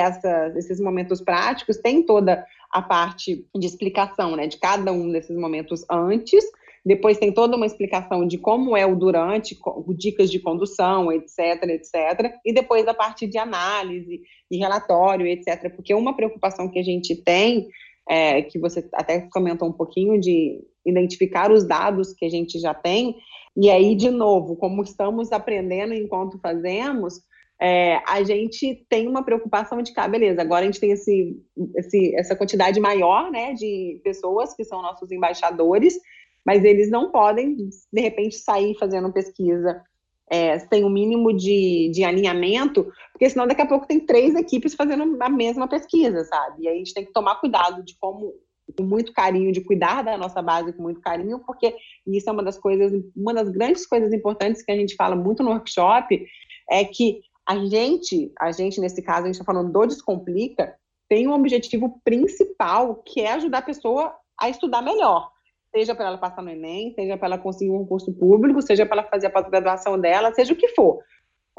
esses 0.55 0.79
momentos 0.79 1.21
práticos, 1.21 1.77
tem 1.77 2.03
toda 2.03 2.45
a 2.71 2.81
parte 2.81 3.45
de 3.55 3.67
explicação, 3.67 4.35
né, 4.35 4.47
de 4.47 4.57
cada 4.57 4.91
um 4.91 5.11
desses 5.11 5.37
momentos 5.37 5.85
antes, 5.89 6.43
depois 6.85 7.17
tem 7.17 7.33
toda 7.33 7.57
uma 7.57 7.65
explicação 7.65 8.25
de 8.25 8.37
como 8.37 8.75
é 8.75 8.85
o 8.85 8.95
durante, 8.95 9.57
dicas 9.97 10.31
de 10.31 10.39
condução, 10.39 11.11
etc, 11.11 11.63
etc, 11.63 12.33
e 12.45 12.53
depois 12.53 12.87
a 12.87 12.93
parte 12.93 13.27
de 13.27 13.37
análise 13.37 14.21
e 14.49 14.57
relatório, 14.57 15.27
etc, 15.27 15.69
porque 15.75 15.93
uma 15.93 16.15
preocupação 16.15 16.69
que 16.69 16.79
a 16.79 16.83
gente 16.83 17.13
tem, 17.15 17.67
é, 18.09 18.41
que 18.41 18.57
você 18.57 18.87
até 18.93 19.19
comentou 19.29 19.67
um 19.67 19.73
pouquinho, 19.73 20.17
de 20.17 20.63
identificar 20.87 21.51
os 21.51 21.67
dados 21.67 22.13
que 22.13 22.25
a 22.25 22.29
gente 22.29 22.59
já 22.59 22.73
tem, 22.73 23.15
e 23.59 23.69
aí, 23.71 23.95
de 23.95 24.11
novo, 24.11 24.55
como 24.55 24.83
estamos 24.83 25.31
aprendendo 25.31 25.93
enquanto 25.93 26.39
fazemos, 26.39 27.15
é, 27.59 27.99
a 28.07 28.21
gente 28.21 28.85
tem 28.87 29.07
uma 29.07 29.23
preocupação 29.23 29.81
de 29.81 29.91
que, 29.91 29.99
ah, 29.99 30.07
beleza, 30.07 30.41
agora 30.41 30.61
a 30.61 30.65
gente 30.65 30.79
tem 30.79 30.91
esse, 30.91 31.35
esse, 31.75 32.15
essa 32.15 32.35
quantidade 32.35 32.79
maior 32.79 33.31
né, 33.31 33.53
de 33.53 33.99
pessoas 34.03 34.55
que 34.55 34.63
são 34.63 34.83
nossos 34.83 35.11
embaixadores, 35.11 35.97
mas 36.45 36.63
eles 36.63 36.91
não 36.91 37.11
podem, 37.11 37.55
de 37.91 37.99
repente, 37.99 38.35
sair 38.35 38.77
fazendo 38.77 39.11
pesquisa 39.11 39.81
é, 40.29 40.59
sem 40.59 40.83
o 40.83 40.87
um 40.87 40.91
mínimo 40.91 41.35
de, 41.35 41.89
de 41.91 42.03
alinhamento, 42.03 42.85
porque 43.11 43.29
senão 43.29 43.47
daqui 43.47 43.61
a 43.61 43.67
pouco 43.67 43.87
tem 43.87 43.99
três 43.99 44.35
equipes 44.35 44.75
fazendo 44.75 45.17
a 45.21 45.29
mesma 45.29 45.67
pesquisa, 45.67 46.23
sabe? 46.25 46.63
E 46.63 46.67
aí 46.67 46.75
a 46.75 46.77
gente 46.77 46.93
tem 46.93 47.05
que 47.05 47.13
tomar 47.13 47.39
cuidado 47.39 47.83
de 47.83 47.97
como 47.97 48.33
com 48.75 48.83
muito 48.83 49.13
carinho, 49.13 49.51
de 49.51 49.61
cuidar 49.61 50.01
da 50.01 50.17
nossa 50.17 50.41
base 50.41 50.73
com 50.73 50.83
muito 50.83 50.99
carinho, 51.01 51.39
porque 51.45 51.75
isso 52.05 52.29
é 52.29 52.33
uma 52.33 52.43
das 52.43 52.57
coisas, 52.57 52.91
uma 53.15 53.33
das 53.33 53.49
grandes 53.49 53.85
coisas 53.85 54.11
importantes 54.13 54.61
que 54.61 54.71
a 54.71 54.75
gente 54.75 54.95
fala 54.95 55.15
muito 55.15 55.43
no 55.43 55.51
workshop, 55.51 56.25
é 56.69 56.83
que 56.83 57.21
a 57.47 57.57
gente, 57.65 58.31
a 58.39 58.51
gente 58.51 58.81
nesse 58.81 59.01
caso, 59.01 59.23
a 59.23 59.25
gente 59.27 59.35
está 59.35 59.45
falando 59.45 59.71
do 59.71 59.87
Descomplica, 59.87 60.75
tem 61.09 61.27
um 61.27 61.33
objetivo 61.33 62.01
principal, 62.03 62.95
que 63.05 63.21
é 63.21 63.31
ajudar 63.33 63.59
a 63.59 63.61
pessoa 63.61 64.13
a 64.39 64.49
estudar 64.49 64.81
melhor. 64.81 65.31
Seja 65.73 65.95
para 65.95 66.07
ela 66.07 66.17
passar 66.17 66.41
no 66.41 66.49
Enem, 66.49 66.93
seja 66.93 67.17
para 67.17 67.27
ela 67.27 67.37
conseguir 67.37 67.71
um 67.71 67.85
curso 67.85 68.11
público, 68.13 68.61
seja 68.61 68.85
para 68.85 69.01
ela 69.01 69.09
fazer 69.09 69.27
a 69.27 69.29
pós-graduação 69.29 69.99
dela, 69.99 70.33
seja 70.33 70.53
o 70.53 70.55
que 70.57 70.69
for. 70.69 70.99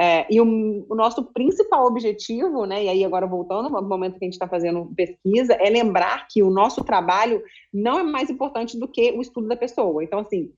É, 0.01 0.33
e 0.33 0.41
o, 0.41 0.87
o, 0.89 0.95
nosso 0.95 1.25
principal 1.33 1.85
objetivo, 1.85 2.65
né, 2.67 2.85
e 2.85 2.89
aí 2.89 3.05
agora 3.05 3.27
voltando 3.27 3.77
ao 3.77 3.83
momento 3.83 4.17
que 4.17 4.25
a 4.25 4.27
gente 4.27 4.35
está 4.35 4.47
fazendo 4.47 4.93
pesquisa, 4.95 5.55
é 5.55 5.69
lembrar 5.69 6.29
que 6.29 6.41
o 6.41 6.51
nosso 6.51 6.85
trabalho 6.85 7.43
não 7.75 7.99
é 7.99 8.03
mais 8.05 8.31
importante 8.31 8.79
do 8.79 8.87
que 8.87 9.11
o 9.11 9.21
estudo 9.21 9.49
da 9.49 9.57
pessoa. 9.57 10.05
Então, 10.05 10.21
assim, 10.21 10.53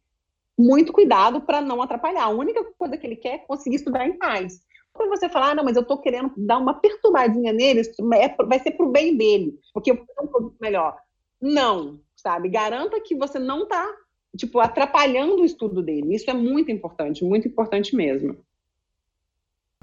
muito 0.59 0.93
cuidado 0.93 1.41
para 1.41 1.63
não 1.63 1.81
atrapalhar. 1.81 2.25
A 2.25 2.29
única 2.29 2.63
coisa 2.77 2.99
que 2.99 3.07
ele 3.07 3.17
quer 3.17 3.37
é 3.37 3.39
conseguir 3.39 3.77
estudar 3.77 4.07
em 4.07 4.19
paz. 4.19 4.61
Quando 4.93 5.09
você 5.09 5.27
falar, 5.27 5.53
ah, 5.53 5.55
não, 5.55 5.65
mas 5.65 5.77
eu 5.77 5.83
estou 5.83 5.99
querendo 5.99 6.33
dar 6.37 6.59
uma 6.59 6.75
perturbadinha 6.75 7.53
nele, 7.53 7.81
é, 8.15 8.45
vai 8.45 8.59
ser 8.59 8.73
para 8.73 8.85
o 8.85 8.91
bem 8.91 9.17
dele, 9.17 9.59
porque 9.73 9.91
eu 9.91 9.97
quero 9.97 10.25
um 10.25 10.27
produto 10.27 10.57
melhor. 10.61 10.99
Não, 11.41 11.99
sabe? 12.15 12.51
Garanta 12.51 13.01
que 13.01 13.15
você 13.15 13.39
não 13.39 13.63
está, 13.63 13.89
tipo, 14.37 14.61
atrapalhando 14.61 15.41
o 15.41 15.47
estudo 15.47 15.81
dele. 15.81 16.15
Isso 16.15 16.31
é 16.31 16.35
muito 16.35 16.71
importante, 16.71 17.25
muito 17.25 17.49
importante 17.49 17.97
mesmo. 17.97 18.37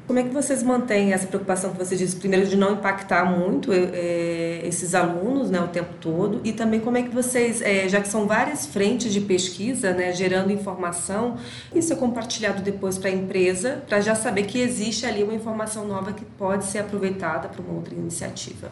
Como 0.07 0.19
é 0.19 0.23
que 0.23 0.29
vocês 0.29 0.63
mantêm 0.63 1.11
essa 1.11 1.27
preocupação 1.27 1.73
que 1.73 1.77
você 1.77 1.93
disse, 1.93 2.15
primeiro, 2.15 2.47
de 2.47 2.55
não 2.55 2.75
impactar 2.75 3.25
muito 3.25 3.73
é, 3.73 4.61
esses 4.63 4.95
alunos 4.95 5.51
né, 5.51 5.59
o 5.59 5.67
tempo 5.67 5.95
todo, 5.99 6.39
e 6.45 6.53
também 6.53 6.79
como 6.79 6.97
é 6.97 7.03
que 7.03 7.09
vocês, 7.09 7.61
é, 7.61 7.89
já 7.89 7.99
que 7.99 8.07
são 8.07 8.25
várias 8.25 8.65
frentes 8.65 9.11
de 9.11 9.19
pesquisa, 9.19 9.93
né, 9.93 10.13
gerando 10.13 10.49
informação, 10.49 11.35
isso 11.75 11.91
é 11.91 11.95
compartilhado 11.97 12.61
depois 12.61 12.97
para 12.97 13.09
a 13.09 13.13
empresa, 13.13 13.83
para 13.85 13.99
já 13.99 14.15
saber 14.15 14.43
que 14.43 14.57
existe 14.57 15.05
ali 15.05 15.23
uma 15.23 15.33
informação 15.33 15.85
nova 15.85 16.13
que 16.13 16.23
pode 16.23 16.63
ser 16.63 16.79
aproveitada 16.79 17.49
para 17.49 17.61
uma 17.61 17.73
outra 17.73 17.93
iniciativa? 17.93 18.71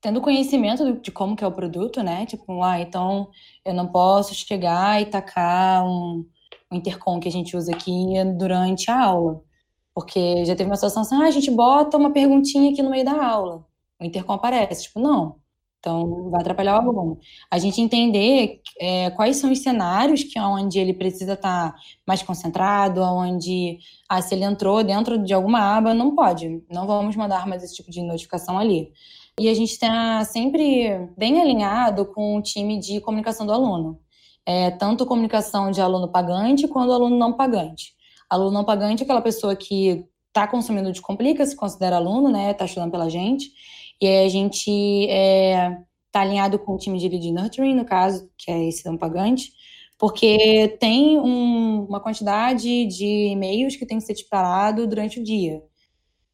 Tendo 0.00 0.20
conhecimento 0.20 1.00
de 1.00 1.10
como 1.10 1.34
que 1.34 1.42
é 1.42 1.46
o 1.48 1.52
produto, 1.52 2.00
né? 2.00 2.26
Tipo, 2.26 2.62
ah, 2.62 2.80
então 2.80 3.28
eu 3.64 3.74
não 3.74 3.88
posso 3.88 4.32
chegar 4.36 5.02
e 5.02 5.06
tacar 5.06 5.84
um, 5.84 6.24
um 6.70 6.76
intercom 6.76 7.18
que 7.18 7.26
a 7.26 7.32
gente 7.32 7.56
usa 7.56 7.72
aqui 7.72 8.14
durante 8.38 8.88
a 8.88 9.02
aula 9.02 9.45
porque 9.96 10.44
já 10.44 10.54
teve 10.54 10.68
uma 10.68 10.76
situação 10.76 11.00
assim, 11.00 11.14
ah, 11.14 11.24
a 11.24 11.30
gente 11.30 11.50
bota 11.50 11.96
uma 11.96 12.10
perguntinha 12.12 12.70
aqui 12.70 12.82
no 12.82 12.90
meio 12.90 13.02
da 13.02 13.18
aula. 13.18 13.64
O 13.98 14.04
intercom 14.04 14.34
aparece. 14.34 14.82
Tipo, 14.82 15.00
não. 15.00 15.36
Então, 15.78 16.28
vai 16.28 16.42
atrapalhar 16.42 16.76
o 16.76 16.90
aluno. 16.90 17.18
A 17.50 17.56
gente 17.58 17.80
entender 17.80 18.60
é, 18.78 19.08
quais 19.12 19.38
são 19.38 19.50
os 19.50 19.60
cenários 19.60 20.22
que 20.22 20.38
onde 20.38 20.78
ele 20.78 20.92
precisa 20.92 21.32
estar 21.32 21.72
tá 21.72 21.78
mais 22.06 22.22
concentrado, 22.22 23.00
onde, 23.00 23.78
ah, 24.06 24.20
se 24.20 24.34
ele 24.34 24.44
entrou 24.44 24.84
dentro 24.84 25.16
de 25.16 25.32
alguma 25.32 25.60
aba, 25.60 25.94
não 25.94 26.14
pode. 26.14 26.62
Não 26.70 26.86
vamos 26.86 27.16
mandar 27.16 27.46
mais 27.46 27.64
esse 27.64 27.76
tipo 27.76 27.90
de 27.90 28.02
notificação 28.02 28.58
ali. 28.58 28.92
E 29.40 29.48
a 29.48 29.54
gente 29.54 29.70
está 29.72 30.22
sempre 30.24 31.08
bem 31.16 31.40
alinhado 31.40 32.04
com 32.04 32.36
o 32.36 32.42
time 32.42 32.78
de 32.78 33.00
comunicação 33.00 33.46
do 33.46 33.52
aluno. 33.54 33.98
É, 34.44 34.70
tanto 34.72 35.06
comunicação 35.06 35.70
de 35.70 35.80
aluno 35.80 36.08
pagante 36.08 36.68
quanto 36.68 36.92
aluno 36.92 37.16
não 37.16 37.32
pagante. 37.32 37.95
Aluno 38.28 38.50
não 38.50 38.64
pagante 38.64 39.02
é 39.02 39.04
aquela 39.04 39.20
pessoa 39.20 39.54
que 39.54 40.04
está 40.28 40.46
consumindo 40.46 40.92
de 40.92 41.00
Complica, 41.00 41.46
se 41.46 41.56
considera 41.56 41.96
aluno, 41.96 42.30
né? 42.30 42.50
Está 42.50 42.64
estudando 42.64 42.90
pela 42.90 43.08
gente. 43.08 43.50
E 44.00 44.06
aí 44.06 44.26
a 44.26 44.28
gente 44.28 44.70
está 44.70 45.14
é, 45.14 45.78
tá 46.12 46.20
alinhado 46.20 46.58
com 46.58 46.74
o 46.74 46.78
time 46.78 46.98
de 46.98 47.08
lead 47.08 47.32
nurturing, 47.32 47.74
no 47.74 47.84
caso, 47.84 48.30
que 48.36 48.50
é 48.50 48.68
esse 48.68 48.84
não 48.84 48.98
pagante, 48.98 49.52
porque 49.98 50.76
tem 50.80 51.18
um, 51.18 51.84
uma 51.84 52.00
quantidade 52.00 52.86
de 52.86 53.28
e-mails 53.32 53.76
que 53.76 53.86
tem 53.86 53.98
que 53.98 54.04
ser 54.04 54.14
disparado 54.14 54.86
durante 54.86 55.20
o 55.20 55.24
dia. 55.24 55.62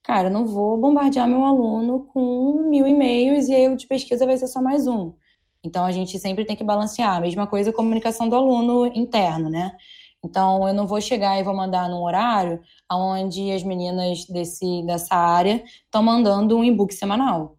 Cara, 0.02 0.28
eu 0.28 0.32
não 0.32 0.46
vou 0.46 0.76
bombardear 0.76 1.28
meu 1.28 1.44
aluno 1.44 2.06
com 2.12 2.68
mil 2.68 2.86
e-mails 2.88 3.48
e 3.48 3.54
aí 3.54 3.68
o 3.68 3.76
de 3.76 3.86
pesquisa 3.86 4.26
vai 4.26 4.36
ser 4.36 4.48
só 4.48 4.60
mais 4.60 4.86
um. 4.88 5.14
Então 5.62 5.84
a 5.84 5.92
gente 5.92 6.18
sempre 6.18 6.44
tem 6.44 6.56
que 6.56 6.64
balancear. 6.64 7.16
A 7.16 7.20
mesma 7.20 7.46
coisa 7.46 7.70
a 7.70 7.72
comunicação 7.72 8.28
do 8.28 8.34
aluno 8.34 8.86
interno, 8.86 9.48
né? 9.48 9.70
Então, 10.24 10.68
eu 10.68 10.74
não 10.74 10.86
vou 10.86 11.00
chegar 11.00 11.38
e 11.38 11.42
vou 11.42 11.54
mandar 11.54 11.88
num 11.88 12.02
horário 12.02 12.60
onde 12.90 13.50
as 13.50 13.62
meninas 13.62 14.24
desse, 14.26 14.82
dessa 14.84 15.14
área 15.14 15.64
estão 15.84 16.02
mandando 16.02 16.56
um 16.56 16.64
e-book 16.64 16.94
semanal. 16.94 17.56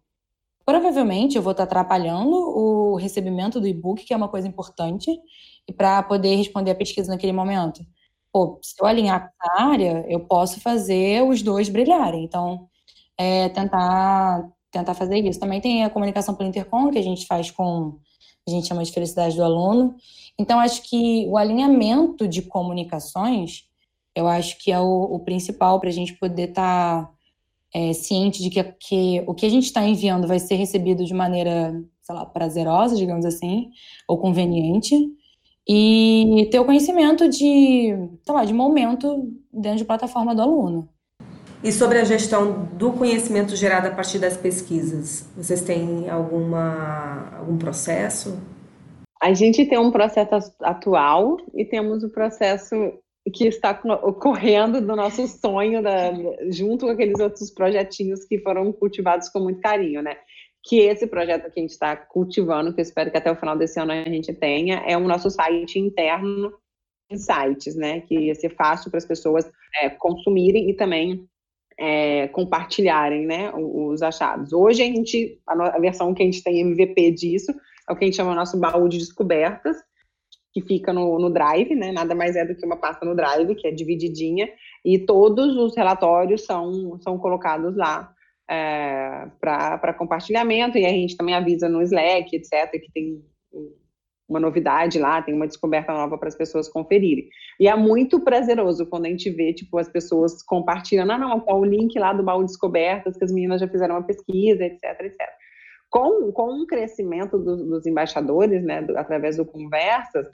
Provavelmente 0.64 1.36
eu 1.36 1.42
vou 1.42 1.50
estar 1.52 1.64
atrapalhando 1.64 2.34
o 2.34 2.96
recebimento 2.96 3.60
do 3.60 3.66
e-book, 3.66 4.02
que 4.04 4.14
é 4.14 4.16
uma 4.16 4.28
coisa 4.28 4.48
importante, 4.48 5.10
e 5.68 5.72
para 5.72 6.02
poder 6.02 6.36
responder 6.36 6.70
a 6.70 6.74
pesquisa 6.74 7.12
naquele 7.12 7.32
momento. 7.32 7.84
Pô, 8.32 8.58
se 8.62 8.74
eu 8.80 8.86
alinhar 8.86 9.30
com 9.38 9.48
a 9.50 9.64
área, 9.70 10.04
eu 10.08 10.20
posso 10.20 10.60
fazer 10.60 11.22
os 11.22 11.42
dois 11.42 11.68
brilharem. 11.68 12.24
Então, 12.24 12.68
é, 13.18 13.48
tentar, 13.50 14.50
tentar 14.70 14.94
fazer 14.94 15.18
isso. 15.18 15.38
Também 15.38 15.60
tem 15.60 15.84
a 15.84 15.90
comunicação 15.90 16.34
pelo 16.34 16.48
intercom, 16.48 16.90
que 16.90 16.98
a 16.98 17.02
gente 17.02 17.26
faz 17.26 17.50
com, 17.50 17.98
a 18.48 18.50
gente 18.50 18.66
chama 18.66 18.82
de 18.84 18.92
felicidade 18.92 19.36
do 19.36 19.44
aluno, 19.44 19.94
então, 20.38 20.58
acho 20.58 20.82
que 20.88 21.26
o 21.28 21.36
alinhamento 21.36 22.26
de 22.26 22.42
comunicações 22.42 23.64
Eu 24.16 24.28
acho 24.28 24.58
que 24.58 24.70
é 24.72 24.78
o, 24.78 25.02
o 25.14 25.20
principal 25.20 25.80
para 25.80 25.88
a 25.88 25.92
gente 25.92 26.14
poder 26.14 26.50
estar 26.50 27.04
tá, 27.04 27.10
é, 27.74 27.92
ciente 27.92 28.42
de 28.42 28.50
que, 28.50 28.62
que 28.64 29.24
o 29.26 29.34
que 29.34 29.46
a 29.46 29.48
gente 29.48 29.64
está 29.64 29.82
enviando 29.86 30.28
vai 30.28 30.38
ser 30.38 30.56
recebido 30.56 31.04
de 31.04 31.14
maneira, 31.14 31.74
sei 32.02 32.14
lá, 32.14 32.24
prazerosa, 32.26 32.96
digamos 32.96 33.24
assim, 33.24 33.70
ou 34.08 34.18
conveniente, 34.18 34.94
e 35.68 36.48
ter 36.50 36.60
o 36.60 36.64
conhecimento 36.64 37.28
de, 37.28 37.96
sei 38.22 38.34
lá, 38.34 38.44
de 38.44 38.52
momento 38.52 39.32
dentro 39.52 39.78
de 39.78 39.84
plataforma 39.84 40.34
do 40.34 40.42
aluno. 40.42 40.88
E 41.62 41.72
sobre 41.72 41.98
a 41.98 42.04
gestão 42.04 42.68
do 42.74 42.92
conhecimento 42.92 43.56
gerado 43.56 43.88
a 43.88 43.90
partir 43.90 44.18
das 44.18 44.36
pesquisas, 44.36 45.26
vocês 45.34 45.62
têm 45.62 46.10
alguma, 46.10 47.38
algum 47.38 47.56
processo? 47.56 48.38
A 49.24 49.32
gente 49.32 49.64
tem 49.64 49.78
um 49.78 49.90
processo 49.90 50.54
atual 50.60 51.38
e 51.54 51.64
temos 51.64 52.04
o 52.04 52.10
processo 52.10 52.74
que 53.32 53.46
está 53.46 53.70
ocorrendo 54.02 54.82
do 54.82 54.94
nosso 54.94 55.26
sonho, 55.26 55.82
da, 55.82 56.12
junto 56.50 56.84
com 56.84 56.92
aqueles 56.92 57.18
outros 57.18 57.50
projetinhos 57.50 58.22
que 58.26 58.38
foram 58.40 58.70
cultivados 58.70 59.30
com 59.30 59.40
muito 59.40 59.62
carinho, 59.62 60.02
né? 60.02 60.18
Que 60.62 60.80
esse 60.80 61.06
projeto 61.06 61.50
que 61.50 61.58
a 61.58 61.62
gente 61.62 61.70
está 61.70 61.96
cultivando, 61.96 62.74
que 62.74 62.82
eu 62.82 62.82
espero 62.82 63.10
que 63.10 63.16
até 63.16 63.32
o 63.32 63.36
final 63.36 63.56
desse 63.56 63.80
ano 63.80 63.92
a 63.92 64.04
gente 64.04 64.30
tenha, 64.34 64.84
é 64.86 64.94
o 64.94 65.08
nosso 65.08 65.30
site 65.30 65.78
interno 65.78 66.52
sites, 67.16 67.74
né? 67.76 68.02
Que 68.02 68.26
ia 68.26 68.34
ser 68.34 68.54
fácil 68.54 68.90
para 68.90 68.98
as 68.98 69.06
pessoas 69.06 69.50
é, 69.80 69.88
consumirem 69.88 70.68
e 70.68 70.74
também 70.74 71.26
é, 71.80 72.28
compartilharem, 72.28 73.24
né? 73.24 73.50
Os 73.54 74.02
achados. 74.02 74.52
Hoje 74.52 74.82
a 74.82 74.86
gente, 74.86 75.40
a 75.46 75.78
versão 75.78 76.12
que 76.12 76.22
a 76.22 76.26
gente 76.26 76.42
tem 76.42 76.60
MVP 76.60 77.10
disso 77.12 77.54
é 77.88 77.92
o 77.92 77.96
que 77.96 78.04
a 78.04 78.06
gente 78.06 78.16
chama 78.16 78.32
o 78.32 78.34
nosso 78.34 78.58
baú 78.58 78.88
de 78.88 78.98
descobertas, 78.98 79.76
que 80.52 80.62
fica 80.62 80.92
no, 80.92 81.18
no 81.18 81.30
Drive, 81.30 81.74
né? 81.74 81.92
Nada 81.92 82.14
mais 82.14 82.36
é 82.36 82.44
do 82.44 82.54
que 82.54 82.64
uma 82.64 82.76
pasta 82.76 83.04
no 83.04 83.14
Drive, 83.14 83.54
que 83.56 83.66
é 83.66 83.72
divididinha, 83.72 84.48
e 84.84 84.98
todos 84.98 85.56
os 85.56 85.76
relatórios 85.76 86.44
são, 86.44 86.98
são 87.00 87.18
colocados 87.18 87.76
lá 87.76 88.12
é, 88.48 89.26
para 89.40 89.94
compartilhamento, 89.94 90.78
e 90.78 90.86
a 90.86 90.90
gente 90.90 91.16
também 91.16 91.34
avisa 91.34 91.68
no 91.68 91.82
Slack, 91.82 92.36
etc., 92.36 92.70
que 92.70 92.90
tem 92.92 93.22
uma 94.26 94.40
novidade 94.40 94.98
lá, 94.98 95.20
tem 95.20 95.34
uma 95.34 95.46
descoberta 95.46 95.92
nova 95.92 96.16
para 96.16 96.28
as 96.28 96.34
pessoas 96.34 96.68
conferirem. 96.68 97.28
E 97.60 97.68
é 97.68 97.76
muito 97.76 98.20
prazeroso 98.20 98.86
quando 98.86 99.04
a 99.06 99.08
gente 99.08 99.28
vê, 99.28 99.52
tipo, 99.52 99.76
as 99.76 99.88
pessoas 99.88 100.42
compartilhando, 100.42 101.12
ah, 101.12 101.18
não, 101.18 101.40
tá 101.40 101.54
o 101.54 101.64
link 101.64 101.98
lá 101.98 102.12
do 102.12 102.22
baú 102.22 102.40
de 102.40 102.46
descobertas, 102.46 103.16
que 103.16 103.24
as 103.24 103.32
meninas 103.32 103.60
já 103.60 103.68
fizeram 103.68 103.96
uma 103.96 104.06
pesquisa, 104.06 104.64
etc, 104.64 105.00
etc 105.00 105.43
com, 105.94 106.32
com 106.32 106.60
o 106.60 106.66
crescimento 106.66 107.38
do, 107.38 107.56
dos 107.56 107.86
embaixadores, 107.86 108.64
né, 108.64 108.82
do, 108.82 108.98
através 108.98 109.36
do 109.36 109.44
Conversas, 109.44 110.26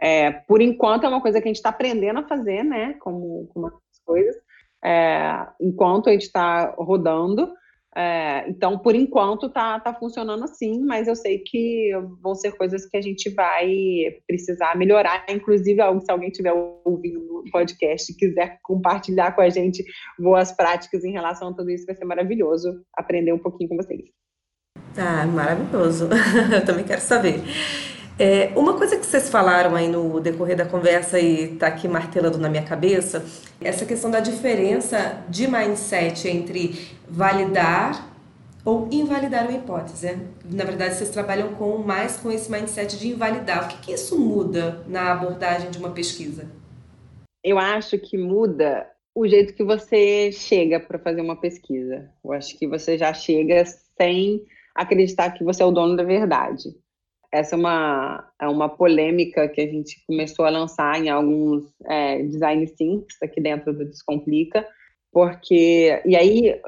é, 0.00 0.30
por 0.30 0.62
enquanto 0.62 1.04
é 1.04 1.08
uma 1.08 1.20
coisa 1.20 1.40
que 1.40 1.48
a 1.48 1.50
gente 1.50 1.56
está 1.56 1.70
aprendendo 1.70 2.20
a 2.20 2.28
fazer, 2.28 2.62
né, 2.62 2.94
como, 3.00 3.48
como 3.52 3.66
as 3.66 3.98
coisas, 4.06 4.36
é, 4.84 5.44
enquanto 5.60 6.08
a 6.08 6.12
gente 6.12 6.22
está 6.22 6.72
rodando. 6.78 7.52
É, 7.96 8.48
então, 8.48 8.78
por 8.78 8.94
enquanto, 8.94 9.46
está 9.46 9.80
tá 9.80 9.92
funcionando 9.92 10.44
assim, 10.44 10.80
mas 10.84 11.08
eu 11.08 11.16
sei 11.16 11.40
que 11.40 11.90
vão 12.22 12.34
ser 12.36 12.52
coisas 12.52 12.86
que 12.86 12.96
a 12.96 13.02
gente 13.02 13.28
vai 13.30 14.20
precisar 14.26 14.78
melhorar. 14.78 15.26
Inclusive, 15.28 15.82
se 16.00 16.12
alguém 16.12 16.28
estiver 16.28 16.54
ouvindo 16.84 17.40
o 17.40 17.50
podcast 17.50 18.10
e 18.10 18.16
quiser 18.16 18.60
compartilhar 18.62 19.32
com 19.32 19.42
a 19.42 19.50
gente 19.50 19.84
boas 20.16 20.52
práticas 20.52 21.04
em 21.04 21.12
relação 21.12 21.48
a 21.48 21.54
tudo 21.54 21.70
isso, 21.70 21.86
vai 21.86 21.96
ser 21.96 22.04
maravilhoso 22.04 22.82
aprender 22.96 23.32
um 23.32 23.38
pouquinho 23.38 23.68
com 23.68 23.76
vocês. 23.76 24.21
Ah, 24.96 25.26
maravilhoso. 25.26 26.08
Eu 26.52 26.64
também 26.64 26.84
quero 26.84 27.00
saber. 27.00 27.42
É, 28.18 28.52
uma 28.54 28.76
coisa 28.76 28.96
que 28.96 29.06
vocês 29.06 29.30
falaram 29.30 29.74
aí 29.74 29.88
no 29.88 30.20
decorrer 30.20 30.56
da 30.56 30.66
conversa 30.66 31.18
e 31.18 31.54
está 31.54 31.66
aqui 31.68 31.88
martelando 31.88 32.38
na 32.38 32.48
minha 32.48 32.62
cabeça, 32.62 33.24
essa 33.60 33.86
questão 33.86 34.10
da 34.10 34.20
diferença 34.20 35.24
de 35.28 35.48
mindset 35.48 36.28
entre 36.28 36.88
validar 37.08 38.12
ou 38.64 38.88
invalidar 38.92 39.48
uma 39.48 39.58
hipótese. 39.58 40.06
Né? 40.06 40.26
Na 40.44 40.64
verdade, 40.64 40.94
vocês 40.94 41.10
trabalham 41.10 41.54
com 41.54 41.78
mais 41.78 42.16
com 42.16 42.30
esse 42.30 42.50
mindset 42.50 42.98
de 42.98 43.08
invalidar. 43.08 43.64
O 43.64 43.68
que, 43.68 43.86
que 43.86 43.92
isso 43.92 44.18
muda 44.18 44.84
na 44.86 45.10
abordagem 45.10 45.70
de 45.70 45.78
uma 45.78 45.90
pesquisa? 45.90 46.46
Eu 47.42 47.58
acho 47.58 47.98
que 47.98 48.16
muda 48.16 48.86
o 49.14 49.26
jeito 49.26 49.54
que 49.54 49.64
você 49.64 50.30
chega 50.30 50.78
para 50.78 50.98
fazer 50.98 51.20
uma 51.20 51.36
pesquisa. 51.36 52.08
Eu 52.24 52.32
acho 52.32 52.56
que 52.56 52.68
você 52.68 52.96
já 52.96 53.12
chega 53.12 53.64
sem 53.98 54.44
acreditar 54.74 55.30
que 55.32 55.44
você 55.44 55.62
é 55.62 55.66
o 55.66 55.70
dono 55.70 55.96
da 55.96 56.04
verdade. 56.04 56.70
Essa 57.32 57.56
é 57.56 57.58
uma, 57.58 58.30
é 58.40 58.46
uma 58.46 58.68
polêmica 58.68 59.48
que 59.48 59.60
a 59.60 59.66
gente 59.66 60.04
começou 60.06 60.44
a 60.44 60.50
lançar 60.50 61.00
em 61.02 61.08
alguns 61.08 61.64
é, 61.86 62.22
design 62.22 62.66
thinks 62.66 63.16
aqui 63.22 63.40
dentro 63.40 63.72
do 63.72 63.86
Descomplica, 63.86 64.66
porque 65.10 66.02
e 66.04 66.14
aí 66.14 66.60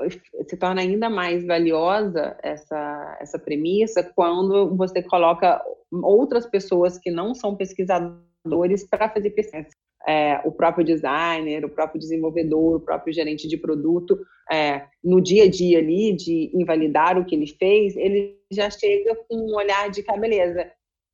se 0.48 0.56
torna 0.56 0.80
ainda 0.80 1.08
mais 1.08 1.46
valiosa 1.46 2.36
essa 2.42 3.16
essa 3.20 3.38
premissa 3.38 4.02
quando 4.02 4.74
você 4.76 5.02
coloca 5.02 5.62
outras 5.90 6.46
pessoas 6.46 6.98
que 6.98 7.10
não 7.10 7.34
são 7.34 7.56
pesquisadores 7.56 8.86
para 8.88 9.08
fazer 9.08 9.30
pesquisa 9.30 9.68
é, 10.06 10.40
o 10.44 10.52
próprio 10.52 10.84
designer, 10.84 11.64
o 11.64 11.68
próprio 11.68 11.98
desenvolvedor, 11.98 12.76
o 12.76 12.80
próprio 12.80 13.12
gerente 13.12 13.48
de 13.48 13.56
produto, 13.56 14.18
é, 14.50 14.86
no 15.02 15.20
dia 15.20 15.44
a 15.44 15.50
dia 15.50 15.78
ali, 15.78 16.14
de 16.14 16.50
invalidar 16.54 17.18
o 17.18 17.24
que 17.24 17.34
ele 17.34 17.46
fez, 17.46 17.96
ele 17.96 18.38
já 18.52 18.70
chega 18.70 19.14
com 19.28 19.36
um 19.36 19.56
olhar 19.56 19.90
de 19.90 20.02
que, 20.02 20.10
ah, 20.10 20.16
beleza, 20.16 20.70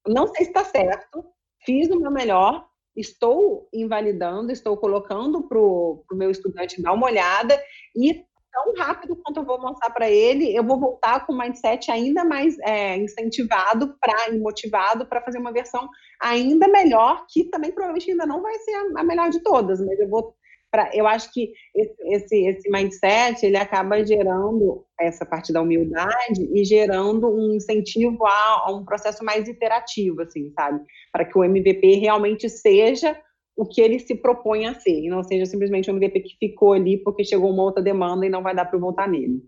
não 0.06 0.26
sei 0.28 0.44
se 0.44 0.50
está 0.50 0.64
certo, 0.64 1.24
fiz 1.64 1.88
o 1.90 2.00
meu 2.00 2.10
melhor, 2.10 2.66
estou 2.96 3.68
invalidando, 3.72 4.50
estou 4.50 4.76
colocando 4.76 5.46
para 5.46 5.58
o 5.58 6.04
meu 6.12 6.30
estudante 6.30 6.82
dar 6.82 6.92
uma 6.92 7.06
olhada 7.06 7.60
e 7.96 8.24
tão 8.52 8.74
rápido 8.74 9.16
quanto 9.16 9.40
eu 9.40 9.44
vou 9.44 9.60
mostrar 9.60 9.90
para 9.90 10.10
ele, 10.10 10.54
eu 10.54 10.64
vou 10.64 10.78
voltar 10.78 11.24
com 11.24 11.32
o 11.32 11.38
mindset 11.38 11.90
ainda 11.90 12.24
mais 12.24 12.58
é, 12.60 12.96
incentivado 12.96 13.96
para 14.00 14.30
e 14.30 14.38
motivado 14.38 15.06
para 15.06 15.22
fazer 15.22 15.38
uma 15.38 15.52
versão 15.52 15.88
ainda 16.20 16.66
melhor, 16.66 17.24
que 17.28 17.44
também 17.44 17.70
provavelmente 17.70 18.10
ainda 18.10 18.26
não 18.26 18.42
vai 18.42 18.58
ser 18.58 18.72
a, 18.72 19.00
a 19.00 19.04
melhor 19.04 19.30
de 19.30 19.40
todas, 19.40 19.80
mas 19.80 19.98
eu 20.00 20.08
vou 20.08 20.34
Pra, 20.70 20.88
eu 20.94 21.06
acho 21.06 21.32
que 21.32 21.52
esse, 21.74 22.46
esse, 22.46 22.70
mindset 22.70 23.44
ele 23.44 23.56
acaba 23.56 24.04
gerando 24.06 24.84
essa 25.00 25.26
parte 25.26 25.52
da 25.52 25.60
humildade 25.60 26.48
e 26.54 26.64
gerando 26.64 27.28
um 27.28 27.54
incentivo 27.54 28.24
a, 28.24 28.66
a 28.66 28.72
um 28.72 28.84
processo 28.84 29.24
mais 29.24 29.48
iterativo, 29.48 30.22
assim, 30.22 30.52
sabe? 30.52 30.80
Para 31.12 31.24
que 31.24 31.36
o 31.36 31.42
MVP 31.42 31.96
realmente 31.96 32.48
seja 32.48 33.20
o 33.56 33.66
que 33.66 33.80
ele 33.80 33.98
se 33.98 34.14
propõe 34.14 34.66
a 34.66 34.74
ser, 34.74 35.04
e 35.04 35.08
não 35.08 35.22
seja 35.24 35.44
simplesmente 35.44 35.90
um 35.90 35.96
MVP 35.96 36.20
que 36.20 36.36
ficou 36.38 36.72
ali 36.72 36.96
porque 36.98 37.24
chegou 37.24 37.50
uma 37.50 37.64
outra 37.64 37.82
demanda 37.82 38.24
e 38.24 38.30
não 38.30 38.42
vai 38.42 38.54
dar 38.54 38.64
para 38.64 38.78
voltar 38.78 39.08
nele. 39.08 39.42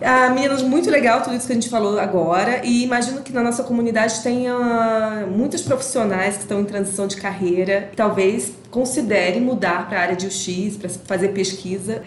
Ah, 0.00 0.28
meninas, 0.30 0.60
muito 0.62 0.90
legal 0.90 1.22
tudo 1.22 1.36
isso 1.36 1.46
que 1.46 1.52
a 1.52 1.54
gente 1.54 1.68
falou 1.68 1.98
agora. 1.98 2.64
E 2.66 2.82
imagino 2.82 3.22
que 3.22 3.32
na 3.32 3.42
nossa 3.42 3.62
comunidade 3.62 4.22
tenha 4.22 5.26
muitos 5.30 5.62
profissionais 5.62 6.36
que 6.36 6.42
estão 6.42 6.60
em 6.60 6.64
transição 6.64 7.06
de 7.06 7.16
carreira, 7.16 7.92
talvez 7.94 8.54
considerem 8.70 9.40
mudar 9.40 9.88
para 9.88 9.98
a 9.98 10.02
área 10.02 10.16
de 10.16 10.26
UX, 10.26 10.76
para 10.76 10.88
fazer 10.88 11.28
pesquisa. 11.28 12.02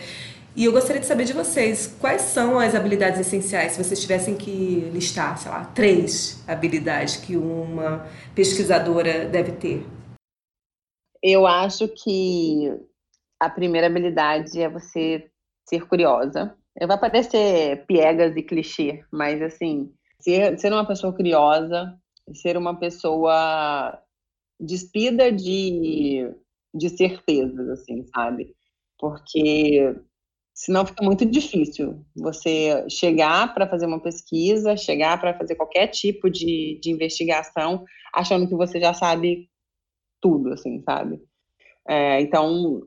E 0.54 0.66
eu 0.66 0.72
gostaria 0.72 1.00
de 1.00 1.06
saber 1.06 1.24
de 1.24 1.34
vocês, 1.34 1.96
quais 2.00 2.24
são 2.24 2.58
as 2.58 2.74
habilidades 2.74 3.20
essenciais, 3.20 3.74
se 3.74 3.84
vocês 3.84 4.02
tivessem 4.02 4.36
que 4.36 4.90
listar, 4.92 5.38
sei 5.38 5.52
lá, 5.52 5.66
três 5.66 6.44
habilidades 6.48 7.16
que 7.16 7.38
uma 7.38 8.08
pesquisadora 8.34 9.26
deve 9.26 9.52
ter? 9.52 9.86
Eu 11.22 11.46
acho 11.46 11.88
que 11.88 12.74
a 13.40 13.48
primeira 13.50 13.86
habilidade 13.86 14.60
é 14.60 14.68
você 14.68 15.30
ser 15.70 15.86
curiosa. 15.88 16.57
Vai 16.86 17.00
parecer 17.00 17.86
piegas 17.88 18.36
e 18.36 18.44
clichê, 18.44 19.04
mas 19.12 19.42
assim, 19.42 19.92
ser, 20.20 20.60
ser 20.60 20.72
uma 20.72 20.86
pessoa 20.86 21.14
curiosa, 21.14 21.98
ser 22.36 22.58
uma 22.58 22.78
pessoa 22.78 24.00
despida 24.60 25.32
de, 25.32 26.30
de 26.74 26.90
certezas, 26.90 27.70
assim, 27.70 28.06
sabe? 28.14 28.56
Porque 29.00 29.96
senão 30.54 30.86
fica 30.86 31.04
muito 31.04 31.26
difícil 31.26 32.04
você 32.16 32.88
chegar 32.90 33.54
para 33.54 33.70
fazer 33.70 33.86
uma 33.86 34.02
pesquisa, 34.02 34.76
chegar 34.76 35.20
para 35.20 35.38
fazer 35.38 35.56
qualquer 35.56 35.88
tipo 35.88 36.30
de, 36.30 36.80
de 36.82 36.92
investigação, 36.92 37.86
achando 38.14 38.48
que 38.48 38.56
você 38.56 38.80
já 38.80 38.94
sabe 38.94 39.50
tudo, 40.22 40.54
assim, 40.54 40.82
sabe? 40.82 41.22
É, 41.88 42.20
então, 42.22 42.82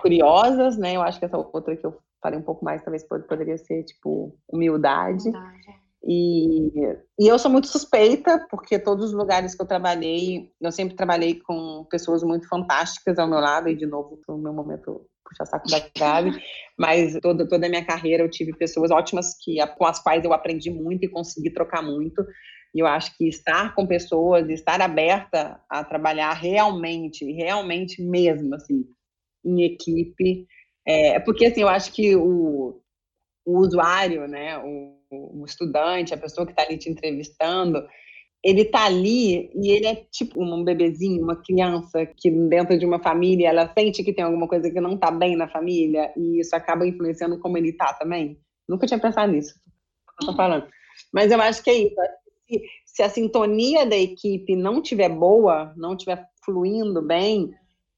curiosas, 0.00 0.76
né? 0.76 0.96
Eu 0.96 1.02
acho 1.02 1.18
que 1.18 1.24
essa 1.24 1.38
outra 1.38 1.76
que 1.76 1.86
eu 1.86 2.03
falei 2.24 2.38
um 2.38 2.42
pouco 2.42 2.64
mais, 2.64 2.82
talvez 2.82 3.04
poderia 3.04 3.58
ser, 3.58 3.84
tipo, 3.84 4.34
humildade. 4.50 5.28
humildade. 5.28 5.84
E, 6.06 6.68
e 7.18 7.28
eu 7.28 7.38
sou 7.38 7.50
muito 7.50 7.66
suspeita, 7.66 8.46
porque 8.50 8.78
todos 8.78 9.06
os 9.06 9.12
lugares 9.12 9.54
que 9.54 9.62
eu 9.62 9.66
trabalhei, 9.66 10.50
eu 10.60 10.72
sempre 10.72 10.96
trabalhei 10.96 11.40
com 11.40 11.86
pessoas 11.90 12.22
muito 12.22 12.48
fantásticas 12.48 13.18
ao 13.18 13.28
meu 13.28 13.40
lado, 13.40 13.68
e 13.68 13.76
de 13.76 13.86
novo, 13.86 14.18
no 14.26 14.38
meu 14.38 14.52
momento 14.52 15.06
puxa 15.24 15.46
saco 15.46 15.68
da 15.68 15.82
Gabi, 15.98 16.30
mas 16.78 17.18
toda, 17.20 17.46
toda 17.48 17.66
a 17.66 17.68
minha 17.68 17.84
carreira 17.84 18.22
eu 18.22 18.30
tive 18.30 18.54
pessoas 18.54 18.90
ótimas 18.90 19.34
que, 19.42 19.56
com 19.78 19.86
as 19.86 19.98
quais 19.98 20.24
eu 20.24 20.32
aprendi 20.32 20.70
muito 20.70 21.04
e 21.04 21.08
consegui 21.08 21.50
trocar 21.50 21.82
muito. 21.82 22.24
E 22.74 22.80
eu 22.80 22.86
acho 22.86 23.16
que 23.16 23.28
estar 23.28 23.74
com 23.74 23.86
pessoas, 23.86 24.48
estar 24.48 24.80
aberta 24.82 25.60
a 25.70 25.84
trabalhar 25.84 26.32
realmente, 26.32 27.24
realmente 27.32 28.02
mesmo, 28.02 28.54
assim, 28.54 28.84
em 29.44 29.62
equipe. 29.62 30.46
É, 30.86 31.18
porque, 31.20 31.46
assim, 31.46 31.62
eu 31.62 31.68
acho 31.68 31.92
que 31.92 32.14
o, 32.14 32.80
o 33.44 33.58
usuário, 33.58 34.26
né, 34.28 34.58
o, 34.58 34.94
o 35.10 35.44
estudante, 35.44 36.12
a 36.12 36.18
pessoa 36.18 36.46
que 36.46 36.52
está 36.52 36.62
ali 36.62 36.76
te 36.76 36.90
entrevistando, 36.90 37.86
ele 38.44 38.60
está 38.60 38.84
ali 38.84 39.50
e 39.54 39.70
ele 39.70 39.86
é 39.86 39.94
tipo 40.10 40.42
um 40.42 40.62
bebezinho, 40.62 41.22
uma 41.22 41.42
criança 41.42 42.04
que 42.04 42.30
dentro 42.30 42.78
de 42.78 42.84
uma 42.84 43.02
família 43.02 43.48
ela 43.48 43.72
sente 43.72 44.04
que 44.04 44.12
tem 44.12 44.22
alguma 44.22 44.46
coisa 44.46 44.70
que 44.70 44.80
não 44.80 44.94
está 44.94 45.10
bem 45.10 45.34
na 45.34 45.48
família 45.48 46.12
e 46.14 46.40
isso 46.40 46.54
acaba 46.54 46.86
influenciando 46.86 47.38
como 47.38 47.56
ele 47.56 47.70
está 47.70 47.94
também. 47.94 48.38
Nunca 48.68 48.86
tinha 48.86 49.00
pensado 49.00 49.32
nisso, 49.32 49.54
estou 50.20 50.36
falando. 50.36 50.66
Mas 51.10 51.32
eu 51.32 51.40
acho 51.40 51.62
que 51.62 51.70
é 51.70 51.74
isso. 51.74 51.94
Se, 52.46 52.62
se 52.84 53.02
a 53.02 53.08
sintonia 53.08 53.86
da 53.86 53.96
equipe 53.96 54.54
não 54.54 54.82
tiver 54.82 55.08
boa, 55.08 55.72
não 55.74 55.96
tiver 55.96 56.28
fluindo 56.44 57.00
bem, 57.00 57.50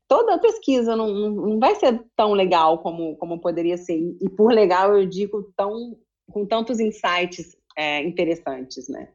toda 0.08 0.34
a 0.34 0.38
pesquisa 0.38 0.94
não, 0.94 1.08
não 1.30 1.58
vai 1.58 1.74
ser 1.74 2.02
tão 2.14 2.32
legal 2.32 2.78
como, 2.78 3.16
como 3.16 3.40
poderia 3.40 3.76
ser. 3.76 3.98
E 4.20 4.28
por 4.30 4.52
legal 4.52 4.96
eu 4.96 5.06
digo 5.06 5.52
tão 5.56 5.96
com 6.30 6.44
tantos 6.44 6.80
insights 6.80 7.56
é, 7.76 8.02
interessantes, 8.04 8.88
né? 8.88 9.08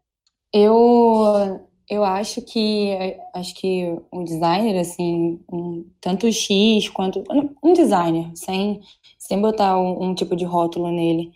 Eu 0.54 1.62
eu 1.90 2.06
acho 2.06 2.42
que 2.42 3.18
acho 3.34 3.54
que 3.56 3.98
um 4.14 4.24
designer 4.24 4.80
assim, 4.80 5.42
um, 5.52 5.86
tanto 6.00 6.32
X 6.32 6.88
quanto 6.90 7.24
um 7.62 7.74
designer, 7.74 8.32
sem 8.36 8.82
sem 9.18 9.42
botar 9.42 9.78
um, 9.78 10.10
um 10.10 10.16
tipo 10.16 10.36
de 10.36 10.46
rótulo 10.46 10.90
nele, 10.92 11.32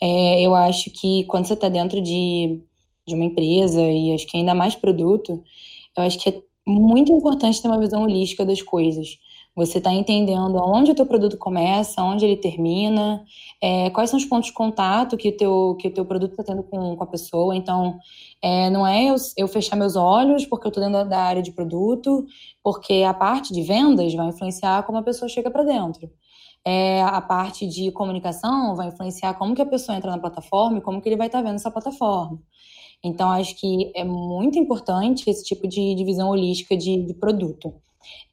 é, 0.00 0.40
eu 0.42 0.54
acho 0.54 0.90
que 0.90 1.24
quando 1.24 1.46
você 1.46 1.54
está 1.54 1.68
dentro 1.68 2.00
de, 2.00 2.60
de 3.06 3.14
uma 3.14 3.24
empresa 3.24 3.80
e 3.80 4.12
acho 4.12 4.26
que 4.26 4.36
ainda 4.36 4.54
mais 4.54 4.74
produto, 4.74 5.42
eu 5.96 6.02
acho 6.02 6.18
que 6.18 6.28
é 6.28 6.42
muito 6.66 7.12
importante 7.12 7.62
ter 7.62 7.68
uma 7.68 7.78
visão 7.78 8.02
holística 8.02 8.44
das 8.44 8.60
coisas. 8.60 9.18
Você 9.56 9.78
está 9.78 9.90
entendendo 9.90 10.56
onde 10.56 10.90
o 10.90 10.94
teu 10.94 11.06
produto 11.06 11.38
começa, 11.38 12.02
onde 12.02 12.26
ele 12.26 12.36
termina, 12.36 13.24
é, 13.58 13.88
quais 13.88 14.10
são 14.10 14.18
os 14.18 14.24
pontos 14.26 14.48
de 14.48 14.52
contato 14.52 15.16
que 15.16 15.30
o 15.30 15.36
teu, 15.36 15.76
que 15.80 15.88
o 15.88 15.94
teu 15.94 16.04
produto 16.04 16.32
está 16.32 16.44
tendo 16.44 16.62
com, 16.62 16.94
com 16.94 17.02
a 17.02 17.06
pessoa. 17.06 17.56
Então, 17.56 17.98
é, 18.42 18.68
não 18.68 18.86
é 18.86 19.04
eu, 19.04 19.16
eu, 19.34 19.48
fechar 19.48 19.74
meus 19.74 19.96
olhos 19.96 20.44
porque 20.44 20.66
eu 20.66 20.68
estou 20.68 20.84
dentro 20.84 21.08
da 21.08 21.20
área 21.20 21.42
de 21.42 21.52
produto, 21.52 22.26
porque 22.62 23.02
a 23.02 23.14
parte 23.14 23.54
de 23.54 23.62
vendas 23.62 24.12
vai 24.12 24.28
influenciar 24.28 24.82
como 24.82 24.98
a 24.98 25.02
pessoa 25.02 25.26
chega 25.26 25.50
para 25.50 25.64
dentro. 25.64 26.10
É, 26.62 27.02
a 27.02 27.20
parte 27.22 27.66
de 27.66 27.90
comunicação 27.92 28.74
vai 28.74 28.88
influenciar 28.88 29.34
como 29.34 29.54
que 29.54 29.62
a 29.62 29.66
pessoa 29.66 29.96
entra 29.96 30.10
na 30.10 30.18
plataforma 30.18 30.78
e 30.78 30.80
como 30.82 31.00
que 31.00 31.08
ele 31.08 31.16
vai 31.16 31.28
estar 31.28 31.38
tá 31.38 31.44
vendo 31.44 31.56
essa 31.56 31.70
plataforma. 31.70 32.38
Então, 33.06 33.30
acho 33.30 33.54
que 33.56 33.92
é 33.94 34.04
muito 34.04 34.58
importante 34.58 35.30
esse 35.30 35.44
tipo 35.44 35.68
de, 35.68 35.94
de 35.94 36.04
visão 36.04 36.28
holística 36.28 36.76
de, 36.76 37.04
de 37.04 37.14
produto. 37.14 37.72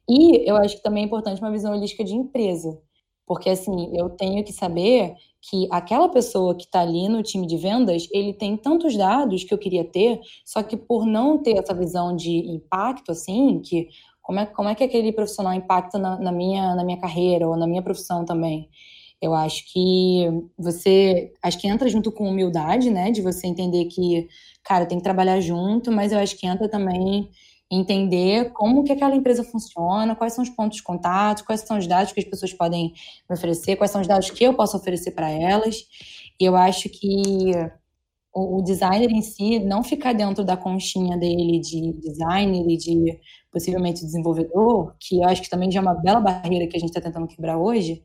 E 0.08 0.48
eu 0.48 0.56
acho 0.56 0.76
que 0.76 0.82
também 0.82 1.04
é 1.04 1.06
importante 1.06 1.40
uma 1.40 1.50
visão 1.50 1.72
holística 1.72 2.04
de 2.04 2.14
empresa. 2.14 2.78
Porque, 3.26 3.48
assim, 3.48 3.96
eu 3.96 4.10
tenho 4.10 4.44
que 4.44 4.52
saber 4.52 5.14
que 5.40 5.68
aquela 5.70 6.08
pessoa 6.08 6.54
que 6.54 6.64
está 6.64 6.80
ali 6.80 7.08
no 7.08 7.22
time 7.22 7.46
de 7.46 7.56
vendas, 7.56 8.08
ele 8.12 8.32
tem 8.32 8.56
tantos 8.56 8.96
dados 8.96 9.44
que 9.44 9.52
eu 9.52 9.58
queria 9.58 9.84
ter, 9.84 10.20
só 10.44 10.62
que 10.62 10.76
por 10.76 11.06
não 11.06 11.38
ter 11.38 11.58
essa 11.58 11.74
visão 11.74 12.16
de 12.16 12.38
impacto, 12.50 13.12
assim, 13.12 13.60
que 13.60 13.88
como 14.22 14.40
é, 14.40 14.46
como 14.46 14.68
é 14.70 14.74
que 14.74 14.82
aquele 14.82 15.12
profissional 15.12 15.52
impacta 15.52 15.98
na, 15.98 16.18
na 16.18 16.32
minha, 16.32 16.74
na 16.74 16.82
minha 16.82 16.98
carreira 16.98 17.46
ou 17.46 17.56
na 17.56 17.66
minha 17.66 17.82
profissão 17.82 18.24
também? 18.24 18.68
Eu 19.20 19.34
acho 19.34 19.70
que 19.72 20.26
você, 20.58 21.32
acho 21.42 21.58
que 21.58 21.68
entra 21.68 21.88
junto 21.88 22.10
com 22.10 22.28
humildade, 22.28 22.90
né, 22.90 23.10
de 23.10 23.22
você 23.22 23.46
entender 23.46 23.86
que, 23.86 24.28
cara, 24.64 24.86
tem 24.86 24.98
que 24.98 25.04
trabalhar 25.04 25.40
junto, 25.40 25.92
mas 25.92 26.12
eu 26.12 26.18
acho 26.18 26.36
que 26.36 26.46
entra 26.46 26.68
também 26.68 27.30
entender 27.70 28.52
como 28.52 28.84
que 28.84 28.92
aquela 28.92 29.14
empresa 29.16 29.42
funciona, 29.42 30.14
quais 30.14 30.32
são 30.32 30.44
os 30.44 30.50
pontos 30.50 30.78
de 30.78 30.82
contato, 30.82 31.44
quais 31.44 31.60
são 31.62 31.78
os 31.78 31.86
dados 31.86 32.12
que 32.12 32.20
as 32.20 32.26
pessoas 32.26 32.52
podem 32.52 32.92
me 33.28 33.36
oferecer, 33.36 33.76
quais 33.76 33.90
são 33.90 34.00
os 34.00 34.06
dados 34.06 34.30
que 34.30 34.44
eu 34.44 34.54
posso 34.54 34.76
oferecer 34.76 35.12
para 35.12 35.30
elas. 35.30 35.84
E 36.40 36.44
eu 36.44 36.56
acho 36.56 36.88
que 36.88 37.52
o, 38.34 38.62
designer 38.62 39.10
em 39.10 39.22
si 39.22 39.58
não 39.60 39.82
ficar 39.82 40.12
dentro 40.12 40.44
da 40.44 40.56
conchinha 40.56 41.16
dele 41.16 41.60
de 41.60 41.92
designer 41.94 42.68
e 42.68 42.76
de 42.76 43.20
possivelmente 43.52 44.04
desenvolvedor, 44.04 44.94
que 44.98 45.18
eu 45.18 45.28
acho 45.28 45.42
que 45.42 45.48
também 45.48 45.70
já 45.70 45.78
é 45.78 45.82
uma 45.82 45.94
bela 45.94 46.20
barreira 46.20 46.66
que 46.66 46.76
a 46.76 46.80
gente 46.80 46.90
está 46.90 47.00
tentando 47.00 47.28
quebrar 47.28 47.56
hoje, 47.56 48.02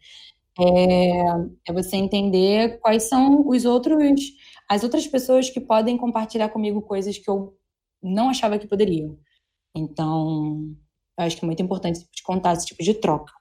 é, 0.60 1.22
é 1.70 1.74
você 1.74 1.96
entender 1.96 2.80
quais 2.80 3.04
são 3.04 3.48
os 3.48 3.66
outros, 3.66 4.22
as 4.70 4.84
outras 4.84 5.08
pessoas 5.08 5.50
que 5.50 5.60
podem 5.60 5.98
compartilhar 5.98 6.50
comigo 6.50 6.82
coisas 6.82 7.18
que 7.18 7.30
eu 7.30 7.58
não 8.02 8.30
achava 8.30 8.60
que 8.60 8.68
poderiam. 8.68 9.18
Então, 9.76 10.76
eu 11.18 11.26
acho 11.26 11.36
que 11.36 11.44
é 11.44 11.48
muito 11.48 11.64
importante 11.64 12.00
tipo 12.00 12.24
contar 12.24 12.54
esse 12.54 12.68
tipo 12.68 12.84
de 12.84 12.94
troca. 12.94 13.34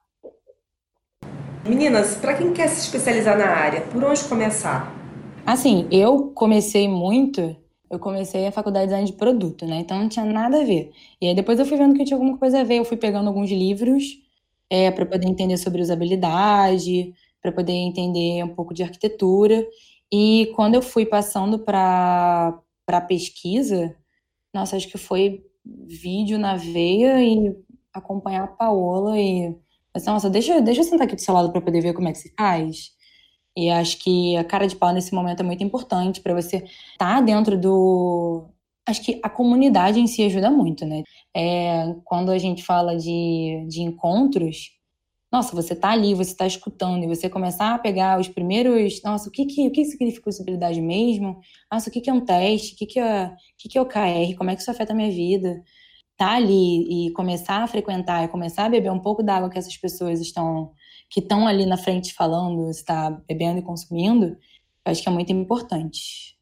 Meninas, 1.66 2.16
para 2.16 2.34
quem 2.34 2.52
quer 2.54 2.68
se 2.68 2.80
especializar 2.80 3.36
na 3.36 3.46
área, 3.46 3.82
por 3.82 4.02
onde 4.02 4.24
começar? 4.24 4.90
Assim, 5.44 5.86
eu 5.90 6.30
comecei 6.30 6.88
muito, 6.88 7.54
eu 7.90 7.98
comecei 7.98 8.46
a 8.46 8.52
faculdade 8.52 8.86
de 8.86 8.90
design 8.90 9.10
de 9.10 9.16
produto, 9.16 9.66
né? 9.66 9.80
Então 9.80 9.98
não 9.98 10.08
tinha 10.08 10.24
nada 10.24 10.62
a 10.62 10.64
ver. 10.64 10.92
E 11.20 11.28
aí 11.28 11.34
depois 11.34 11.58
eu 11.58 11.66
fui 11.66 11.76
vendo 11.76 11.94
que 11.94 12.04
tinha 12.04 12.16
alguma 12.16 12.38
coisa 12.38 12.60
a 12.60 12.64
ver, 12.64 12.78
eu 12.78 12.84
fui 12.84 12.96
pegando 12.96 13.28
alguns 13.28 13.50
livros 13.50 14.18
é, 14.70 14.90
para 14.90 15.04
poder 15.04 15.26
entender 15.26 15.58
sobre 15.58 15.82
usabilidade, 15.82 17.12
para 17.42 17.52
poder 17.52 17.72
entender 17.72 18.42
um 18.42 18.54
pouco 18.54 18.72
de 18.72 18.82
arquitetura. 18.82 19.66
E 20.12 20.52
quando 20.56 20.74
eu 20.74 20.82
fui 20.82 21.06
passando 21.06 21.58
para 21.58 22.58
para 22.86 23.02
pesquisa, 23.02 23.94
nossa, 24.54 24.76
acho 24.76 24.88
que 24.88 24.96
foi 24.96 25.44
vídeo 25.86 26.38
na 26.38 26.56
veia 26.56 27.22
e 27.22 27.54
acompanhar 27.92 28.44
a 28.44 28.48
Paola 28.48 29.20
e 29.20 29.54
assim, 29.92 30.10
nossa, 30.10 30.30
deixa, 30.30 30.60
deixa 30.62 30.80
eu 30.80 30.84
sentar 30.84 31.06
aqui 31.06 31.14
do 31.14 31.20
seu 31.20 31.34
lado 31.34 31.52
para 31.52 31.60
poder 31.60 31.82
ver 31.82 31.92
como 31.92 32.08
é 32.08 32.12
que 32.12 32.18
se 32.18 32.32
faz. 32.34 32.92
E 33.56 33.70
acho 33.70 33.98
que 33.98 34.36
a 34.36 34.44
cara 34.44 34.66
de 34.68 34.76
pau 34.76 34.92
nesse 34.92 35.12
momento 35.12 35.40
é 35.40 35.42
muito 35.42 35.64
importante 35.64 36.20
para 36.20 36.34
você 36.34 36.58
estar 36.58 37.16
tá 37.16 37.20
dentro 37.20 37.58
do. 37.58 38.48
Acho 38.86 39.02
que 39.02 39.20
a 39.22 39.28
comunidade 39.28 40.00
em 40.00 40.06
si 40.06 40.24
ajuda 40.24 40.50
muito, 40.50 40.86
né? 40.86 41.02
É, 41.36 41.94
quando 42.04 42.30
a 42.30 42.38
gente 42.38 42.64
fala 42.64 42.96
de, 42.96 43.66
de 43.68 43.82
encontros, 43.82 44.70
nossa, 45.30 45.54
você 45.54 45.74
tá 45.74 45.90
ali, 45.90 46.14
você 46.14 46.34
tá 46.34 46.46
escutando, 46.46 47.04
e 47.04 47.06
você 47.06 47.28
começar 47.28 47.74
a 47.74 47.78
pegar 47.78 48.18
os 48.18 48.28
primeiros, 48.28 49.02
nossa, 49.02 49.28
o 49.28 49.32
que 49.32 49.44
que, 49.44 49.68
o 49.68 49.70
que 49.70 49.84
significa 49.84 50.30
usabilidade 50.30 50.80
mesmo? 50.80 51.40
Nossa, 51.70 51.90
o 51.90 51.92
que 51.92 52.00
que 52.00 52.08
é 52.08 52.12
um 52.12 52.24
teste? 52.24 52.74
O 52.74 52.76
que 52.78 52.86
que 52.86 52.98
é, 52.98 53.26
o 53.26 53.36
que 53.58 53.68
que 53.68 53.78
é? 53.78 54.34
Como 54.34 54.50
é 54.50 54.56
que 54.56 54.62
isso 54.62 54.70
afeta 54.70 54.92
a 54.92 54.96
minha 54.96 55.10
vida? 55.10 55.62
Tá 56.16 56.32
ali 56.36 57.08
e 57.08 57.12
começar 57.12 57.62
a 57.62 57.66
frequentar 57.66 58.24
e 58.24 58.28
começar 58.28 58.64
a 58.64 58.68
beber 58.70 58.90
um 58.90 58.98
pouco 58.98 59.22
da 59.22 59.36
água 59.36 59.50
que 59.50 59.58
essas 59.58 59.76
pessoas 59.76 60.20
estão, 60.20 60.72
que 61.10 61.20
estão 61.20 61.46
ali 61.46 61.66
na 61.66 61.76
frente 61.76 62.14
falando, 62.14 62.70
está 62.70 63.10
bebendo 63.28 63.58
e 63.58 63.62
consumindo, 63.62 64.36
acho 64.84 65.02
que 65.02 65.08
é 65.08 65.12
muito 65.12 65.32
importante. 65.32 66.38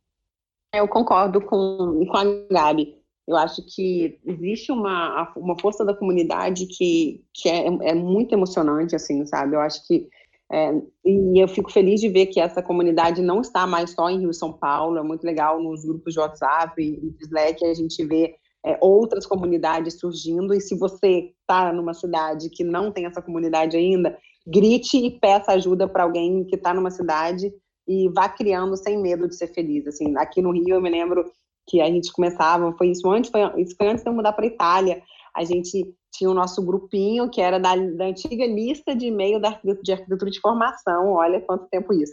Eu 0.72 0.86
concordo 0.88 1.40
com, 1.40 2.04
com 2.06 2.16
a 2.16 2.24
Gabi. 2.50 2.95
Eu 3.26 3.36
acho 3.36 3.62
que 3.62 4.18
existe 4.24 4.70
uma, 4.70 5.32
uma 5.36 5.58
força 5.58 5.84
da 5.84 5.94
comunidade 5.94 6.66
que, 6.66 7.24
que 7.34 7.48
é, 7.48 7.66
é 7.66 7.94
muito 7.94 8.32
emocionante, 8.32 8.94
assim, 8.94 9.26
sabe? 9.26 9.56
Eu 9.56 9.60
acho 9.60 9.86
que 9.86 10.08
é, 10.50 10.72
e 11.04 11.42
eu 11.42 11.48
fico 11.48 11.72
feliz 11.72 12.00
de 12.00 12.08
ver 12.08 12.26
que 12.26 12.38
essa 12.38 12.62
comunidade 12.62 13.20
não 13.20 13.40
está 13.40 13.66
mais 13.66 13.90
só 13.90 14.08
em 14.08 14.20
Rio 14.20 14.32
São 14.32 14.52
Paulo, 14.52 14.98
é 14.98 15.02
muito 15.02 15.24
legal 15.24 15.60
nos 15.60 15.84
grupos 15.84 16.12
de 16.12 16.20
WhatsApp 16.20 16.80
e 16.80 17.16
Slack 17.20 17.66
a 17.66 17.74
gente 17.74 18.04
vê 18.04 18.36
é, 18.64 18.78
outras 18.80 19.26
comunidades 19.26 19.98
surgindo, 19.98 20.54
e 20.54 20.60
se 20.60 20.76
você 20.76 21.32
está 21.40 21.72
numa 21.72 21.94
cidade 21.94 22.50
que 22.50 22.62
não 22.62 22.92
tem 22.92 23.06
essa 23.06 23.22
comunidade 23.22 23.76
ainda, 23.76 24.16
grite 24.46 24.96
e 24.98 25.18
peça 25.18 25.52
ajuda 25.52 25.88
para 25.88 26.04
alguém 26.04 26.44
que 26.44 26.54
está 26.54 26.72
numa 26.72 26.90
cidade 26.90 27.52
e 27.86 28.08
vá 28.08 28.28
criando 28.28 28.76
sem 28.76 29.00
medo 29.00 29.28
de 29.28 29.36
ser 29.36 29.48
feliz. 29.48 29.86
Assim, 29.86 30.16
aqui 30.16 30.42
no 30.42 30.50
Rio 30.50 30.74
eu 30.76 30.82
me 30.82 30.90
lembro 30.90 31.24
que 31.66 31.80
a 31.80 31.86
gente 31.86 32.12
começava, 32.12 32.72
foi 32.76 32.88
isso 32.88 33.10
antes, 33.10 33.30
foi, 33.30 33.40
isso 33.60 33.74
foi 33.76 33.88
antes 33.88 34.04
de 34.04 34.10
eu 34.10 34.14
mudar 34.14 34.32
para 34.32 34.46
Itália. 34.46 35.02
A 35.34 35.44
gente 35.44 35.94
tinha 36.12 36.30
o 36.30 36.34
nosso 36.34 36.64
grupinho, 36.64 37.28
que 37.28 37.40
era 37.40 37.58
da, 37.58 37.76
da 37.76 38.06
antiga 38.06 38.46
lista 38.46 38.94
de 38.94 39.06
e-mail 39.06 39.40
da 39.40 39.60
de 39.82 39.92
arquitetura 39.92 40.30
de 40.30 40.40
formação, 40.40 41.12
olha 41.12 41.40
quanto 41.40 41.68
tempo 41.68 41.92
isso. 41.92 42.12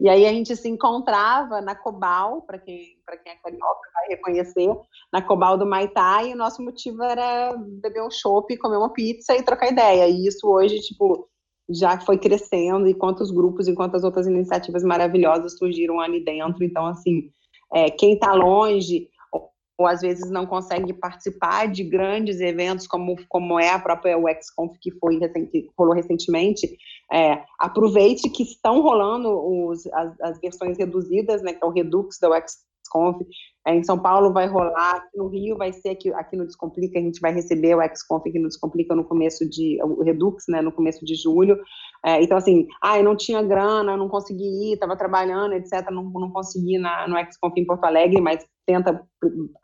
E 0.00 0.08
aí 0.08 0.26
a 0.26 0.32
gente 0.32 0.54
se 0.54 0.68
encontrava 0.68 1.60
na 1.60 1.74
Cobal, 1.74 2.42
para 2.42 2.58
quem, 2.58 2.78
quem 3.24 3.32
é 3.32 3.36
carioca 3.36 3.90
vai 3.94 4.08
reconhecer, 4.08 4.68
na 5.12 5.20
Cobal 5.20 5.58
do 5.58 5.66
Maitá, 5.66 6.22
e 6.22 6.32
o 6.32 6.36
nosso 6.36 6.62
motivo 6.62 7.02
era 7.02 7.56
beber 7.56 8.02
um 8.02 8.10
chopp, 8.10 8.56
comer 8.58 8.76
uma 8.76 8.92
pizza 8.92 9.34
e 9.36 9.42
trocar 9.42 9.72
ideia. 9.72 10.06
E 10.08 10.26
isso 10.26 10.46
hoje, 10.46 10.78
tipo, 10.80 11.28
já 11.68 11.98
foi 11.98 12.16
crescendo, 12.16 12.86
e 12.86 12.94
quantos 12.94 13.32
grupos 13.32 13.66
e 13.66 13.74
quantas 13.74 14.04
outras 14.04 14.26
iniciativas 14.28 14.84
maravilhosas 14.84 15.58
surgiram 15.58 16.00
ali 16.00 16.24
dentro. 16.24 16.62
Então, 16.62 16.86
assim, 16.86 17.30
é, 17.72 17.90
quem 17.90 18.14
está 18.14 18.32
longe 18.32 19.08
ou, 19.32 19.50
ou, 19.78 19.86
às 19.86 20.00
vezes 20.00 20.30
não 20.30 20.46
consegue 20.46 20.92
participar 20.92 21.68
de 21.68 21.84
grandes 21.84 22.40
eventos 22.40 22.86
como, 22.86 23.16
como 23.28 23.58
é 23.58 23.70
a 23.70 23.78
própria 23.78 24.18
UXConf 24.18 24.76
que 24.80 24.90
foi 24.92 25.18
recente, 25.18 25.70
rolou 25.76 25.94
recentemente, 25.94 26.76
é, 27.12 27.42
aproveite 27.58 28.28
que 28.30 28.42
estão 28.42 28.80
rolando 28.80 29.28
os, 29.30 29.86
as, 29.86 30.20
as, 30.20 30.40
versões 30.40 30.76
reduzidas, 30.78 31.42
né, 31.42 31.52
que 31.52 31.64
é 31.64 31.66
o 31.66 31.72
Redux 31.72 32.18
da 32.18 32.28
UXConf, 32.30 32.68
XConf. 32.88 33.20
É, 33.68 33.74
em 33.74 33.84
São 33.84 33.98
Paulo 33.98 34.32
vai 34.32 34.46
rolar, 34.46 35.04
no 35.14 35.28
Rio 35.28 35.54
vai 35.58 35.70
ser 35.74 35.90
aqui, 35.90 36.10
aqui 36.14 36.34
no 36.38 36.46
Descomplica, 36.46 36.98
a 36.98 37.02
gente 37.02 37.20
vai 37.20 37.34
receber 37.34 37.74
o 37.74 37.82
XConf 37.82 38.26
aqui 38.26 38.38
no 38.38 38.48
Descomplica 38.48 38.96
no 38.96 39.04
começo 39.04 39.46
de, 39.46 39.78
o 39.82 40.02
Redux, 40.02 40.44
né, 40.48 40.62
no 40.62 40.72
começo 40.72 41.04
de 41.04 41.14
julho. 41.14 41.58
É, 42.02 42.22
então, 42.22 42.38
assim, 42.38 42.66
ah, 42.82 42.96
eu 42.96 43.04
não 43.04 43.14
tinha 43.14 43.42
grana, 43.42 43.94
não 43.94 44.08
consegui 44.08 44.70
ir, 44.70 44.72
estava 44.72 44.96
trabalhando, 44.96 45.52
etc., 45.52 45.90
não, 45.90 46.04
não 46.04 46.30
consegui 46.30 46.78
na, 46.78 47.06
no 47.06 47.18
XConf 47.18 47.52
em 47.58 47.66
Porto 47.66 47.84
Alegre, 47.84 48.22
mas 48.22 48.42
tenta, 48.66 49.06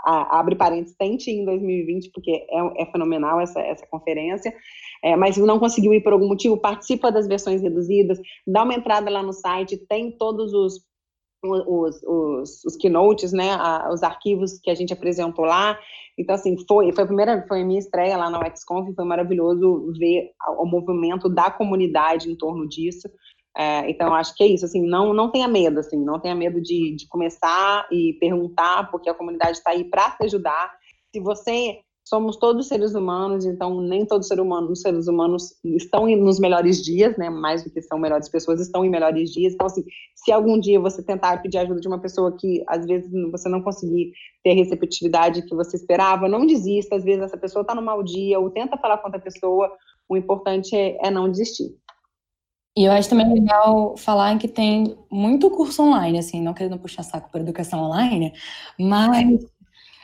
a, 0.04 0.38
abre 0.38 0.54
parênteses, 0.54 0.94
tente 0.98 1.30
em 1.30 1.46
2020, 1.46 2.10
porque 2.12 2.30
é, 2.30 2.82
é 2.82 2.86
fenomenal 2.92 3.40
essa, 3.40 3.58
essa 3.60 3.86
conferência, 3.86 4.52
é, 5.02 5.16
mas 5.16 5.38
não 5.38 5.58
conseguiu 5.58 5.94
ir 5.94 6.02
por 6.02 6.12
algum 6.12 6.28
motivo, 6.28 6.58
participa 6.58 7.10
das 7.10 7.26
versões 7.26 7.62
reduzidas, 7.62 8.18
dá 8.46 8.64
uma 8.64 8.74
entrada 8.74 9.08
lá 9.10 9.22
no 9.22 9.32
site, 9.32 9.78
tem 9.88 10.12
todos 10.12 10.52
os 10.52 10.84
os, 11.44 12.02
os, 12.02 12.64
os 12.64 12.76
keynotes, 12.76 13.32
né, 13.32 13.52
a, 13.52 13.90
os 13.92 14.02
arquivos 14.02 14.58
que 14.62 14.70
a 14.70 14.74
gente 14.74 14.92
apresentou 14.92 15.44
lá. 15.44 15.78
Então, 16.18 16.34
assim, 16.34 16.56
foi, 16.66 16.92
foi 16.92 17.04
a 17.04 17.06
primeira, 17.06 17.44
foi 17.46 17.62
a 17.62 17.64
minha 17.64 17.78
estreia 17.78 18.16
lá 18.16 18.30
na 18.30 18.40
UXConf, 18.40 18.94
foi 18.94 19.04
maravilhoso 19.04 19.92
ver 19.98 20.30
o 20.58 20.64
movimento 20.64 21.28
da 21.28 21.50
comunidade 21.50 22.30
em 22.30 22.36
torno 22.36 22.68
disso. 22.68 23.08
É, 23.56 23.88
então, 23.88 24.12
acho 24.14 24.34
que 24.34 24.42
é 24.42 24.46
isso, 24.46 24.64
assim, 24.64 24.82
não, 24.82 25.12
não 25.12 25.30
tenha 25.30 25.46
medo, 25.46 25.78
assim, 25.78 25.96
não 25.96 26.18
tenha 26.18 26.34
medo 26.34 26.60
de, 26.60 26.96
de 26.96 27.06
começar 27.08 27.86
e 27.90 28.14
perguntar, 28.20 28.90
porque 28.90 29.08
a 29.08 29.14
comunidade 29.14 29.58
está 29.58 29.70
aí 29.70 29.84
para 29.84 30.10
te 30.10 30.24
ajudar. 30.24 30.72
Se 31.12 31.20
você 31.20 31.78
somos 32.04 32.36
todos 32.36 32.68
seres 32.68 32.94
humanos, 32.94 33.46
então 33.46 33.80
nem 33.80 34.04
todos 34.04 34.28
ser 34.28 34.38
humano, 34.38 34.70
os 34.70 34.82
seres 34.82 35.08
humanos 35.08 35.54
estão 35.64 36.06
nos 36.16 36.38
melhores 36.38 36.82
dias, 36.82 37.16
né? 37.16 37.30
Mais 37.30 37.64
do 37.64 37.70
que 37.70 37.80
são 37.80 37.98
melhores 37.98 38.28
pessoas, 38.28 38.60
estão 38.60 38.84
em 38.84 38.90
melhores 38.90 39.30
dias. 39.30 39.54
Então, 39.54 39.66
assim, 39.66 39.82
se 40.14 40.30
algum 40.30 40.60
dia 40.60 40.78
você 40.78 41.02
tentar 41.02 41.40
pedir 41.40 41.58
ajuda 41.58 41.80
de 41.80 41.88
uma 41.88 41.98
pessoa 41.98 42.36
que 42.36 42.62
às 42.68 42.84
vezes 42.84 43.10
você 43.32 43.48
não 43.48 43.62
conseguir 43.62 44.12
ter 44.42 44.50
a 44.50 44.54
receptividade 44.54 45.42
que 45.46 45.54
você 45.54 45.76
esperava, 45.76 46.28
não 46.28 46.46
desista. 46.46 46.96
Às 46.96 47.04
vezes 47.04 47.22
essa 47.22 47.38
pessoa 47.38 47.62
está 47.62 47.74
no 47.74 47.82
mau 47.82 48.02
dia, 48.02 48.38
ou 48.38 48.50
tenta 48.50 48.76
falar 48.76 48.98
com 48.98 49.06
outra 49.06 49.20
pessoa. 49.20 49.72
O 50.06 50.16
importante 50.16 50.76
é, 50.76 50.98
é 51.06 51.10
não 51.10 51.30
desistir. 51.30 51.74
E 52.76 52.84
eu 52.84 52.92
acho 52.92 53.08
também 53.08 53.32
legal 53.32 53.96
falar 53.96 54.36
que 54.36 54.48
tem 54.48 54.98
muito 55.08 55.48
curso 55.48 55.80
online, 55.80 56.18
assim, 56.18 56.42
não 56.42 56.52
querendo 56.52 56.76
puxar 56.76 57.04
saco 57.04 57.30
para 57.30 57.40
educação 57.40 57.80
online, 57.80 58.32
mas 58.76 59.46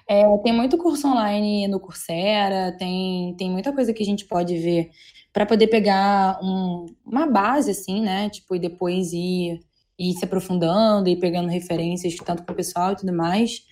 é, 0.08 0.24
tem 0.38 0.52
muito 0.52 0.78
curso 0.78 1.06
online 1.06 1.68
no 1.68 1.80
Coursera, 1.80 2.76
tem, 2.78 3.34
tem 3.36 3.50
muita 3.50 3.72
coisa 3.72 3.92
que 3.92 4.02
a 4.02 4.06
gente 4.06 4.24
pode 4.26 4.56
ver 4.58 4.90
para 5.32 5.46
poder 5.46 5.68
pegar 5.68 6.38
um, 6.42 6.86
uma 7.04 7.26
base, 7.26 7.70
assim, 7.70 8.00
né? 8.00 8.28
Tipo, 8.30 8.56
e 8.56 8.58
depois 8.58 9.12
ir, 9.12 9.60
ir 9.98 10.12
se 10.14 10.24
aprofundando 10.24 11.08
e 11.08 11.16
pegando 11.16 11.48
referências, 11.48 12.14
tanto 12.16 12.42
com 12.44 12.52
o 12.52 12.56
pessoal 12.56 12.92
e 12.92 12.96
tudo 12.96 13.12
mais, 13.12 13.62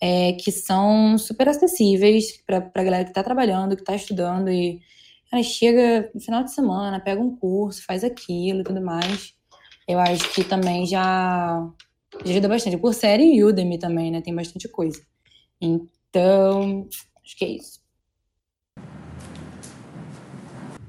é, 0.00 0.32
que 0.32 0.50
são 0.50 1.16
super 1.16 1.48
acessíveis 1.48 2.42
para 2.44 2.70
a 2.74 2.82
galera 2.82 3.04
que 3.04 3.10
está 3.10 3.22
trabalhando, 3.22 3.76
que 3.76 3.82
está 3.82 3.94
estudando 3.94 4.50
e 4.50 4.80
cara, 5.30 5.42
chega 5.42 6.10
no 6.14 6.20
final 6.20 6.44
de 6.44 6.52
semana, 6.52 7.00
pega 7.00 7.20
um 7.20 7.36
curso, 7.36 7.84
faz 7.84 8.04
aquilo 8.04 8.60
e 8.60 8.64
tudo 8.64 8.80
mais. 8.80 9.34
Eu 9.88 9.98
acho 9.98 10.32
que 10.32 10.44
também 10.44 10.86
já, 10.86 11.68
já 12.24 12.30
ajuda 12.30 12.48
bastante. 12.48 12.94
Série 12.94 13.34
e 13.34 13.44
Udemy 13.44 13.78
também, 13.78 14.10
né? 14.10 14.20
Tem 14.20 14.34
bastante 14.34 14.68
coisa. 14.68 15.00
Então, 15.60 16.88
acho 17.24 17.36
que 17.36 17.44
é 17.44 17.48
isso. 17.48 17.84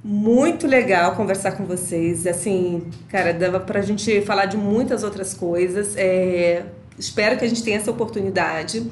Muito 0.03 0.67
legal 0.67 1.15
conversar 1.15 1.53
com 1.53 1.65
vocês. 1.65 2.27
Assim, 2.27 2.91
cara, 3.09 3.33
dava 3.33 3.59
para 3.59 3.79
a 3.79 3.81
gente 3.81 4.21
falar 4.21 4.45
de 4.45 4.55
muitas 4.55 5.03
outras 5.03 5.33
coisas. 5.33 5.97
É, 5.97 6.63
espero 6.97 7.37
que 7.39 7.45
a 7.45 7.47
gente 7.47 7.63
tenha 7.63 7.77
essa 7.77 7.89
oportunidade. 7.89 8.87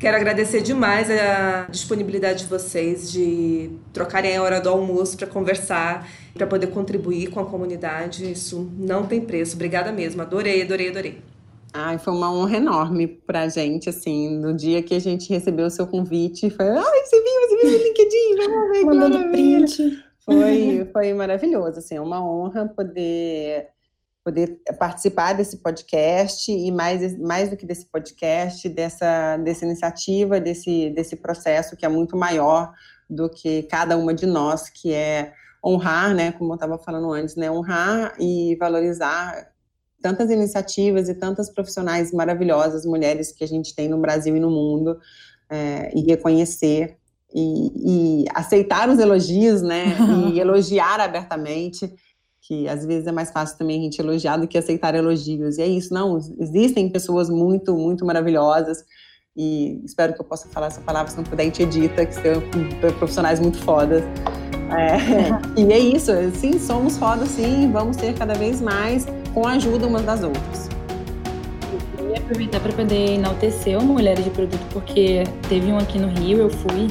Quero 0.00 0.16
agradecer 0.16 0.62
demais 0.62 1.08
a 1.10 1.68
disponibilidade 1.70 2.40
de 2.40 2.48
vocês 2.48 3.10
de 3.10 3.70
trocarem 3.92 4.36
a 4.36 4.42
hora 4.42 4.60
do 4.60 4.68
almoço 4.68 5.16
para 5.16 5.28
conversar, 5.28 6.06
para 6.34 6.46
poder 6.46 6.66
contribuir 6.66 7.30
com 7.30 7.38
a 7.38 7.46
comunidade. 7.46 8.30
Isso 8.30 8.70
não 8.76 9.06
tem 9.06 9.20
preço. 9.20 9.54
Obrigada 9.54 9.92
mesmo. 9.92 10.20
Adorei, 10.22 10.60
adorei, 10.60 10.90
adorei. 10.90 11.22
Ai, 11.78 11.98
foi 11.98 12.14
uma 12.14 12.32
honra 12.32 12.56
enorme 12.56 13.06
pra 13.06 13.48
gente, 13.48 13.90
assim, 13.90 14.38
no 14.38 14.56
dia 14.56 14.82
que 14.82 14.94
a 14.94 14.98
gente 14.98 15.28
recebeu 15.28 15.66
o 15.66 15.70
seu 15.70 15.86
convite, 15.86 16.48
foi, 16.48 16.66
ai, 16.66 17.04
você 17.04 17.22
viu, 17.22 17.32
você 17.40 17.56
viu 17.56 17.78
no 17.78 17.84
LinkedIn, 17.84 18.36
vamos 18.36 18.70
ver, 18.70 18.84
Mandando 18.86 19.30
print. 19.30 20.04
Foi, 20.24 20.88
foi 20.90 21.12
maravilhoso, 21.12 21.78
assim, 21.78 21.96
é 21.96 22.00
uma 22.00 22.26
honra 22.26 22.66
poder 22.66 23.68
poder 24.24 24.58
participar 24.76 25.34
desse 25.34 25.58
podcast 25.58 26.50
e 26.50 26.72
mais, 26.72 27.16
mais 27.20 27.48
do 27.48 27.56
que 27.56 27.64
desse 27.64 27.86
podcast, 27.86 28.68
dessa, 28.68 29.36
dessa 29.36 29.64
iniciativa, 29.64 30.40
desse, 30.40 30.90
desse 30.90 31.14
processo 31.14 31.76
que 31.76 31.86
é 31.86 31.88
muito 31.88 32.16
maior 32.16 32.72
do 33.08 33.28
que 33.28 33.62
cada 33.64 33.96
uma 33.96 34.12
de 34.12 34.26
nós, 34.26 34.68
que 34.68 34.92
é 34.92 35.32
honrar, 35.64 36.12
né, 36.14 36.32
como 36.32 36.52
eu 36.52 36.54
estava 36.54 36.76
falando 36.78 37.12
antes, 37.12 37.36
né, 37.36 37.48
honrar 37.50 38.14
e 38.18 38.56
valorizar 38.56 39.46
tantas 40.06 40.30
iniciativas 40.30 41.08
e 41.08 41.14
tantas 41.14 41.50
profissionais 41.50 42.12
maravilhosas, 42.12 42.86
mulheres 42.86 43.32
que 43.32 43.42
a 43.42 43.48
gente 43.48 43.74
tem 43.74 43.88
no 43.88 43.98
Brasil 43.98 44.36
e 44.36 44.38
no 44.38 44.48
mundo, 44.48 44.96
é, 45.50 45.90
e 45.98 46.02
reconhecer 46.02 46.96
e, 47.34 48.22
e, 48.22 48.24
aceitar 48.32 48.88
os 48.88 49.00
elogios, 49.00 49.62
né, 49.62 49.96
e 50.30 50.38
elogiar 50.38 51.00
abertamente, 51.00 51.92
que 52.40 52.68
às 52.68 52.86
vezes 52.86 53.08
é 53.08 53.10
mais 53.10 53.32
fácil 53.32 53.58
também 53.58 53.80
a 53.80 53.82
gente 53.82 53.98
elogiar 53.98 54.36
do 54.36 54.46
que 54.46 54.56
aceitar 54.56 54.94
elogios, 54.94 55.58
e 55.58 55.62
é 55.62 55.66
isso, 55.66 55.92
não, 55.92 56.18
existem 56.38 56.88
pessoas 56.88 57.28
muito, 57.28 57.76
muito 57.76 58.06
maravilhosas, 58.06 58.84
e 59.36 59.82
espero 59.84 60.14
que 60.14 60.20
eu 60.20 60.24
possa 60.24 60.48
falar 60.48 60.68
essa 60.68 60.80
palavra, 60.82 61.10
se 61.10 61.16
não 61.16 61.24
puder, 61.24 61.42
a 61.42 61.46
gente 61.46 61.64
edita, 61.64 62.06
que 62.06 62.14
são 62.14 62.40
profissionais 62.96 63.40
muito 63.40 63.58
fodas, 63.58 64.04
é, 64.70 64.98
e 65.60 65.72
é 65.72 65.78
isso, 65.78 66.12
sim, 66.34 66.58
somos 66.58 66.98
fodas 66.98 67.28
sim, 67.28 67.70
vamos 67.72 67.96
ter 67.96 68.14
cada 68.14 68.34
vez 68.34 68.60
mais, 68.60 69.06
com 69.32 69.46
a 69.46 69.52
ajuda 69.52 69.86
umas 69.86 70.02
das 70.02 70.22
outras. 70.22 70.68
Eu 71.70 71.78
queria 71.96 72.18
aproveitar 72.18 72.60
para 72.60 72.72
poder 72.72 73.14
enaltecer 73.14 73.78
o 73.78 73.84
Mulheres 73.84 74.24
de 74.24 74.30
Produto, 74.30 74.66
porque 74.72 75.24
teve 75.48 75.70
um 75.70 75.78
aqui 75.78 75.98
no 75.98 76.08
Rio, 76.08 76.38
eu 76.38 76.50
fui, 76.50 76.88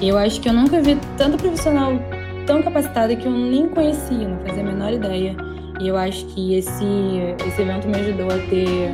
e 0.00 0.08
eu 0.08 0.18
acho 0.18 0.40
que 0.40 0.48
eu 0.48 0.52
nunca 0.52 0.80
vi 0.80 0.98
tanto 1.16 1.36
profissional 1.38 1.92
tão 2.46 2.62
capacitado 2.62 3.16
que 3.16 3.26
eu 3.26 3.32
nem 3.32 3.68
conhecia, 3.68 4.28
não 4.28 4.38
fazia 4.40 4.62
a 4.62 4.66
menor 4.66 4.92
ideia. 4.92 5.36
E 5.80 5.88
eu 5.88 5.96
acho 5.96 6.24
que 6.26 6.54
esse, 6.54 6.84
esse 7.46 7.60
evento 7.60 7.88
me 7.88 7.96
ajudou 7.96 8.26
a 8.26 8.38
ter 8.48 8.90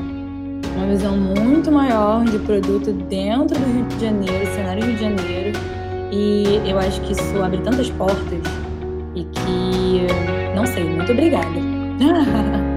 uma 0.74 0.86
visão 0.86 1.16
muito 1.16 1.70
maior 1.70 2.24
de 2.24 2.38
produto 2.40 2.92
dentro 2.92 3.58
do 3.58 3.64
Rio 3.64 3.84
de 3.84 4.00
Janeiro, 4.00 4.54
cenário 4.54 4.84
Rio 4.84 4.94
de 4.94 5.00
Janeiro. 5.00 5.58
E 6.12 6.60
eu 6.66 6.78
acho 6.78 7.00
que 7.00 7.12
isso 7.12 7.42
abre 7.42 7.58
tantas 7.62 7.88
portas 7.90 8.42
e 9.14 9.24
que, 9.24 10.06
não 10.54 10.66
sei, 10.66 10.84
muito 10.84 11.10
obrigada. 11.10 11.46